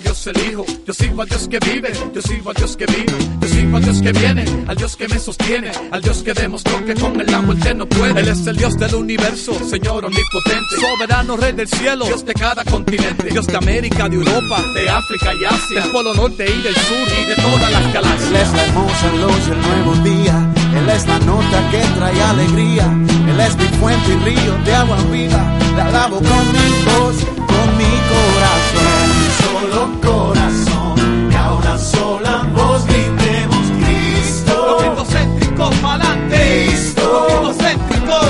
a 0.00 0.02
Dios 0.02 0.26
el 0.26 0.50
Hijo, 0.50 0.64
yo 0.86 0.92
sirvo 0.92 1.22
a 1.22 1.24
Dios 1.26 1.48
que 1.48 1.58
vive, 1.58 1.92
yo 2.14 2.22
sirvo 2.22 2.50
a 2.50 2.54
Dios 2.54 2.76
que 2.76 2.86
vino, 2.86 3.12
yo 3.40 3.48
sirvo 3.48 3.76
a 3.76 3.80
Dios 3.80 4.02
que 4.02 4.12
viene, 4.12 4.44
al 4.66 4.76
Dios 4.76 4.96
que 4.96 5.08
me 5.08 5.18
sostiene, 5.18 5.70
al 5.90 6.00
Dios 6.00 6.22
que 6.22 6.32
demostró 6.32 6.84
que 6.84 6.94
con 6.94 7.20
el 7.20 7.28
él 7.28 7.78
no 7.78 7.86
puede. 7.86 8.20
Él 8.20 8.28
es 8.28 8.46
el 8.46 8.56
Dios 8.56 8.76
del 8.78 8.94
universo, 8.94 9.52
Señor 9.68 10.04
omnipotente, 10.04 10.76
soberano 10.80 11.36
Rey 11.36 11.52
del 11.52 11.68
cielo, 11.68 12.06
Dios 12.06 12.24
de 12.24 12.34
cada 12.34 12.64
continente, 12.64 13.28
Dios 13.30 13.46
de 13.46 13.56
América, 13.56 14.08
de 14.08 14.16
Europa, 14.16 14.62
de 14.74 14.88
África 14.88 15.34
y 15.34 15.44
Asia, 15.44 15.82
del 15.82 15.90
Polo 15.90 16.14
Norte 16.14 16.44
y 16.44 16.62
del 16.62 16.74
Sur 16.74 17.08
y 17.22 17.24
de 17.26 17.34
todas 17.36 17.72
las 17.72 17.80
Él 17.80 17.86
es 17.86 17.94
galaxias. 17.94 18.52
la 18.52 18.64
hermosa 18.64 19.12
luz 19.12 19.46
del 19.48 19.60
nuevo 19.60 19.94
día. 20.04 20.52
Él 20.76 20.88
es 20.88 21.06
la 21.06 21.18
nota 21.20 21.70
que 21.70 21.82
trae 21.98 22.22
alegría. 22.22 22.84
Él 23.28 23.40
es 23.40 23.56
mi 23.56 23.78
fuente 23.78 24.12
y 24.12 24.24
río 24.24 24.54
de 24.64 24.74
agua 24.74 24.96
viva. 25.10 25.58
La 25.76 25.86
alabo 25.86 26.16
con 26.16 26.52
mi 26.52 26.84
voz, 26.84 27.16
con 27.46 27.76
mi 27.76 27.84
corazón. 27.84 28.39
En 29.40 29.56
un 29.56 29.70
solo 29.70 30.00
corazón, 30.00 31.28
que 31.30 31.36
a 31.36 31.52
una 31.52 31.78
sola 31.78 32.46
voz 32.54 32.86
gritemos 32.86 33.66
Cristo. 33.80 34.78
Cristo 35.38 35.70
pa'lante. 35.82 36.66
Cristo. 36.66 37.54
Cristo 37.88 38.20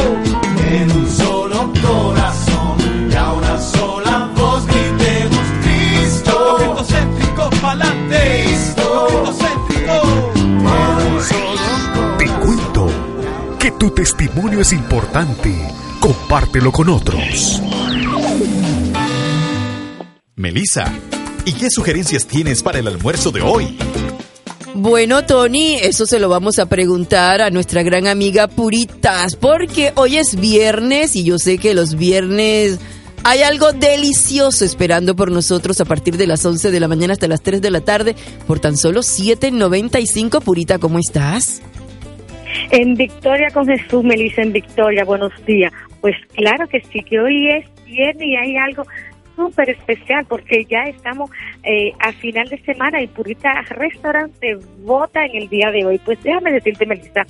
En 0.71 0.91
un 0.93 1.11
solo 1.11 1.73
corazón, 1.83 2.77
que 3.11 3.19
una 3.19 3.61
sola 3.61 4.31
voz 4.37 4.67
gritemos 4.67 5.47
Cristo. 5.63 6.57
Cristo 7.17 7.51
pa'lante. 7.61 8.45
Cristo. 8.45 9.35
Cristo 9.69 10.03
En 10.65 11.15
un 11.15 11.23
solo 11.23 11.45
corazón. 11.45 12.19
Te 12.19 12.27
cuento 12.27 12.87
que 13.59 13.71
tu 13.73 13.91
testimonio 13.91 14.61
es 14.61 14.73
importante. 14.73 15.51
Compártelo 16.01 16.73
con 16.73 16.89
otros. 16.89 17.61
Melissa, 20.53 20.93
¿y 21.45 21.53
qué 21.53 21.71
sugerencias 21.71 22.27
tienes 22.27 22.61
para 22.61 22.81
el 22.81 22.89
almuerzo 22.89 23.31
de 23.31 23.41
hoy? 23.41 23.79
Bueno, 24.75 25.25
Tony, 25.25 25.77
eso 25.77 26.07
se 26.07 26.19
lo 26.19 26.29
vamos 26.29 26.59
a 26.59 26.67
preguntar 26.67 27.41
a 27.41 27.51
nuestra 27.51 27.85
gran 27.85 28.09
amiga 28.09 28.49
Puritas, 28.49 29.37
porque 29.37 29.93
hoy 29.95 30.17
es 30.17 30.41
viernes 30.41 31.15
y 31.15 31.23
yo 31.23 31.39
sé 31.39 31.59
que 31.59 31.73
los 31.73 31.95
viernes 31.95 32.81
hay 33.23 33.43
algo 33.43 33.71
delicioso 33.71 34.65
esperando 34.65 35.15
por 35.15 35.31
nosotros 35.31 35.81
a 35.81 35.85
partir 35.85 36.17
de 36.17 36.27
las 36.27 36.45
11 36.45 36.73
de 36.73 36.81
la 36.81 36.89
mañana 36.89 37.13
hasta 37.13 37.29
las 37.29 37.43
3 37.43 37.63
de 37.63 37.71
la 37.71 37.83
tarde 37.83 38.17
por 38.49 38.59
tan 38.59 38.77
solo 38.77 39.03
7.95. 39.03 40.43
Purita, 40.43 40.81
¿cómo 40.81 40.99
estás? 40.99 41.63
En 42.73 42.97
Victoria 42.97 43.51
con 43.55 43.69
Jesús, 43.69 44.03
Melissa, 44.03 44.43
en 44.43 44.53
Victoria, 44.53 45.05
buenos 45.05 45.31
días. 45.47 45.73
Pues 46.01 46.17
claro 46.35 46.67
que 46.67 46.81
sí, 46.81 47.05
que 47.05 47.21
hoy 47.21 47.53
es 47.53 47.67
viernes 47.85 48.27
y 48.27 48.35
hay 48.35 48.57
algo 48.57 48.83
súper 49.41 49.71
especial 49.71 50.27
porque 50.29 50.67
ya 50.67 50.83
estamos 50.85 51.31
eh, 51.63 51.93
a 51.99 52.13
final 52.13 52.47
de 52.49 52.59
semana 52.59 53.01
y 53.01 53.07
Purita 53.07 53.53
Restaurante 53.71 54.59
vota 54.81 55.25
en 55.25 55.37
el 55.37 55.49
día 55.49 55.71
de 55.71 55.87
hoy. 55.87 55.99
Pues 55.99 56.23
déjame 56.23 56.53
decirte, 56.53 56.85
Melissa, 56.85 57.25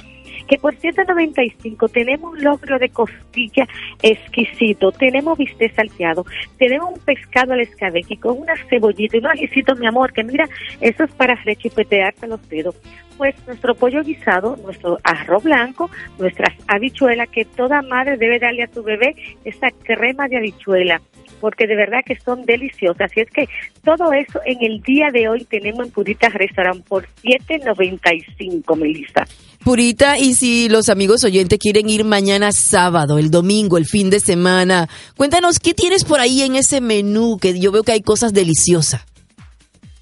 que 0.44 0.58
por 0.58 0.74
195 0.74 1.88
tenemos 1.88 2.32
un 2.32 2.42
logro 2.42 2.78
de 2.78 2.88
costilla 2.88 3.66
exquisito, 4.02 4.92
tenemos 4.92 5.38
bistec 5.38 5.74
salteado, 5.74 6.24
tenemos 6.58 6.90
un 6.92 7.00
pescado 7.00 7.52
al 7.52 7.60
escabeche 7.60 8.16
con 8.18 8.38
una 8.38 8.54
cebollita 8.68 9.16
y 9.16 9.20
unos 9.20 9.32
ajicitos, 9.32 9.78
mi 9.78 9.86
amor, 9.86 10.12
que 10.12 10.24
mira, 10.24 10.48
eso 10.80 11.04
es 11.04 11.10
para 11.12 11.34
rechipetearte 11.34 12.26
los 12.26 12.46
dedos. 12.48 12.76
Pues 13.16 13.34
nuestro 13.46 13.74
pollo 13.74 14.02
guisado, 14.02 14.56
nuestro 14.64 14.98
arroz 15.04 15.42
blanco, 15.42 15.90
nuestras 16.18 16.54
habichuelas, 16.66 17.28
que 17.28 17.44
toda 17.44 17.82
madre 17.82 18.16
debe 18.16 18.38
darle 18.38 18.62
a 18.62 18.72
su 18.72 18.82
bebé 18.82 19.14
esa 19.44 19.70
crema 19.70 20.26
de 20.26 20.38
habichuela 20.38 21.02
porque 21.40 21.66
de 21.66 21.74
verdad 21.74 22.00
que 22.04 22.16
son 22.16 22.44
deliciosas. 22.44 23.10
Así 23.10 23.20
es 23.20 23.30
que 23.30 23.48
todo 23.82 24.12
eso 24.12 24.40
en 24.44 24.62
el 24.62 24.82
día 24.82 25.08
de 25.10 25.28
hoy 25.28 25.44
tenemos 25.44 25.86
en 25.86 25.92
Puritas 25.92 26.34
Restaurant 26.34 26.86
por 26.86 27.06
7.95, 27.22 28.76
Melissa. 28.76 29.24
Purita, 29.62 30.18
y 30.18 30.34
si 30.34 30.70
los 30.70 30.88
amigos 30.88 31.22
oyentes 31.22 31.58
quieren 31.58 31.90
ir 31.90 32.02
mañana 32.04 32.50
sábado, 32.50 33.18
el 33.18 33.30
domingo, 33.30 33.76
el 33.76 33.84
fin 33.84 34.08
de 34.08 34.18
semana, 34.18 34.88
cuéntanos 35.18 35.58
qué 35.58 35.74
tienes 35.74 36.04
por 36.04 36.18
ahí 36.18 36.40
en 36.40 36.56
ese 36.56 36.80
menú, 36.80 37.36
que 37.38 37.60
yo 37.60 37.70
veo 37.70 37.82
que 37.82 37.92
hay 37.92 38.00
cosas 38.00 38.32
deliciosas. 38.32 39.02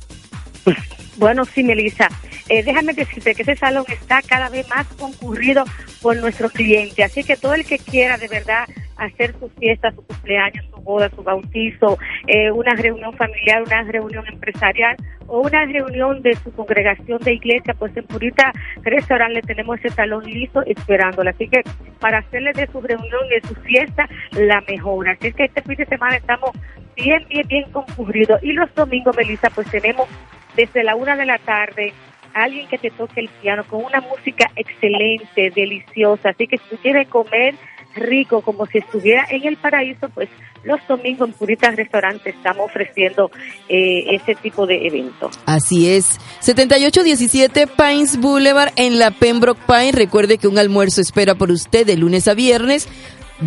Bueno, 1.18 1.44
sí, 1.46 1.64
Melissa. 1.64 2.10
Eh, 2.50 2.64
déjame 2.64 2.94
decirte 2.94 3.34
que 3.34 3.44
ese 3.44 3.56
salón 3.56 3.86
está 3.88 4.22
cada 4.22 4.50
vez 4.50 4.68
más 4.70 4.86
concurrido 5.00 5.64
por 6.02 6.18
nuestros 6.18 6.52
clientes. 6.52 7.06
Así 7.06 7.24
que 7.24 7.38
todo 7.38 7.54
el 7.54 7.66
que 7.66 7.80
quiera 7.80 8.18
de 8.18 8.28
verdad 8.28 8.66
hacer 8.98 9.34
su 9.40 9.50
fiesta, 9.50 9.92
su 9.92 10.06
cumpleaños, 10.06 10.66
su 10.70 10.82
boda, 10.82 11.10
su 11.10 11.24
bautizo, 11.24 11.98
eh, 12.28 12.52
una 12.52 12.74
reunión 12.76 13.14
familiar, 13.14 13.64
una 13.64 13.84
reunión 13.84 14.26
empresarial 14.28 14.96
o 15.28 15.42
una 15.42 15.66
reunión 15.66 16.22
de 16.22 16.36
su 16.36 16.52
congregación 16.54 17.20
de 17.20 17.34
iglesia, 17.34 17.74
pues 17.74 17.96
en 17.96 18.06
Purita 18.06 18.52
Restaurant 18.82 19.34
le 19.34 19.42
tenemos 19.42 19.80
ese 19.80 19.90
salón 19.90 20.26
listo 20.26 20.62
esperándole. 20.66 21.30
Así 21.30 21.48
que 21.48 21.64
para 22.00 22.20
hacerle 22.20 22.52
de 22.54 22.68
su 22.68 22.82
reunión 22.82 23.22
y 23.28 23.42
de 23.42 23.48
su 23.48 23.56
fiesta 23.56 24.08
la 24.34 24.62
mejor. 24.68 25.10
Así 25.10 25.32
que 25.32 25.46
este 25.46 25.62
fin 25.62 25.76
de 25.76 25.86
semana 25.86 26.18
estamos 26.18 26.52
bien, 26.96 27.26
bien, 27.30 27.48
bien 27.48 27.72
concurridos. 27.72 28.44
Y 28.44 28.52
los 28.52 28.74
domingos, 28.76 29.16
Melissa, 29.16 29.50
pues 29.50 29.70
tenemos 29.72 30.08
desde 30.56 30.84
la 30.84 30.96
una 30.96 31.16
de 31.16 31.26
la 31.26 31.40
tarde 31.40 31.94
alguien 32.34 32.68
que 32.68 32.78
te 32.78 32.92
toque 32.92 33.22
el 33.22 33.30
piano 33.42 33.64
con 33.68 33.84
una 33.84 34.02
música 34.02 34.50
excelente, 34.56 35.52
deliciosa. 35.52 36.30
Así 36.30 36.48
que 36.48 36.58
si 36.58 36.64
tú 36.70 36.78
quieres 36.82 37.08
comer 37.08 37.56
rico, 37.96 38.42
como 38.42 38.66
si 38.66 38.80
estuviera 38.80 39.26
en 39.30 39.46
el 39.46 39.58
paraíso, 39.58 40.10
pues 40.10 40.30
los 40.64 40.80
domingos 40.88 41.30
en 41.30 41.34
Puritas 41.34 41.76
Restaurante 41.76 42.30
estamos 42.30 42.66
ofreciendo 42.66 43.30
eh, 43.70 44.06
ese 44.12 44.36
tipo 44.36 44.66
de 44.66 44.88
eventos. 44.88 45.40
Así 45.46 45.90
es. 45.90 46.20
7817 46.40 47.68
Pines 47.68 48.20
Boulevard 48.20 48.72
en 48.76 48.98
la 48.98 49.12
Pembroke 49.12 49.62
Pine. 49.68 49.92
Recuerde 49.92 50.38
que 50.38 50.48
un 50.48 50.58
almuerzo 50.58 51.02
espera 51.02 51.36
por 51.36 51.52
usted 51.52 51.86
de 51.86 51.98
lunes 51.98 52.28
a 52.28 52.34
viernes 52.34 52.88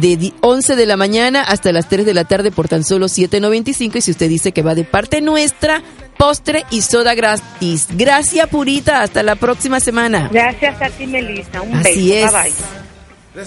de 0.01 0.17
di- 0.17 0.35
11 0.41 0.77
de 0.77 0.87
la 0.87 0.97
mañana 0.97 1.43
hasta 1.43 1.73
las 1.73 1.89
3 1.89 2.07
de 2.07 2.15
la 2.15 2.25
tarde 2.25 2.51
por 2.51 2.69
tan 2.69 2.85
solo 2.85 3.07
7.95 3.07 3.97
y 3.97 4.01
si 4.01 4.11
usted 4.11 4.29
dice 4.29 4.53
que 4.53 4.63
va 4.63 4.75
de 4.75 4.85
parte 4.85 5.21
nuestra, 5.21 5.83
postre 6.19 6.65
y 6.71 6.83
soda 6.83 7.15
gratis. 7.15 7.89
Gracias 7.93 8.49
Purita, 8.49 9.03
hasta 9.03 9.23
la 9.23 9.37
próxima 9.37 9.81
semana. 9.81 10.29
Gracias 10.33 10.81
a 10.81 10.89
ti, 10.91 11.07
Melissa. 11.07 11.63
Un 11.63 11.75
Así 11.77 12.11
beso. 12.11 12.27
es. 12.27 12.33
Bye 12.33 12.43
bye. 12.43 13.47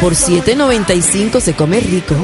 Por 0.00 0.14
7.95 0.14 1.40
se 1.40 1.54
come 1.54 1.80
rico. 1.80 2.14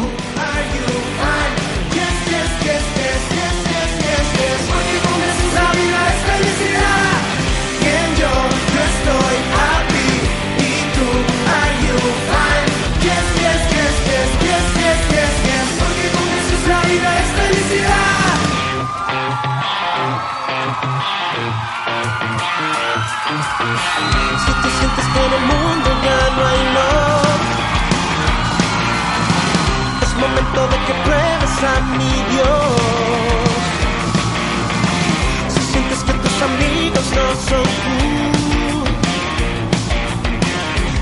Amigos 36.48 37.06
no 37.16 37.26
son 37.48 37.68
tú, 37.84 37.98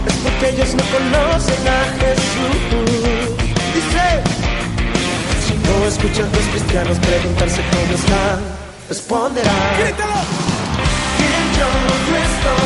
es 0.09 0.15
porque 0.23 0.45
ellos 0.51 0.71
no 0.75 0.85
conocen 0.95 1.63
a 1.69 1.81
Jesús. 2.01 2.59
Dice, 3.75 4.07
si 5.47 5.55
no 5.67 5.75
escuchas 5.87 6.27
a 6.27 6.37
los 6.37 6.47
cristianos 6.53 6.99
preguntarse 6.99 7.61
cómo 7.73 7.93
están, 7.95 8.39
responderán. 8.89 9.75
¡Grítalo! 9.79 10.57
yo 11.59 11.67
estoy 12.17 12.66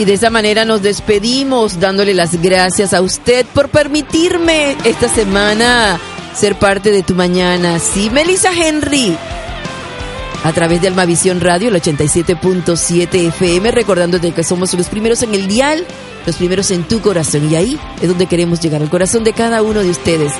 Y 0.00 0.06
de 0.06 0.14
esa 0.14 0.30
manera 0.30 0.64
nos 0.64 0.80
despedimos 0.80 1.78
dándole 1.78 2.14
las 2.14 2.40
gracias 2.40 2.94
a 2.94 3.02
usted 3.02 3.44
por 3.52 3.68
permitirme 3.68 4.74
esta 4.82 5.10
semana 5.10 6.00
ser 6.34 6.58
parte 6.58 6.90
de 6.90 7.02
tu 7.02 7.14
mañana. 7.14 7.78
Sí, 7.78 8.08
Melissa 8.08 8.48
Henry. 8.50 9.14
a 10.42 10.52
través 10.54 10.80
de 10.80 10.88
Almavisión 10.88 11.42
Radio, 11.42 11.68
el 11.68 11.74
87.7 11.74 13.28
FM, 13.28 13.72
recordándote 13.72 14.32
que 14.32 14.42
somos 14.42 14.72
los 14.72 14.86
primeros 14.88 15.22
en 15.22 15.34
el 15.34 15.46
dial, 15.46 15.84
los 16.24 16.36
primeros 16.36 16.70
en 16.70 16.84
tu 16.84 17.02
corazón. 17.02 17.52
Y 17.52 17.56
ahí 17.56 17.78
es 18.00 18.08
donde 18.08 18.24
queremos 18.24 18.58
llegar, 18.58 18.80
al 18.80 18.88
corazón 18.88 19.22
de 19.22 19.34
cada 19.34 19.62
uno 19.62 19.82
de 19.82 19.90
ustedes. 19.90 20.32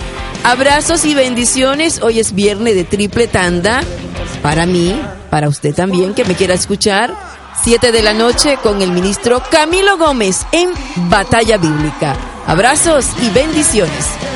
Abrazos 0.42 1.04
y 1.04 1.14
bendiciones. 1.14 2.00
Hoy 2.00 2.18
es 2.18 2.34
viernes 2.34 2.76
de 2.76 2.84
triple 2.84 3.26
tanda. 3.26 3.82
Para 4.40 4.64
mí, 4.64 4.98
para 5.28 5.50
usted 5.50 5.74
también, 5.74 6.14
que 6.14 6.24
me 6.24 6.34
quiera 6.34 6.54
escuchar. 6.54 7.30
7 7.62 7.92
de 7.92 8.03
la 8.03 8.14
noche 8.14 8.59
con 8.62 8.82
el 8.82 8.90
ministro 8.92 9.42
Camilo 9.51 9.98
Gómez 9.98 10.46
en 10.53 10.70
Batalla 11.09 11.57
Bíblica. 11.59 12.16
Abrazos 12.46 13.07
y 13.22 13.30
bendiciones. 13.30 14.30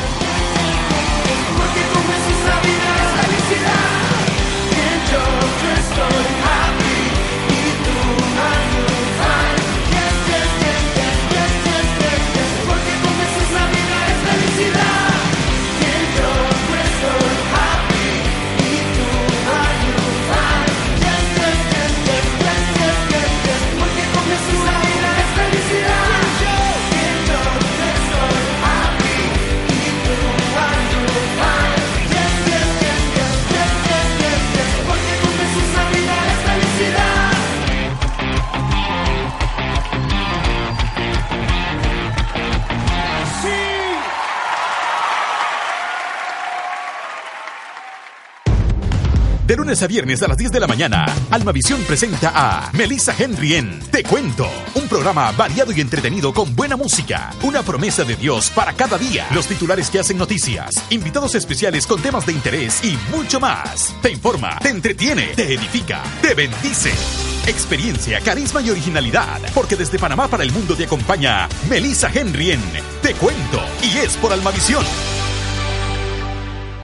Lunes 49.65 49.83
a 49.83 49.87
viernes 49.87 50.23
a 50.23 50.29
las 50.29 50.37
10 50.37 50.53
de 50.53 50.61
la 50.61 50.67
mañana, 50.67 51.07
Almavisión 51.31 51.83
presenta 51.85 52.33
a 52.35 52.71
Melissa 52.75 53.15
Henry 53.19 53.55
en 53.55 53.81
Te 53.91 54.03
Cuento, 54.03 54.47
un 54.75 54.87
programa 54.89 55.33
variado 55.33 55.73
y 55.73 55.81
entretenido 55.81 56.35
con 56.35 56.55
buena 56.55 56.77
música, 56.77 57.31
una 57.43 57.62
promesa 57.62 58.05
de 58.05 58.15
Dios 58.15 58.51
para 58.51 58.75
cada 58.75 58.99
día, 58.99 59.27
los 59.31 59.47
titulares 59.47 59.89
que 59.89 60.01
hacen 60.01 60.19
noticias, 60.19 60.75
invitados 60.91 61.35
especiales 61.35 61.87
con 61.87 62.03
temas 62.03 62.27
de 62.27 62.33
interés 62.33 62.85
y 62.85 62.99
mucho 63.11 63.41
más. 63.41 63.95
Te 64.03 64.11
informa, 64.11 64.59
te 64.59 64.69
entretiene, 64.69 65.29
te 65.29 65.55
edifica, 65.55 66.03
te 66.21 66.35
bendice. 66.35 66.93
Experiencia, 67.47 68.21
carisma 68.21 68.61
y 68.61 68.69
originalidad, 68.69 69.41
porque 69.55 69.77
desde 69.77 69.99
Panamá 69.99 70.29
para 70.29 70.43
el 70.43 70.53
mundo 70.53 70.77
te 70.77 70.85
acompaña 70.85 71.49
Melissa 71.71 72.11
Henry 72.12 72.51
en 72.51 72.61
Te 73.01 73.15
Cuento 73.15 73.62
y 73.83 73.97
es 73.97 74.15
por 74.19 74.31
Almavisión. 74.31 74.85